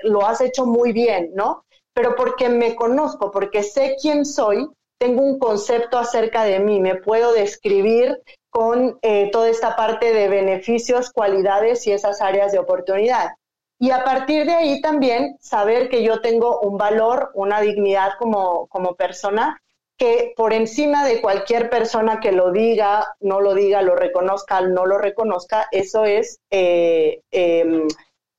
lo 0.02 0.26
has 0.26 0.40
hecho 0.40 0.66
muy 0.66 0.92
bien, 0.92 1.30
¿no? 1.34 1.64
Pero 1.94 2.16
porque 2.16 2.48
me 2.48 2.74
conozco, 2.74 3.30
porque 3.30 3.62
sé 3.62 3.96
quién 4.00 4.24
soy, 4.24 4.68
tengo 4.98 5.22
un 5.22 5.38
concepto 5.38 5.98
acerca 5.98 6.44
de 6.44 6.61
mí, 6.61 6.80
me 6.80 6.96
puedo 6.96 7.32
describir 7.32 8.20
con 8.55 8.98
eh, 9.02 9.30
toda 9.32 9.48
esta 9.48 9.74
parte 9.74 10.12
de 10.12 10.28
beneficios, 10.28 11.11
cualidades 11.11 11.86
y 11.86 11.92
esas 11.92 12.20
áreas 12.20 12.52
de 12.52 12.61
oportunidad. 12.61 13.32
Y 13.78 13.90
a 13.90 14.04
partir 14.04 14.46
de 14.46 14.54
ahí 14.54 14.80
también 14.80 15.36
saber 15.40 15.88
que 15.88 16.02
yo 16.02 16.20
tengo 16.20 16.60
un 16.60 16.78
valor, 16.78 17.30
una 17.34 17.60
dignidad 17.60 18.12
como, 18.18 18.66
como 18.68 18.94
persona, 18.94 19.60
que 19.96 20.32
por 20.36 20.52
encima 20.52 21.06
de 21.06 21.20
cualquier 21.20 21.70
persona 21.70 22.20
que 22.20 22.32
lo 22.32 22.50
diga, 22.50 23.06
no 23.20 23.40
lo 23.40 23.54
diga, 23.54 23.82
lo 23.82 23.94
reconozca, 23.94 24.60
no 24.60 24.86
lo 24.86 24.98
reconozca, 24.98 25.66
eso 25.70 26.04
es 26.04 26.40
eh, 26.50 27.20
em, 27.30 27.86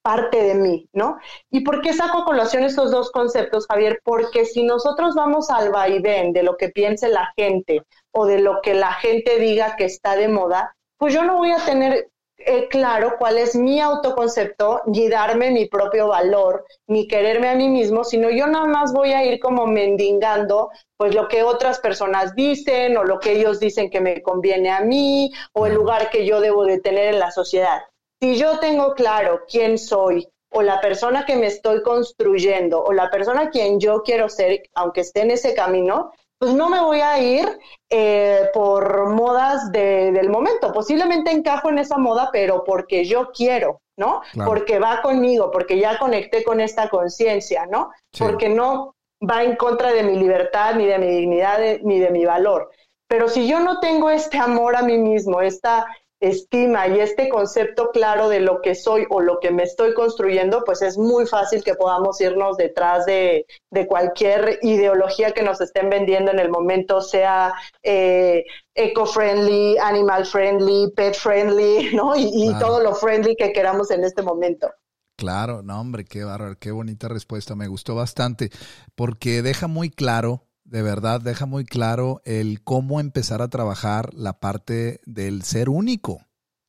parte 0.01 0.43
de 0.43 0.55
mí, 0.55 0.88
¿no? 0.93 1.17
¿Y 1.49 1.61
por 1.61 1.81
qué 1.81 1.93
saco 1.93 2.19
a 2.19 2.25
colación 2.25 2.63
estos 2.63 2.91
dos 2.91 3.11
conceptos, 3.11 3.65
Javier? 3.67 4.01
Porque 4.03 4.45
si 4.45 4.63
nosotros 4.63 5.15
vamos 5.15 5.49
al 5.49 5.71
vaivén 5.71 6.33
de 6.33 6.43
lo 6.43 6.57
que 6.57 6.69
piense 6.69 7.07
la 7.07 7.31
gente 7.36 7.81
o 8.11 8.25
de 8.25 8.39
lo 8.39 8.61
que 8.61 8.73
la 8.73 8.93
gente 8.93 9.39
diga 9.39 9.75
que 9.77 9.86
está 9.86 10.15
de 10.15 10.27
moda, 10.27 10.75
pues 10.97 11.13
yo 11.13 11.23
no 11.23 11.38
voy 11.38 11.51
a 11.51 11.65
tener 11.65 12.09
eh, 12.38 12.67
claro 12.67 13.15
cuál 13.17 13.38
es 13.38 13.55
mi 13.55 13.79
autoconcepto, 13.79 14.81
ni 14.88 15.07
darme 15.09 15.51
mi 15.51 15.67
propio 15.67 16.09
valor, 16.09 16.65
ni 16.88 17.07
quererme 17.07 17.49
a 17.49 17.55
mí 17.55 17.69
mismo, 17.69 18.03
sino 18.03 18.29
yo 18.29 18.47
nada 18.47 18.65
más 18.65 18.93
voy 18.93 19.13
a 19.13 19.23
ir 19.23 19.39
como 19.39 19.65
mendigando 19.67 20.69
pues 20.97 21.15
lo 21.15 21.27
que 21.27 21.43
otras 21.43 21.79
personas 21.79 22.36
dicen 22.36 22.97
o 22.97 23.03
lo 23.03 23.19
que 23.19 23.33
ellos 23.33 23.59
dicen 23.59 23.89
que 23.89 24.01
me 24.01 24.21
conviene 24.21 24.69
a 24.69 24.81
mí 24.81 25.31
o 25.53 25.65
el 25.65 25.73
lugar 25.73 26.09
que 26.09 26.25
yo 26.25 26.41
debo 26.41 26.65
de 26.65 26.79
tener 26.79 27.13
en 27.13 27.19
la 27.19 27.31
sociedad. 27.31 27.83
Si 28.21 28.36
yo 28.36 28.59
tengo 28.59 28.93
claro 28.93 29.41
quién 29.49 29.77
soy 29.77 30.27
o 30.51 30.61
la 30.61 30.79
persona 30.81 31.25
que 31.25 31.36
me 31.36 31.47
estoy 31.47 31.81
construyendo 31.83 32.83
o 32.83 32.93
la 32.93 33.09
persona 33.09 33.49
quien 33.49 33.79
yo 33.79 34.03
quiero 34.03 34.29
ser, 34.29 34.63
aunque 34.73 35.01
esté 35.01 35.21
en 35.21 35.31
ese 35.31 35.53
camino, 35.53 36.11
pues 36.38 36.53
no 36.53 36.69
me 36.69 36.81
voy 36.81 37.01
a 37.01 37.19
ir 37.19 37.59
eh, 37.89 38.49
por 38.53 39.09
modas 39.09 39.71
del 39.71 40.29
momento. 40.29 40.73
Posiblemente 40.73 41.31
encajo 41.31 41.69
en 41.69 41.79
esa 41.79 41.97
moda, 41.97 42.29
pero 42.31 42.63
porque 42.63 43.05
yo 43.05 43.31
quiero, 43.31 43.81
¿no? 43.97 44.21
Porque 44.45 44.79
va 44.79 45.01
conmigo, 45.01 45.51
porque 45.51 45.79
ya 45.79 45.97
conecté 45.97 46.43
con 46.43 46.59
esta 46.59 46.89
conciencia, 46.89 47.65
¿no? 47.65 47.91
Porque 48.17 48.49
no 48.49 48.95
va 49.27 49.43
en 49.43 49.55
contra 49.55 49.93
de 49.93 50.03
mi 50.03 50.17
libertad, 50.17 50.75
ni 50.75 50.86
de 50.86 50.99
mi 50.99 51.07
dignidad, 51.07 51.59
ni 51.83 51.99
de 51.99 52.11
mi 52.11 52.25
valor. 52.25 52.69
Pero 53.07 53.29
si 53.29 53.47
yo 53.47 53.59
no 53.59 53.79
tengo 53.79 54.09
este 54.09 54.38
amor 54.38 54.75
a 54.75 54.81
mí 54.81 54.97
mismo, 54.97 55.41
esta, 55.41 55.86
estima 56.30 56.88
y 56.88 56.99
este 56.99 57.30
concepto 57.30 57.91
claro 57.91 58.30
de 58.30 58.39
lo 58.39 58.61
que 58.61 58.76
soy 58.76 59.05
o 59.09 59.21
lo 59.21 59.39
que 59.39 59.51
me 59.51 59.63
estoy 59.63 59.93
construyendo, 59.93 60.63
pues 60.65 60.82
es 60.82 60.97
muy 60.97 61.26
fácil 61.26 61.63
que 61.63 61.76
podamos 61.76 62.19
irnos 62.21 62.57
detrás 62.57 63.05
de, 63.05 63.45
cualquier 63.88 64.59
ideología 64.61 65.32
que 65.32 65.43
nos 65.43 65.59
estén 65.59 65.89
vendiendo 65.89 66.32
en 66.32 66.39
el 66.39 66.49
momento, 66.49 67.01
sea 67.01 67.53
eh, 67.84 68.45
eco-friendly, 68.73 69.78
animal-friendly, 69.78 70.93
pet-friendly, 70.95 71.93
¿no? 71.95 72.15
Y, 72.15 72.53
todo 72.59 72.80
lo 72.80 72.95
friendly 72.95 73.36
que 73.36 73.51
queramos 73.51 73.91
en 73.91 74.03
este 74.03 74.21
momento. 74.21 74.71
Claro, 75.17 75.61
no, 75.61 75.80
hombre, 75.80 76.05
qué 76.05 76.23
bárbaro, 76.23 76.55
qué 76.59 76.71
bonita 76.71 77.07
respuesta, 77.07 77.55
me 77.55 77.67
gustó 77.67 77.95
bastante, 77.95 78.49
porque 78.95 79.41
deja 79.41 79.67
muy 79.67 79.89
claro 79.89 80.45
de 80.66 80.82
verdad 80.82 81.22
deja 81.22 81.45
muy 81.45 81.63
claro 81.63 82.22
el 82.26 82.61
cómo 82.63 82.99
empezar 82.99 83.41
a 83.41 83.47
trabajar 83.47 84.13
la 84.13 84.39
parte 84.39 84.99
del 85.05 85.43
ser 85.43 85.70
único. 85.70 86.22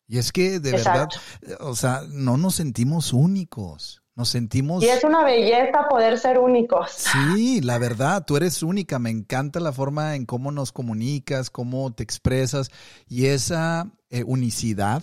Y 0.07 0.19
es 0.19 0.31
que 0.31 0.61
de 0.61 0.73
verdad, 0.73 1.09
o 1.61 1.75
sea, 1.75 2.03
no 2.09 2.37
nos 2.37 2.55
sentimos 2.55 3.13
únicos. 3.13 4.03
Nos 4.15 4.31
sentimos. 4.31 4.83
Y 4.83 4.89
es 4.89 5.05
una 5.05 5.25
belleza 5.25 5.89
poder 5.91 6.19
ser 6.19 6.39
únicos. 6.39 6.91
Sí, 6.91 7.61
la 7.61 7.77
verdad, 7.77 8.25
tú 8.25 8.37
eres 8.39 8.63
única. 8.63 8.99
Me 8.99 9.11
encanta 9.11 9.61
la 9.61 9.73
forma 9.73 10.15
en 10.15 10.25
cómo 10.25 10.53
nos 10.53 10.73
comunicas, 10.73 11.51
cómo 11.51 11.93
te 11.93 12.03
expresas 12.03 12.71
y 13.09 13.27
esa 13.27 13.91
eh, 14.09 14.25
unicidad, 14.25 15.03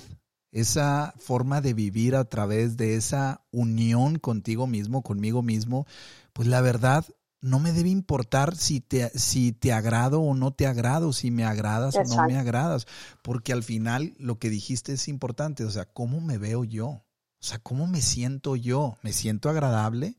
esa 0.52 1.14
forma 1.20 1.62
de 1.62 1.76
vivir 1.76 2.16
a 2.16 2.26
través 2.26 2.76
de 2.76 2.96
esa 2.96 3.46
unión 3.52 4.18
contigo 4.18 4.66
mismo, 4.66 5.04
conmigo 5.04 5.44
mismo, 5.44 5.86
pues 6.34 6.48
la 6.48 6.62
verdad 6.62 7.06
no 7.44 7.60
me 7.60 7.74
debe 7.74 7.89
importar 7.89 8.56
si 8.56 8.80
te, 8.80 9.10
si 9.20 9.52
te 9.52 9.74
agrado 9.74 10.22
o 10.22 10.34
no 10.34 10.54
te 10.54 10.66
agrado, 10.66 11.12
si 11.12 11.30
me 11.30 11.44
agradas 11.44 11.96
o 11.96 12.04
no 12.06 12.26
me 12.26 12.38
agradas, 12.38 12.88
porque 13.22 13.52
al 13.52 13.64
final 13.64 14.14
lo 14.18 14.39
que 14.39 14.50
dijiste 14.50 14.94
es 14.94 15.10
importante, 15.10 15.66
o 15.66 15.70
sea, 15.70 15.86
¿cómo 15.86 16.22
me 16.22 16.38
veo 16.38 16.64
yo? 16.64 16.88
O 16.88 17.06
sea, 17.46 17.60
¿cómo 17.60 17.86
me 17.86 18.02
siento 18.02 18.56
yo? 18.56 18.98
¿Me 19.02 19.12
siento 19.12 19.50
agradable? 19.50 20.16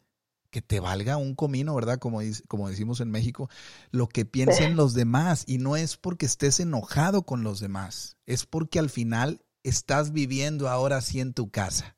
Que 0.50 0.60
te 0.60 0.80
valga 0.80 1.16
un 1.16 1.34
comino, 1.34 1.74
¿verdad? 1.74 1.98
Como, 1.98 2.20
como 2.46 2.68
decimos 2.68 3.00
en 3.00 3.10
México, 3.10 3.48
lo 3.90 4.06
que 4.06 4.26
piensen 4.26 4.76
los 4.76 4.92
demás. 4.92 5.44
Y 5.46 5.56
no 5.56 5.76
es 5.76 5.96
porque 5.96 6.26
estés 6.26 6.60
enojado 6.60 7.22
con 7.22 7.42
los 7.42 7.58
demás, 7.58 8.18
es 8.26 8.44
porque 8.44 8.78
al 8.78 8.90
final 8.90 9.40
estás 9.62 10.12
viviendo 10.12 10.68
ahora 10.68 11.00
sí 11.00 11.20
en 11.20 11.32
tu 11.32 11.50
casa, 11.50 11.96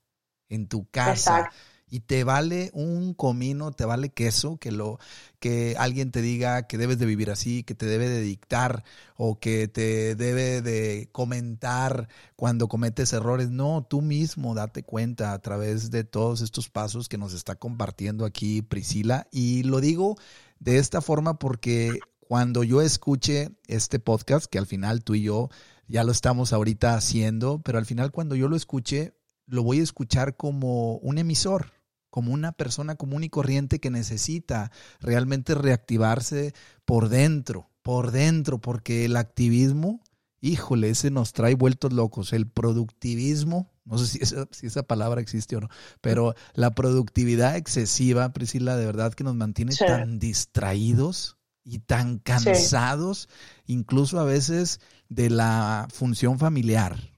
en 0.48 0.68
tu 0.68 0.88
casa 0.88 1.50
y 1.88 2.00
te 2.00 2.24
vale 2.24 2.70
un 2.72 3.14
comino, 3.14 3.70
te 3.72 3.84
vale 3.84 4.10
queso, 4.10 4.56
que 4.58 4.72
lo 4.72 4.98
que 5.38 5.76
alguien 5.78 6.10
te 6.10 6.20
diga 6.20 6.66
que 6.66 6.78
debes 6.78 6.98
de 6.98 7.06
vivir 7.06 7.30
así, 7.30 7.62
que 7.62 7.74
te 7.74 7.86
debe 7.86 8.08
de 8.08 8.20
dictar 8.20 8.84
o 9.16 9.38
que 9.38 9.68
te 9.68 10.14
debe 10.16 10.62
de 10.62 11.08
comentar 11.12 12.08
cuando 12.34 12.68
cometes 12.68 13.12
errores. 13.12 13.50
No, 13.50 13.86
tú 13.88 14.02
mismo 14.02 14.54
date 14.54 14.82
cuenta 14.82 15.32
a 15.32 15.38
través 15.40 15.90
de 15.90 16.04
todos 16.04 16.40
estos 16.40 16.68
pasos 16.68 17.08
que 17.08 17.18
nos 17.18 17.32
está 17.32 17.54
compartiendo 17.54 18.24
aquí 18.24 18.62
Priscila 18.62 19.28
y 19.30 19.62
lo 19.62 19.80
digo 19.80 20.16
de 20.58 20.78
esta 20.78 21.00
forma 21.00 21.38
porque 21.38 22.00
cuando 22.18 22.64
yo 22.64 22.82
escuche 22.82 23.50
este 23.68 24.00
podcast, 24.00 24.46
que 24.46 24.58
al 24.58 24.66
final 24.66 25.04
tú 25.04 25.14
y 25.14 25.22
yo 25.22 25.48
ya 25.86 26.02
lo 26.02 26.10
estamos 26.10 26.52
ahorita 26.52 26.94
haciendo, 26.94 27.60
pero 27.62 27.78
al 27.78 27.86
final 27.86 28.10
cuando 28.10 28.34
yo 28.34 28.48
lo 28.48 28.56
escuche, 28.56 29.14
lo 29.46 29.62
voy 29.62 29.80
a 29.80 29.84
escuchar 29.84 30.36
como 30.36 30.96
un 30.98 31.18
emisor, 31.18 31.72
como 32.10 32.32
una 32.32 32.52
persona 32.52 32.96
común 32.96 33.24
y 33.24 33.28
corriente 33.28 33.78
que 33.78 33.90
necesita 33.90 34.70
realmente 35.00 35.54
reactivarse 35.54 36.54
por 36.84 37.08
dentro, 37.08 37.70
por 37.82 38.10
dentro, 38.10 38.58
porque 38.60 39.04
el 39.04 39.16
activismo, 39.16 40.00
híjole, 40.40 40.90
ese 40.90 41.10
nos 41.10 41.32
trae 41.32 41.54
vueltos 41.54 41.92
locos. 41.92 42.32
El 42.32 42.48
productivismo, 42.48 43.70
no 43.84 43.98
sé 43.98 44.06
si 44.06 44.18
esa, 44.22 44.48
si 44.50 44.66
esa 44.66 44.82
palabra 44.82 45.20
existe 45.20 45.56
o 45.56 45.60
no, 45.60 45.68
pero 46.00 46.34
la 46.54 46.74
productividad 46.74 47.56
excesiva, 47.56 48.32
Priscila, 48.32 48.76
de 48.76 48.86
verdad 48.86 49.14
que 49.14 49.24
nos 49.24 49.36
mantiene 49.36 49.74
tan 49.76 50.18
distraídos 50.18 51.36
y 51.64 51.80
tan 51.80 52.18
cansados, 52.18 53.28
incluso 53.66 54.20
a 54.20 54.24
veces 54.24 54.80
de 55.08 55.30
la 55.30 55.86
función 55.92 56.38
familiar 56.38 57.15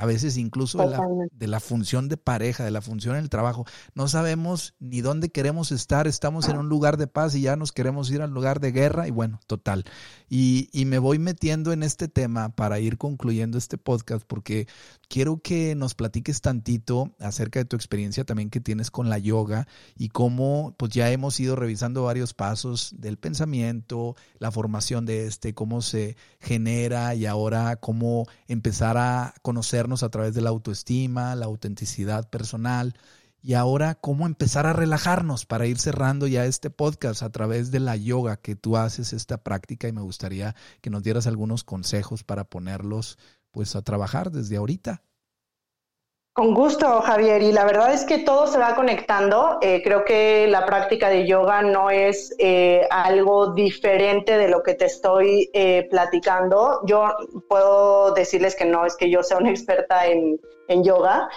a 0.00 0.06
veces 0.06 0.38
incluso 0.38 0.78
de 0.78 0.86
la, 0.88 1.06
de 1.30 1.46
la, 1.46 1.60
función 1.60 2.08
de 2.08 2.16
pareja, 2.16 2.64
de 2.64 2.70
la 2.70 2.80
función 2.80 3.16
en 3.16 3.22
el 3.22 3.28
trabajo. 3.28 3.66
No 3.94 4.08
sabemos 4.08 4.74
ni 4.80 5.02
dónde 5.02 5.28
queremos 5.28 5.72
estar, 5.72 6.06
estamos 6.06 6.48
en 6.48 6.56
un 6.56 6.70
lugar 6.70 6.96
de 6.96 7.06
paz 7.06 7.34
y 7.34 7.42
ya 7.42 7.54
nos 7.54 7.70
queremos 7.70 8.10
ir 8.10 8.22
al 8.22 8.30
lugar 8.30 8.60
de 8.60 8.72
guerra 8.72 9.06
y 9.06 9.10
bueno, 9.10 9.40
total. 9.46 9.84
Y, 10.30 10.70
y 10.72 10.86
me 10.86 10.98
voy 10.98 11.18
metiendo 11.18 11.74
en 11.74 11.82
este 11.82 12.08
tema 12.08 12.48
para 12.48 12.80
ir 12.80 12.96
concluyendo 12.96 13.58
este 13.58 13.76
podcast 13.76 14.24
porque 14.26 14.66
quiero 15.10 15.42
que 15.42 15.74
nos 15.74 15.94
platiques 15.94 16.40
tantito 16.40 17.14
acerca 17.18 17.58
de 17.58 17.66
tu 17.66 17.76
experiencia 17.76 18.24
también 18.24 18.48
que 18.48 18.60
tienes 18.60 18.90
con 18.90 19.10
la 19.10 19.18
yoga 19.18 19.68
y 19.98 20.08
cómo 20.08 20.74
pues 20.78 20.92
ya 20.92 21.10
hemos 21.10 21.38
ido 21.40 21.56
revisando 21.56 22.04
varios 22.04 22.32
pasos 22.32 22.94
del 22.96 23.18
pensamiento, 23.18 24.16
la 24.38 24.50
formación 24.50 25.04
de 25.04 25.26
este, 25.26 25.52
cómo 25.52 25.82
se 25.82 26.16
genera 26.40 27.14
y 27.14 27.26
ahora 27.26 27.76
cómo 27.76 28.26
empezar 28.48 28.96
a 28.96 29.34
conocer 29.42 29.89
a 30.02 30.08
través 30.08 30.34
de 30.34 30.40
la 30.40 30.50
autoestima, 30.50 31.34
la 31.34 31.46
autenticidad 31.46 32.28
personal 32.30 32.94
y 33.42 33.54
ahora 33.54 33.94
cómo 33.94 34.26
empezar 34.26 34.66
a 34.66 34.72
relajarnos 34.72 35.46
para 35.46 35.66
ir 35.66 35.78
cerrando 35.78 36.26
ya 36.26 36.44
este 36.44 36.70
podcast 36.70 37.22
a 37.22 37.30
través 37.30 37.70
de 37.70 37.80
la 37.80 37.96
yoga 37.96 38.36
que 38.36 38.56
tú 38.56 38.76
haces 38.76 39.12
esta 39.12 39.42
práctica 39.42 39.88
y 39.88 39.92
me 39.92 40.02
gustaría 40.02 40.54
que 40.80 40.90
nos 40.90 41.02
dieras 41.02 41.26
algunos 41.26 41.64
consejos 41.64 42.22
para 42.22 42.44
ponerlos 42.44 43.18
pues 43.50 43.74
a 43.76 43.82
trabajar 43.82 44.30
desde 44.30 44.56
ahorita. 44.56 45.02
Con 46.32 46.54
gusto, 46.54 47.00
Javier. 47.02 47.42
Y 47.42 47.50
la 47.50 47.64
verdad 47.64 47.92
es 47.92 48.04
que 48.04 48.18
todo 48.18 48.46
se 48.46 48.56
va 48.56 48.76
conectando. 48.76 49.58
Eh, 49.60 49.82
creo 49.82 50.04
que 50.04 50.46
la 50.46 50.64
práctica 50.64 51.08
de 51.08 51.26
yoga 51.26 51.60
no 51.62 51.90
es 51.90 52.34
eh, 52.38 52.86
algo 52.90 53.52
diferente 53.52 54.38
de 54.38 54.48
lo 54.48 54.62
que 54.62 54.74
te 54.74 54.84
estoy 54.84 55.50
eh, 55.52 55.88
platicando. 55.90 56.82
Yo 56.86 57.16
puedo 57.48 58.14
decirles 58.14 58.54
que 58.54 58.64
no 58.64 58.86
es 58.86 58.96
que 58.96 59.10
yo 59.10 59.24
sea 59.24 59.38
una 59.38 59.50
experta 59.50 60.06
en, 60.06 60.38
yoga, 60.84 61.28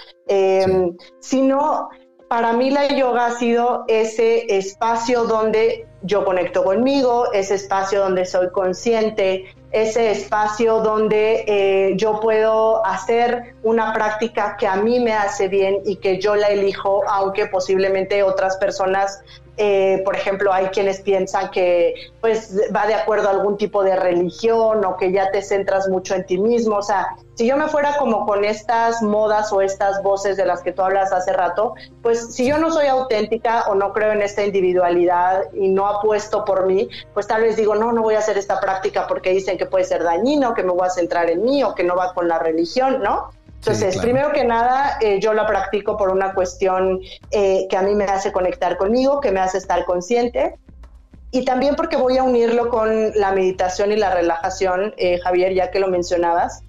sino 1.19 1.89
para 2.29 2.53
mí 2.53 2.69
la 2.69 2.87
yoga 2.87 3.25
ha 3.25 3.31
sido 3.31 3.83
ese 3.87 4.45
espacio 4.55 5.23
donde 5.23 5.87
yo 6.03 6.23
conecto 6.23 6.63
conmigo, 6.63 7.31
ese 7.33 7.55
espacio 7.55 8.01
donde 8.01 8.25
soy 8.25 8.51
consciente, 8.51 9.45
ese 9.73 10.11
espacio 10.11 10.81
donde 10.81 11.43
eh, 11.47 11.93
yo 11.97 12.19
puedo 12.19 12.85
hacer 12.85 13.55
una 13.63 13.91
práctica 13.91 14.55
que 14.57 14.67
a 14.67 14.75
mí 14.75 14.99
me 14.99 15.13
hace 15.13 15.47
bien 15.47 15.79
y 15.83 15.95
que 15.95 16.19
yo 16.19 16.35
la 16.35 16.49
elijo, 16.49 17.01
aunque 17.09 17.47
posiblemente 17.47 18.21
otras 18.21 18.57
personas 18.57 19.19
eh, 19.55 20.01
por 20.03 20.15
ejemplo, 20.15 20.51
hay 20.51 20.67
quienes 20.67 21.01
piensan 21.01 21.51
que 21.51 21.93
pues 22.21 22.59
va 22.75 22.87
de 22.87 22.95
acuerdo 22.95 23.27
a 23.27 23.31
algún 23.31 23.57
tipo 23.57 23.83
de 23.83 23.95
religión 23.95 24.83
o 24.83 24.97
que 24.97 25.11
ya 25.11 25.29
te 25.29 25.43
centras 25.43 25.87
mucho 25.89 26.15
en 26.15 26.25
ti 26.25 26.39
mismo. 26.39 26.77
O 26.77 26.81
sea, 26.81 27.15
si 27.35 27.45
yo 27.45 27.55
me 27.55 27.67
fuera 27.67 27.97
como 27.97 28.25
con 28.25 28.43
estas 28.45 29.03
modas 29.03 29.53
o 29.53 29.61
estas 29.61 30.01
voces 30.01 30.37
de 30.37 30.45
las 30.45 30.63
que 30.63 30.71
tú 30.71 30.81
hablas 30.81 31.13
hace 31.13 31.33
rato, 31.33 31.75
pues 32.01 32.33
si 32.33 32.47
yo 32.47 32.57
no 32.57 32.71
soy 32.71 32.87
auténtica 32.87 33.65
o 33.67 33.75
no 33.75 33.93
creo 33.93 34.11
en 34.11 34.23
esta 34.23 34.43
individualidad 34.43 35.43
y 35.53 35.69
no 35.69 35.87
apuesto 35.87 36.45
por 36.45 36.65
mí, 36.65 36.89
pues 37.13 37.27
tal 37.27 37.43
vez 37.43 37.55
digo, 37.55 37.75
no, 37.75 37.91
no 37.91 38.01
voy 38.01 38.15
a 38.15 38.19
hacer 38.19 38.39
esta 38.39 38.59
práctica 38.59 39.05
porque 39.07 39.29
dicen 39.29 39.57
que 39.59 39.67
puede 39.67 39.83
ser 39.83 40.03
dañino, 40.03 40.55
que 40.55 40.63
me 40.63 40.71
voy 40.71 40.87
a 40.87 40.89
centrar 40.89 41.29
en 41.29 41.43
mí 41.43 41.63
o 41.63 41.75
que 41.75 41.83
no 41.83 41.95
va 41.95 42.13
con 42.13 42.27
la 42.27 42.39
religión, 42.39 43.03
¿no? 43.03 43.29
Entonces, 43.65 43.97
primero 44.01 44.33
que 44.33 44.43
nada, 44.43 44.97
eh, 44.99 45.21
yo 45.21 45.33
la 45.33 45.47
practico 45.47 45.95
por 45.95 46.09
una 46.09 46.33
cuestión 46.33 46.99
eh, 47.31 47.65
que 47.69 47.77
a 47.77 47.81
mí 47.81 47.95
me 47.95 48.03
hace 48.03 48.33
conectar 48.33 48.75
conmigo, 48.75 49.21
que 49.21 49.31
me 49.31 49.39
hace 49.39 49.57
estar 49.57 49.85
consciente. 49.85 50.57
Y 51.31 51.45
también 51.45 51.75
porque 51.77 51.95
voy 51.95 52.17
a 52.17 52.23
unirlo 52.23 52.67
con 52.67 53.11
la 53.15 53.31
meditación 53.31 53.93
y 53.93 53.95
la 53.95 54.13
relajación, 54.13 54.93
eh, 54.97 55.17
Javier, 55.19 55.53
ya 55.53 55.71
que 55.71 55.79
lo 55.79 55.87
mencionabas. 55.87 56.61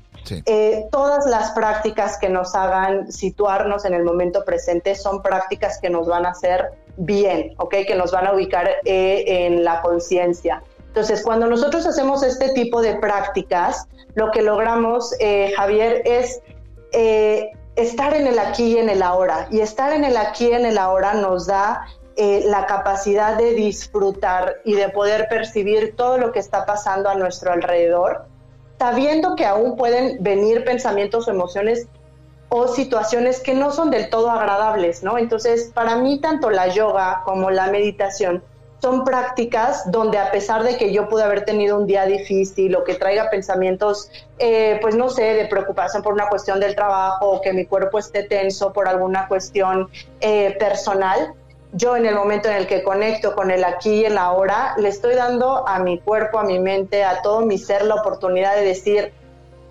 todas 0.92 1.26
las 1.26 1.51
prácticas 1.51 2.16
que 2.16 2.28
nos 2.28 2.55
hagan 2.55 3.11
situarnos 3.12 3.84
en 3.84 3.92
el 3.92 4.05
momento 4.05 4.45
presente 4.45 4.95
son 4.95 5.20
prácticas 5.20 5.78
que 5.80 5.90
nos 5.90 6.07
van 6.07 6.24
a 6.24 6.30
hacer 6.30 6.70
bien, 6.97 7.55
¿ok? 7.59 7.74
Que 7.86 7.95
nos 7.97 8.12
van 8.12 8.28
a 8.28 8.32
ubicar 8.32 8.70
en 8.84 9.64
la 9.64 9.82
conciencia. 9.82 10.62
Entonces, 10.86 11.22
cuando 11.22 11.47
nosotros 11.49 11.84
hacemos 11.86 12.22
este 12.22 12.51
tipo 12.51 12.80
de 12.80 12.95
prácticas, 12.95 13.86
lo 14.14 14.30
que 14.30 14.40
logramos, 14.40 15.11
Javier, 15.57 16.01
es 16.07 16.40
eh, 16.95 17.53
estar 17.76 18.14
en 18.14 18.26
el 18.26 18.38
aquí 18.38 18.74
y 18.74 18.78
en 18.78 18.88
el 18.88 19.03
ahora. 19.03 19.49
Y 19.51 19.61
estar 19.61 19.92
en 19.92 20.05
el 20.05 20.16
aquí 20.16 20.49
y 20.49 20.53
en 20.53 20.66
el 20.66 20.78
ahora 20.78 21.14
nos 21.14 21.47
da 21.47 21.86
eh, 22.16 22.45
la 22.47 22.66
capacidad 22.66 23.36
de 23.36 23.55
disfrutar 23.55 24.57
y 24.64 24.74
de 24.74 24.88
poder 24.88 25.26
percibir 25.28 25.97
todo 25.97 26.16
lo 26.16 26.30
que 26.30 26.38
está 26.38 26.64
pasando 26.64 27.09
a 27.09 27.16
nuestro 27.16 27.53
alrededor, 27.53 28.26
sabiendo 28.78 29.34
que 29.34 29.45
aún 29.45 29.76
pueden 29.76 30.22
venir 30.22 30.64
pensamientos 30.64 31.26
o 31.26 31.32
emociones 31.32 31.88
o 32.51 32.68
situaciones 32.68 33.40
que 33.40 33.55
no 33.55 33.72
son 33.72 33.90
del 33.90 34.11
todo 34.11 34.30
agradables, 34.30 35.03
¿no? 35.03 35.18
Entonces, 35.18 35.72
para 35.74 35.97
mí, 35.97 36.20
tanto 36.20 36.51
la 36.51 36.68
yoga 36.68 37.22
como 37.24 37.51
la 37.51 37.66
meditación 37.66 38.45
son 38.85 39.03
prácticas 39.03 39.91
donde 39.91 40.18
a 40.18 40.30
pesar 40.30 40.62
de 40.62 40.76
que 40.76 40.93
yo 40.93 41.09
pude 41.09 41.22
haber 41.22 41.47
tenido 41.47 41.78
un 41.78 41.87
día 41.87 42.05
difícil 42.05 42.76
o 42.76 42.85
que 42.85 42.97
traiga 42.97 43.30
pensamientos, 43.30 44.11
eh, 44.39 44.78
pues 44.82 44.95
no 44.95 45.09
sé, 45.09 45.22
de 45.22 45.47
preocupación 45.47 46.03
por 46.03 46.12
una 46.12 46.28
cuestión 46.28 46.61
del 46.61 46.74
trabajo 46.74 47.30
o 47.30 47.41
que 47.41 47.55
mi 47.55 47.64
cuerpo 47.64 47.99
esté 47.99 48.24
tenso 48.24 48.74
por 48.74 48.87
alguna 48.87 49.26
cuestión 49.26 49.89
eh, 50.20 50.55
personal, 50.59 51.32
yo 51.72 51.97
en 51.97 52.05
el 52.05 52.14
momento 52.14 52.51
en 52.51 52.57
el 52.57 52.66
que 52.66 52.82
conecto 52.82 53.35
con 53.35 53.51
el 53.51 53.64
aquí 53.64 54.03
y 54.03 54.05
el 54.05 54.18
ahora, 54.18 54.74
le 54.76 54.91
estoy 54.91 55.14
dando 55.14 55.66
a 55.66 55.78
mi 55.78 55.99
cuerpo, 55.99 56.39
a 56.39 56.45
mi 56.45 56.59
mente, 56.59 57.05
a 57.05 57.22
todo 57.22 57.41
mi 57.41 57.57
ser 57.57 57.87
la 57.87 57.95
oportunidad 57.95 58.55
de 58.55 58.66
decir, 58.66 59.14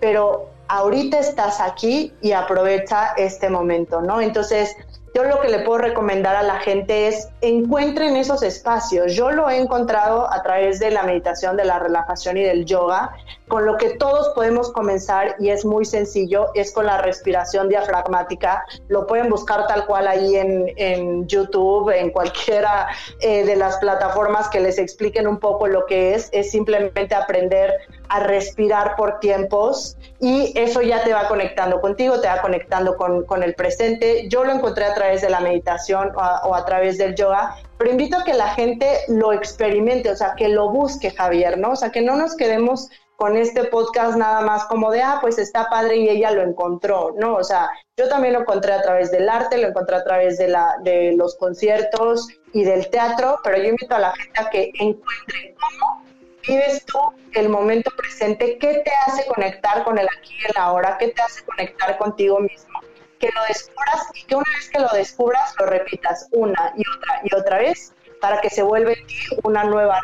pero 0.00 0.48
ahorita 0.66 1.20
estás 1.20 1.60
aquí 1.60 2.12
y 2.20 2.32
aprovecha 2.32 3.14
este 3.16 3.48
momento, 3.48 4.02
¿no? 4.02 4.20
Entonces, 4.20 4.76
yo 5.14 5.22
lo 5.22 5.40
que 5.40 5.48
le 5.48 5.60
puedo 5.60 5.78
recomendar 5.78 6.34
a 6.34 6.42
la 6.42 6.58
gente 6.58 7.06
es 7.06 7.28
encuentren 7.40 8.16
esos 8.16 8.42
espacios. 8.42 9.14
Yo 9.14 9.30
lo 9.30 9.48
he 9.48 9.58
encontrado 9.58 10.30
a 10.30 10.42
través 10.42 10.80
de 10.80 10.90
la 10.90 11.04
meditación, 11.04 11.56
de 11.56 11.64
la 11.64 11.78
relajación 11.78 12.36
y 12.36 12.42
del 12.42 12.64
yoga, 12.64 13.12
con 13.48 13.66
lo 13.66 13.76
que 13.76 13.90
todos 13.90 14.30
podemos 14.30 14.72
comenzar 14.72 15.36
y 15.38 15.50
es 15.50 15.64
muy 15.64 15.84
sencillo, 15.84 16.46
es 16.54 16.72
con 16.72 16.86
la 16.86 16.98
respiración 16.98 17.68
diafragmática. 17.68 18.64
Lo 18.88 19.06
pueden 19.06 19.28
buscar 19.28 19.66
tal 19.66 19.86
cual 19.86 20.08
ahí 20.08 20.36
en, 20.36 21.26
YouTube, 21.26 21.90
en 21.90 22.10
cualquiera 22.10 22.88
eh, 23.20 23.44
de 23.44 23.56
las 23.56 23.76
plataformas 23.78 24.48
que 24.48 24.60
les 24.60 24.78
expliquen 24.78 25.26
un 25.26 25.38
poco 25.38 25.66
lo 25.66 25.86
que 25.86 26.14
es. 26.14 26.28
Es 26.32 26.50
simplemente 26.50 27.14
aprender 27.14 27.72
a 28.08 28.20
respirar 28.20 28.96
por 28.96 29.20
tiempos 29.20 29.96
y 30.20 30.52
eso 30.58 30.80
ya 30.80 31.02
te 31.04 31.12
va 31.12 31.28
conectando 31.28 31.80
contigo, 31.80 32.20
te 32.20 32.28
va 32.28 32.40
conectando 32.40 32.96
con, 32.96 33.42
el 33.42 33.54
presente. 33.54 34.28
Yo 34.28 34.44
lo 34.44 34.52
encontré 34.52 34.84
a 34.84 34.94
través 34.94 35.20
de 35.20 35.30
la 35.30 35.40
meditación 35.40 36.12
o 36.14 36.54
a, 36.54 36.64
través 36.64 36.98
del 36.98 37.14
yoga, 37.14 37.56
pero 37.76 37.90
invito 37.90 38.16
a 38.16 38.24
que 38.24 38.32
la 38.32 38.48
gente 38.50 38.86
lo 39.08 39.32
experimente, 39.32 40.10
o 40.10 40.16
sea, 40.16 40.34
que 40.36 40.48
lo 40.48 40.70
busque, 40.70 41.10
Javier, 41.10 41.58
¿no? 41.58 41.72
O 41.72 41.76
sea, 41.76 41.90
que 41.90 42.00
no 42.00 42.16
nos 42.16 42.36
quedemos 42.36 42.88
con 43.16 43.36
este 43.36 43.64
podcast 43.64 44.16
nada 44.16 44.40
más 44.40 44.64
como 44.64 44.90
de, 44.90 45.02
ah, 45.02 45.18
pues 45.20 45.38
está 45.38 45.68
padre 45.68 45.96
y 45.96 46.08
ella 46.08 46.30
lo 46.30 46.42
encontró, 46.42 47.14
¿no? 47.16 47.36
O 47.36 47.44
sea, 47.44 47.70
yo 47.96 48.08
también 48.08 48.34
lo 48.34 48.40
encontré 48.40 48.72
a 48.72 48.82
través 48.82 49.10
del 49.10 49.28
arte, 49.28 49.58
lo 49.58 49.68
encontré 49.68 49.96
a 49.96 50.04
través 50.04 50.38
de, 50.38 50.48
la, 50.48 50.74
de 50.82 51.14
los 51.16 51.36
conciertos 51.36 52.28
y 52.52 52.64
del 52.64 52.90
teatro, 52.90 53.38
pero 53.44 53.56
yo 53.58 53.64
invito 53.64 53.94
a 53.94 54.00
la 54.00 54.12
gente 54.12 54.40
a 54.40 54.50
que 54.50 54.70
encuentre 54.78 55.54
cómo 55.60 56.04
vives 56.46 56.84
tú 56.84 56.98
el 57.32 57.48
momento 57.48 57.90
presente, 57.96 58.58
qué 58.58 58.82
te 58.84 58.92
hace 59.06 59.26
conectar 59.26 59.84
con 59.84 59.98
el 59.98 60.06
aquí 60.06 60.34
y 60.42 60.46
el 60.46 60.56
ahora, 60.56 60.96
qué 60.98 61.08
te 61.08 61.22
hace 61.22 61.44
conectar 61.44 61.96
contigo 61.98 62.40
mismo, 62.40 62.80
que 63.18 63.30
lo 63.34 63.42
descubras 63.48 64.08
y 64.14 64.24
que 64.24 64.34
una 64.34 64.50
vez 64.56 64.70
que 64.70 64.80
lo 64.80 64.88
descubras 64.88 65.54
lo 65.58 65.66
repitas 65.66 66.28
una 66.32 66.72
y 66.76 66.82
otra 66.96 67.20
y 67.24 67.34
otra 67.34 67.58
vez 67.58 67.94
para 68.20 68.40
que 68.40 68.50
se 68.50 68.62
vuelva 68.62 68.92
en 68.92 69.06
ti 69.06 69.16
una 69.42 69.64
nueva 69.64 70.00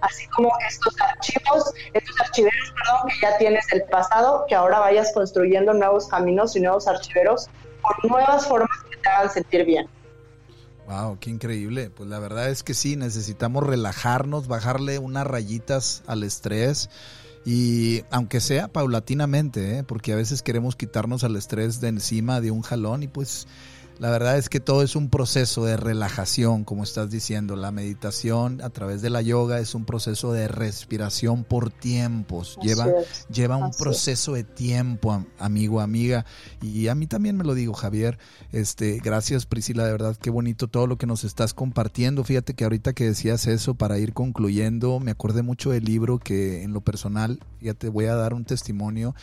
así 0.00 0.26
como 0.28 0.50
estos 0.68 0.94
archivos, 1.00 1.72
estos 1.92 2.20
archiveros, 2.20 2.72
perdón, 2.74 3.08
que 3.08 3.20
ya 3.22 3.38
tienes 3.38 3.66
del 3.68 3.82
pasado, 3.84 4.44
que 4.48 4.54
ahora 4.54 4.78
vayas 4.78 5.12
construyendo 5.12 5.72
nuevos 5.72 6.06
caminos 6.08 6.56
y 6.56 6.60
nuevos 6.60 6.86
archiveros 6.86 7.48
con 7.82 8.10
nuevas 8.10 8.46
formas 8.46 8.78
que 8.90 8.96
te 8.96 9.08
hagan 9.08 9.30
sentir 9.30 9.64
bien. 9.64 9.88
Wow, 10.86 11.18
qué 11.18 11.30
increíble. 11.30 11.90
Pues 11.90 12.08
la 12.08 12.18
verdad 12.18 12.48
es 12.48 12.62
que 12.62 12.74
sí, 12.74 12.96
necesitamos 12.96 13.64
relajarnos, 13.64 14.46
bajarle 14.46 14.98
unas 14.98 15.26
rayitas 15.26 16.02
al 16.06 16.22
estrés 16.22 16.90
y 17.44 18.02
aunque 18.10 18.40
sea 18.40 18.68
paulatinamente, 18.68 19.78
¿eh? 19.78 19.84
porque 19.84 20.12
a 20.12 20.16
veces 20.16 20.42
queremos 20.42 20.74
quitarnos 20.74 21.22
al 21.22 21.36
estrés 21.36 21.80
de 21.80 21.88
encima 21.88 22.40
de 22.40 22.50
un 22.50 22.62
jalón 22.62 23.04
y 23.04 23.08
pues 23.08 23.46
la 23.98 24.10
verdad 24.10 24.36
es 24.36 24.48
que 24.48 24.60
todo 24.60 24.82
es 24.82 24.94
un 24.94 25.08
proceso 25.08 25.64
de 25.64 25.76
relajación, 25.76 26.64
como 26.64 26.82
estás 26.82 27.10
diciendo. 27.10 27.56
La 27.56 27.70
meditación 27.70 28.60
a 28.62 28.70
través 28.70 29.00
de 29.00 29.08
la 29.08 29.22
yoga 29.22 29.58
es 29.58 29.74
un 29.74 29.86
proceso 29.86 30.32
de 30.32 30.48
respiración 30.48 31.44
por 31.44 31.70
tiempos. 31.70 32.58
lleva, 32.62 32.88
lleva 33.32 33.56
un 33.56 33.70
proceso 33.70 34.34
de 34.34 34.44
tiempo, 34.44 35.24
amigo, 35.38 35.80
amiga. 35.80 36.26
Y 36.60 36.88
a 36.88 36.94
mí 36.94 37.06
también 37.06 37.36
me 37.36 37.44
lo 37.44 37.54
digo, 37.54 37.72
Javier. 37.72 38.18
Este, 38.52 39.00
gracias, 39.02 39.46
Priscila, 39.46 39.84
de 39.84 39.92
verdad, 39.92 40.16
qué 40.16 40.28
bonito 40.30 40.68
todo 40.68 40.86
lo 40.86 40.98
que 40.98 41.06
nos 41.06 41.24
estás 41.24 41.54
compartiendo. 41.54 42.22
Fíjate 42.22 42.54
que 42.54 42.64
ahorita 42.64 42.92
que 42.92 43.04
decías 43.04 43.46
eso, 43.46 43.74
para 43.74 43.98
ir 43.98 44.12
concluyendo, 44.12 45.00
me 45.00 45.10
acordé 45.10 45.42
mucho 45.42 45.70
del 45.70 45.84
libro 45.84 46.18
que 46.18 46.62
en 46.62 46.74
lo 46.74 46.82
personal, 46.82 47.40
ya 47.62 47.72
te 47.72 47.88
voy 47.88 48.06
a 48.06 48.14
dar 48.14 48.34
un 48.34 48.44
testimonio 48.44 49.14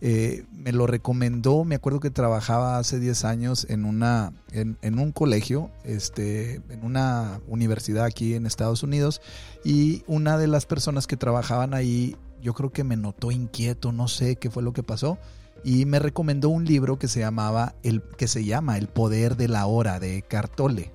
eh, 0.00 0.44
me 0.52 0.72
lo 0.72 0.86
recomendó, 0.86 1.64
me 1.64 1.74
acuerdo 1.74 1.98
que 1.98 2.10
trabajaba 2.10 2.78
hace 2.78 3.00
10 3.00 3.24
años 3.24 3.66
en, 3.68 3.84
una, 3.84 4.32
en, 4.52 4.98
un 4.98 5.10
colegio, 5.10 5.70
este, 5.84 6.60
en 6.70 6.84
una 6.84 7.40
universidad 7.48 8.04
aquí 8.04 8.34
en 8.34 8.46
Estados 8.46 8.82
Unidos, 8.82 9.20
y 9.64 10.04
una 10.06 10.38
de 10.38 10.46
las 10.46 10.66
personas 10.66 11.06
que 11.06 11.16
trabajaban 11.16 11.74
ahí, 11.74 12.16
yo 12.40 12.54
creo 12.54 12.70
que 12.70 12.84
me 12.84 12.96
notó 12.96 13.32
inquieto, 13.32 13.90
no 13.90 14.06
sé 14.06 14.36
qué 14.36 14.50
fue 14.50 14.62
lo 14.62 14.72
que 14.72 14.84
pasó, 14.84 15.18
y 15.64 15.84
me 15.84 15.98
recomendó 15.98 16.48
un 16.48 16.64
libro 16.64 16.98
que 16.98 17.08
se 17.08 17.20
llamaba 17.20 17.74
el 17.82 18.00
que 18.02 18.28
se 18.28 18.44
llama 18.44 18.78
El 18.78 18.86
poder 18.86 19.36
de 19.36 19.48
la 19.48 19.66
hora 19.66 19.98
de 19.98 20.22
Cartole, 20.22 20.92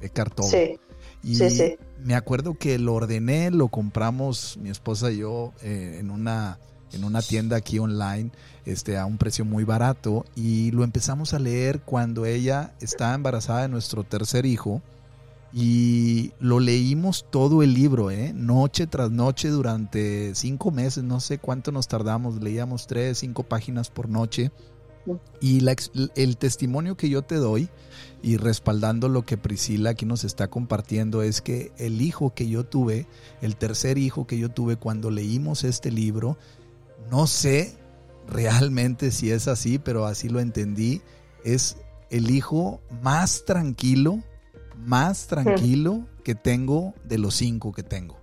de 0.00 0.08
Cartole. 0.08 0.80
Y 1.22 1.38
me 2.02 2.14
acuerdo 2.14 2.54
que 2.54 2.78
lo 2.78 2.94
ordené, 2.94 3.50
lo 3.50 3.68
compramos 3.68 4.58
mi 4.62 4.70
esposa 4.70 5.10
y 5.10 5.18
yo 5.18 5.52
eh, 5.62 5.98
en 5.98 6.10
una 6.10 6.58
en 6.92 7.04
una 7.04 7.22
tienda 7.22 7.56
aquí 7.56 7.78
online 7.78 8.30
este, 8.64 8.98
a 8.98 9.06
un 9.06 9.18
precio 9.18 9.44
muy 9.44 9.64
barato 9.64 10.24
y 10.34 10.70
lo 10.70 10.84
empezamos 10.84 11.34
a 11.34 11.38
leer 11.38 11.80
cuando 11.80 12.26
ella 12.26 12.74
estaba 12.80 13.14
embarazada 13.14 13.62
de 13.62 13.68
nuestro 13.68 14.04
tercer 14.04 14.46
hijo 14.46 14.82
y 15.52 16.32
lo 16.38 16.60
leímos 16.60 17.24
todo 17.30 17.62
el 17.62 17.72
libro, 17.72 18.10
¿eh? 18.10 18.32
noche 18.34 18.86
tras 18.86 19.10
noche 19.10 19.48
durante 19.48 20.34
cinco 20.34 20.70
meses, 20.70 21.02
no 21.02 21.20
sé 21.20 21.38
cuánto 21.38 21.72
nos 21.72 21.88
tardamos, 21.88 22.42
leíamos 22.42 22.86
tres, 22.86 23.18
cinco 23.18 23.42
páginas 23.42 23.88
por 23.88 24.08
noche. 24.08 24.50
Y 25.40 25.64
el 26.16 26.36
testimonio 26.36 26.96
que 26.96 27.08
yo 27.08 27.22
te 27.22 27.36
doy 27.36 27.68
y 28.22 28.38
respaldando 28.38 29.08
lo 29.08 29.24
que 29.24 29.36
Priscila 29.36 29.90
aquí 29.90 30.04
nos 30.04 30.24
está 30.24 30.48
compartiendo 30.48 31.22
es 31.22 31.40
que 31.40 31.70
el 31.78 32.02
hijo 32.02 32.34
que 32.34 32.48
yo 32.48 32.64
tuve, 32.64 33.06
el 33.40 33.56
tercer 33.56 33.98
hijo 33.98 34.26
que 34.26 34.36
yo 34.36 34.48
tuve 34.48 34.76
cuando 34.76 35.10
leímos 35.10 35.62
este 35.62 35.92
libro, 35.92 36.36
no 37.10 37.26
sé 37.26 37.76
realmente 38.28 39.10
si 39.10 39.30
es 39.30 39.48
así, 39.48 39.78
pero 39.78 40.06
así 40.06 40.28
lo 40.28 40.40
entendí. 40.40 41.02
Es 41.44 41.76
el 42.10 42.30
hijo 42.30 42.80
más 43.02 43.44
tranquilo, 43.44 44.22
más 44.76 45.26
tranquilo 45.26 46.06
que 46.24 46.34
tengo 46.34 46.94
de 47.04 47.18
los 47.18 47.34
cinco 47.34 47.72
que 47.72 47.82
tengo. 47.82 48.18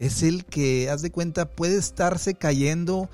Es 0.00 0.22
el 0.22 0.44
que, 0.44 0.90
haz 0.90 1.02
de 1.02 1.10
cuenta, 1.10 1.48
puede 1.50 1.76
estarse 1.76 2.34
cayendo 2.34 3.08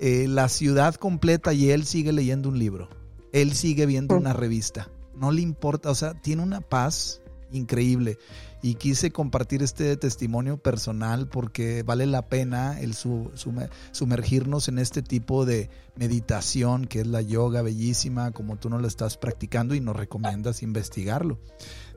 eh, 0.00 0.26
la 0.28 0.48
ciudad 0.48 0.94
completa 0.96 1.52
y 1.52 1.70
él 1.70 1.84
sigue 1.84 2.12
leyendo 2.12 2.48
un 2.48 2.58
libro. 2.58 2.88
Él 3.32 3.54
sigue 3.54 3.86
viendo 3.86 4.16
una 4.16 4.32
revista. 4.32 4.90
No 5.14 5.30
le 5.30 5.42
importa, 5.42 5.90
o 5.90 5.94
sea, 5.94 6.14
tiene 6.14 6.42
una 6.42 6.60
paz 6.60 7.22
increíble 7.52 8.18
y 8.62 8.74
quise 8.74 9.10
compartir 9.10 9.62
este 9.62 9.96
testimonio 9.96 10.56
personal 10.56 11.28
porque 11.28 11.82
vale 11.82 12.06
la 12.06 12.28
pena 12.28 12.80
el 12.80 12.94
sumergirnos 12.94 14.68
en 14.68 14.78
este 14.78 15.02
tipo 15.02 15.44
de 15.44 15.70
meditación 15.96 16.86
que 16.86 17.00
es 17.00 17.06
la 17.06 17.22
yoga 17.22 17.62
bellísima 17.62 18.32
como 18.32 18.56
tú 18.56 18.70
no 18.70 18.78
lo 18.78 18.88
estás 18.88 19.16
practicando 19.16 19.74
y 19.74 19.80
nos 19.80 19.96
recomiendas 19.96 20.62
investigarlo. 20.62 21.38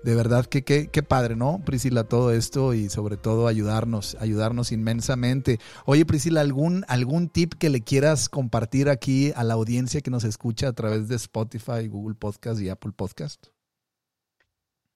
De 0.03 0.15
verdad 0.15 0.45
que 0.45 0.63
qué 0.63 1.03
padre, 1.03 1.35
¿no? 1.35 1.61
Priscila, 1.65 2.05
todo 2.05 2.31
esto 2.31 2.73
y 2.73 2.89
sobre 2.89 3.17
todo 3.17 3.47
ayudarnos, 3.47 4.15
ayudarnos 4.19 4.71
inmensamente. 4.71 5.59
Oye, 5.85 6.05
Priscila, 6.05 6.39
¿algún, 6.39 6.85
algún 6.87 7.27
tip 7.27 7.53
que 7.55 7.69
le 7.69 7.81
quieras 7.81 8.29
compartir 8.29 8.89
aquí 8.89 9.33
a 9.35 9.43
la 9.43 9.55
audiencia 9.55 10.01
que 10.01 10.11
nos 10.11 10.23
escucha 10.23 10.69
a 10.69 10.73
través 10.73 11.09
de 11.09 11.15
Spotify, 11.15 11.87
Google 11.89 12.15
Podcast 12.15 12.61
y 12.61 12.69
Apple 12.69 12.93
Podcast? 12.95 13.58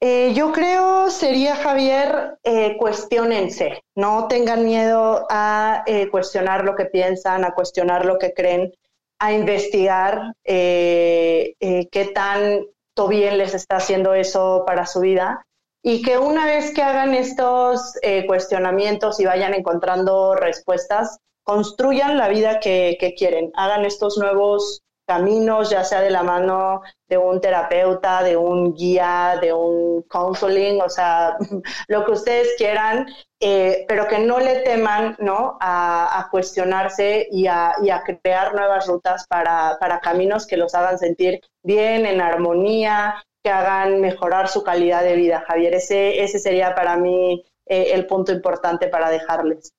Eh, 0.06 0.34
yo 0.34 0.52
creo 0.52 1.10
sería, 1.10 1.56
Javier, 1.56 2.38
eh, 2.44 2.76
cuestionense, 2.76 3.86
no 3.96 4.28
tengan 4.28 4.66
miedo 4.66 5.26
a 5.30 5.86
eh, 5.88 6.10
cuestionar 6.10 6.66
lo 6.66 6.76
que 6.76 6.84
piensan, 6.84 7.46
a 7.46 7.54
cuestionar 7.54 8.04
lo 8.04 8.20
que 8.20 8.34
creen, 8.34 8.74
a 9.20 9.32
investigar 9.32 10.34
qué 10.44 12.12
tanto 12.14 13.08
bien 13.08 13.38
les 13.38 13.54
está 13.54 13.78
haciendo 13.78 14.14
eso 14.14 14.66
para 14.68 14.86
su 14.88 15.00
vida. 15.00 15.46
Y 15.82 16.02
que 16.02 16.18
una 16.18 16.48
vez 16.48 16.74
que 16.74 16.84
hagan 16.84 17.14
estos 17.14 17.94
cuestionamientos 18.28 19.22
y 19.22 19.26
vayan 19.26 19.54
encontrando 19.54 20.36
respuestas, 20.36 21.18
construyan 21.44 22.18
la 22.18 22.28
vida 22.28 22.60
que 22.60 23.16
quieren, 23.18 23.54
hagan 23.56 23.86
estos 23.86 24.18
nuevos 24.18 24.84
caminos, 25.14 25.70
ya 25.70 25.84
sea 25.84 26.02
de 26.02 26.10
la 26.10 26.24
mano 26.24 26.82
de 27.08 27.18
un 27.18 27.40
terapeuta, 27.40 28.24
de 28.24 28.36
un 28.36 28.74
guía, 28.74 29.38
de 29.40 29.54
un 29.54 30.02
counseling, 30.10 30.82
o 30.82 30.90
sea, 30.90 31.38
lo 31.88 32.04
que 32.04 32.12
ustedes 32.14 32.56
quieran, 32.58 33.06
eh, 33.40 33.86
pero 33.88 34.08
que 34.08 34.18
no 34.18 34.40
le 34.40 34.62
teman 34.62 35.16
¿no? 35.20 35.58
A, 35.62 36.28
cuestionarse 36.32 37.28
y 37.30 37.46
a, 37.46 37.76
crear 38.04 38.56
nuevas 38.56 38.88
rutas 38.88 39.28
para, 39.28 39.78
caminos 40.02 40.48
que 40.48 40.58
los 40.58 40.74
hagan 40.74 40.98
sentir 40.98 41.40
bien, 41.62 42.08
en 42.08 42.20
armonía, 42.20 43.24
que 43.44 43.52
hagan 43.52 44.02
mejorar 44.02 44.48
su 44.48 44.64
calidad 44.64 45.04
de 45.04 45.16
vida, 45.16 45.44
Javier. 45.48 45.76
Ese, 45.76 46.24
ese 46.24 46.40
sería 46.40 46.74
para 46.74 46.96
mí 46.98 47.46
eh, 47.68 47.92
el 47.94 48.08
punto 48.08 48.32
importante 48.32 48.88
para 48.88 49.12
dejarles. 49.12 49.74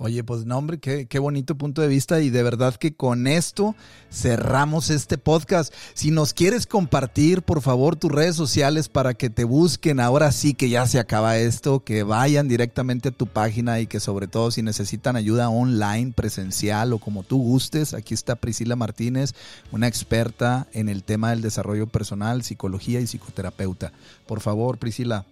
Oye, 0.00 0.22
pues 0.22 0.44
no, 0.44 0.56
hombre, 0.56 0.78
qué, 0.78 1.06
qué, 1.06 1.18
bonito 1.18 1.56
punto 1.56 1.82
de 1.82 1.88
vista 1.88 2.20
y 2.20 2.30
de 2.30 2.44
verdad 2.44 2.76
que 2.76 2.94
con 2.94 3.26
esto 3.26 3.74
cerramos 4.12 4.90
este 4.90 5.18
podcast. 5.18 5.74
Si 5.94 6.12
nos 6.12 6.34
quieres 6.34 6.68
compartir, 6.68 7.42
por 7.42 7.62
favor, 7.62 7.96
tus 7.96 8.12
redes 8.12 8.36
sociales 8.36 8.88
para 8.88 9.14
que 9.14 9.28
te 9.28 9.42
busquen, 9.42 9.98
ahora 9.98 10.30
sí 10.30 10.54
que 10.54 10.68
ya 10.68 10.86
se 10.86 11.00
acaba 11.00 11.36
esto, 11.38 11.82
que 11.82 12.04
vayan 12.04 12.46
directamente 12.46 13.08
a 13.08 13.12
tu 13.12 13.26
página 13.26 13.80
y 13.80 13.88
que 13.88 13.98
sobre 13.98 14.28
todo 14.28 14.52
si 14.52 14.62
necesitan 14.62 15.16
ayuda 15.16 15.48
online, 15.48 16.12
presencial 16.12 16.92
o 16.92 17.00
como 17.00 17.24
tú 17.24 17.38
gustes, 17.42 17.92
aquí 17.92 18.14
está 18.14 18.36
Priscila 18.36 18.76
Martínez, 18.76 19.34
una 19.72 19.88
experta 19.88 20.68
en 20.74 20.88
el 20.88 21.02
tema 21.02 21.30
del 21.30 21.42
desarrollo 21.42 21.88
personal, 21.88 22.44
psicología 22.44 23.00
y 23.00 23.08
psicoterapeuta. 23.08 23.90
Por 24.28 24.38
favor, 24.38 24.78
Priscila. 24.78 25.26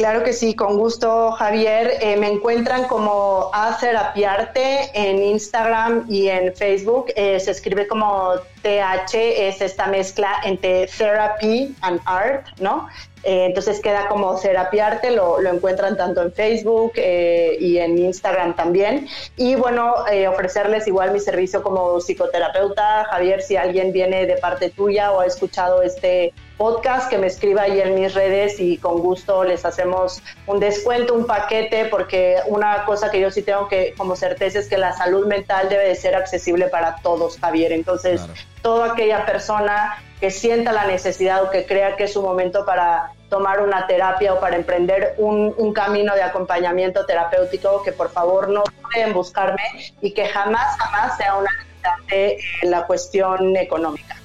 Claro 0.00 0.24
que 0.24 0.32
sí, 0.32 0.54
con 0.54 0.78
gusto, 0.78 1.32
Javier. 1.32 1.98
Eh, 2.00 2.16
me 2.16 2.28
encuentran 2.28 2.88
como 2.88 3.50
Acerapiarte 3.52 4.88
en 4.94 5.22
Instagram 5.22 6.06
y 6.08 6.28
en 6.28 6.56
Facebook. 6.56 7.12
Eh, 7.16 7.38
se 7.38 7.50
escribe 7.50 7.86
como 7.86 8.32
TH, 8.62 9.48
es 9.48 9.60
esta 9.60 9.86
mezcla 9.86 10.40
entre 10.44 10.86
therapy 10.86 11.74
and 11.82 12.00
art, 12.04 12.46
¿no? 12.58 12.88
Eh, 13.22 13.46
entonces 13.46 13.80
queda 13.80 14.08
como 14.08 14.36
Serapiarte, 14.38 15.10
lo, 15.10 15.40
lo 15.40 15.50
encuentran 15.50 15.96
tanto 15.96 16.22
en 16.22 16.32
Facebook 16.32 16.92
eh, 16.96 17.56
y 17.60 17.78
en 17.78 17.98
Instagram 17.98 18.56
también. 18.56 19.08
Y 19.36 19.56
bueno, 19.56 20.06
eh, 20.10 20.26
ofrecerles 20.26 20.86
igual 20.86 21.12
mi 21.12 21.20
servicio 21.20 21.62
como 21.62 22.00
psicoterapeuta. 22.00 23.04
Javier, 23.10 23.42
si 23.42 23.56
alguien 23.56 23.92
viene 23.92 24.26
de 24.26 24.36
parte 24.36 24.70
tuya 24.70 25.12
o 25.12 25.20
ha 25.20 25.26
escuchado 25.26 25.82
este 25.82 26.32
podcast, 26.56 27.08
que 27.08 27.16
me 27.16 27.26
escriba 27.26 27.62
ahí 27.62 27.80
en 27.80 27.94
mis 27.94 28.14
redes 28.14 28.60
y 28.60 28.76
con 28.76 29.00
gusto 29.00 29.44
les 29.44 29.64
hacemos 29.64 30.22
un 30.46 30.60
descuento, 30.60 31.14
un 31.14 31.26
paquete, 31.26 31.86
porque 31.86 32.36
una 32.46 32.84
cosa 32.84 33.10
que 33.10 33.18
yo 33.18 33.30
sí 33.30 33.42
tengo 33.42 33.66
que 33.68 33.94
como 33.96 34.14
certeza 34.14 34.58
es 34.58 34.68
que 34.68 34.76
la 34.76 34.92
salud 34.92 35.26
mental 35.26 35.70
debe 35.70 35.88
de 35.88 35.94
ser 35.94 36.14
accesible 36.14 36.68
para 36.68 36.96
todos, 36.96 37.38
Javier. 37.38 37.72
Entonces, 37.72 38.20
toda 38.62 38.92
aquella 38.92 39.26
persona 39.26 39.96
que 40.20 40.30
sienta 40.30 40.72
la 40.72 40.86
necesidad 40.86 41.42
o 41.42 41.50
que 41.50 41.64
crea 41.64 41.96
que 41.96 42.04
es 42.04 42.12
su 42.12 42.22
momento 42.22 42.64
para 42.66 43.12
tomar 43.30 43.62
una 43.62 43.86
terapia 43.86 44.34
o 44.34 44.40
para 44.40 44.56
emprender 44.56 45.14
un, 45.18 45.72
camino 45.72 46.14
de 46.14 46.22
acompañamiento 46.22 47.06
terapéutico, 47.06 47.82
que 47.82 47.92
por 47.92 48.10
favor 48.10 48.48
no 48.48 48.64
pueden 48.82 49.14
buscarme 49.14 49.62
y 50.02 50.12
que 50.12 50.26
jamás, 50.26 50.76
jamás 50.78 51.16
sea 51.16 51.36
una 51.36 51.48
limitante 51.50 52.38
la 52.62 52.86
cuestión 52.86 53.56
económica. 53.56 54.16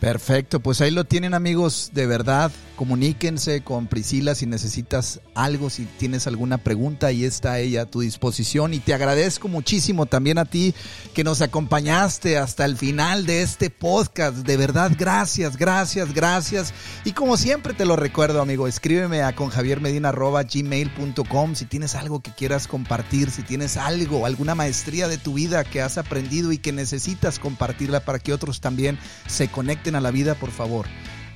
Perfecto, 0.00 0.60
pues 0.60 0.80
ahí 0.80 0.90
lo 0.90 1.04
tienen 1.04 1.34
amigos, 1.34 1.90
de 1.92 2.06
verdad, 2.06 2.50
comuníquense 2.78 3.60
con 3.62 3.88
Priscila 3.88 4.36
si 4.36 4.46
necesitas 4.46 5.20
algo, 5.34 5.68
si 5.68 5.84
tienes 5.84 6.28
alguna 6.28 6.58
pregunta, 6.58 7.08
ahí 7.08 7.24
está 7.24 7.58
ella 7.58 7.82
a 7.82 7.86
tu 7.86 8.02
disposición. 8.02 8.72
Y 8.72 8.78
te 8.78 8.94
agradezco 8.94 9.48
muchísimo 9.48 10.06
también 10.06 10.38
a 10.38 10.44
ti 10.44 10.72
que 11.12 11.24
nos 11.24 11.42
acompañaste 11.42 12.38
hasta 12.38 12.64
el 12.64 12.76
final 12.76 13.26
de 13.26 13.42
este 13.42 13.68
podcast, 13.68 14.36
de 14.36 14.56
verdad, 14.56 14.92
gracias, 14.96 15.56
gracias, 15.56 16.14
gracias. 16.14 16.72
Y 17.04 17.10
como 17.10 17.36
siempre 17.36 17.74
te 17.74 17.84
lo 17.84 17.96
recuerdo 17.96 18.40
amigo, 18.40 18.68
escríbeme 18.68 19.22
a 19.22 19.34
conjaviermedina.gmail.com 19.34 21.56
si 21.56 21.64
tienes 21.64 21.96
algo 21.96 22.20
que 22.20 22.30
quieras 22.30 22.68
compartir, 22.68 23.32
si 23.32 23.42
tienes 23.42 23.76
algo, 23.76 24.24
alguna 24.24 24.54
maestría 24.54 25.08
de 25.08 25.18
tu 25.18 25.34
vida 25.34 25.64
que 25.64 25.82
has 25.82 25.98
aprendido 25.98 26.52
y 26.52 26.58
que 26.58 26.70
necesitas 26.70 27.40
compartirla 27.40 28.04
para 28.04 28.20
que 28.20 28.32
otros 28.32 28.60
también 28.60 29.00
se 29.26 29.48
conecten 29.48 29.96
a 29.96 30.00
la 30.00 30.12
vida, 30.12 30.36
por 30.36 30.52
favor. 30.52 30.86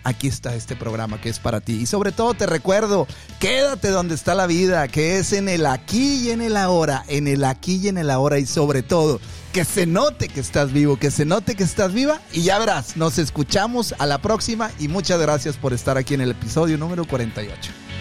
Aquí 0.04 0.28
está 0.28 0.54
este 0.54 0.76
programa 0.76 1.20
que 1.20 1.28
es 1.28 1.38
para 1.38 1.60
ti. 1.60 1.74
Y 1.74 1.86
sobre 1.86 2.12
todo 2.12 2.34
te 2.34 2.46
recuerdo, 2.46 3.06
quédate 3.40 3.88
donde 3.90 4.14
está 4.14 4.34
la 4.34 4.46
vida, 4.46 4.88
que 4.88 5.18
es 5.18 5.32
en 5.32 5.48
el 5.48 5.66
aquí 5.66 6.26
y 6.26 6.30
en 6.30 6.40
el 6.40 6.56
ahora, 6.56 7.04
en 7.08 7.28
el 7.28 7.44
aquí 7.44 7.76
y 7.76 7.88
en 7.88 7.98
el 7.98 8.10
ahora. 8.10 8.38
Y 8.38 8.46
sobre 8.46 8.82
todo, 8.82 9.20
que 9.52 9.64
se 9.64 9.86
note 9.86 10.28
que 10.28 10.40
estás 10.40 10.72
vivo, 10.72 10.98
que 10.98 11.10
se 11.10 11.24
note 11.24 11.54
que 11.54 11.64
estás 11.64 11.92
viva. 11.92 12.20
Y 12.32 12.42
ya 12.42 12.58
verás, 12.58 12.96
nos 12.96 13.18
escuchamos 13.18 13.94
a 13.98 14.06
la 14.06 14.18
próxima 14.18 14.70
y 14.78 14.88
muchas 14.88 15.20
gracias 15.20 15.56
por 15.56 15.72
estar 15.72 15.98
aquí 15.98 16.14
en 16.14 16.22
el 16.22 16.30
episodio 16.30 16.78
número 16.78 17.04
48. 17.04 17.91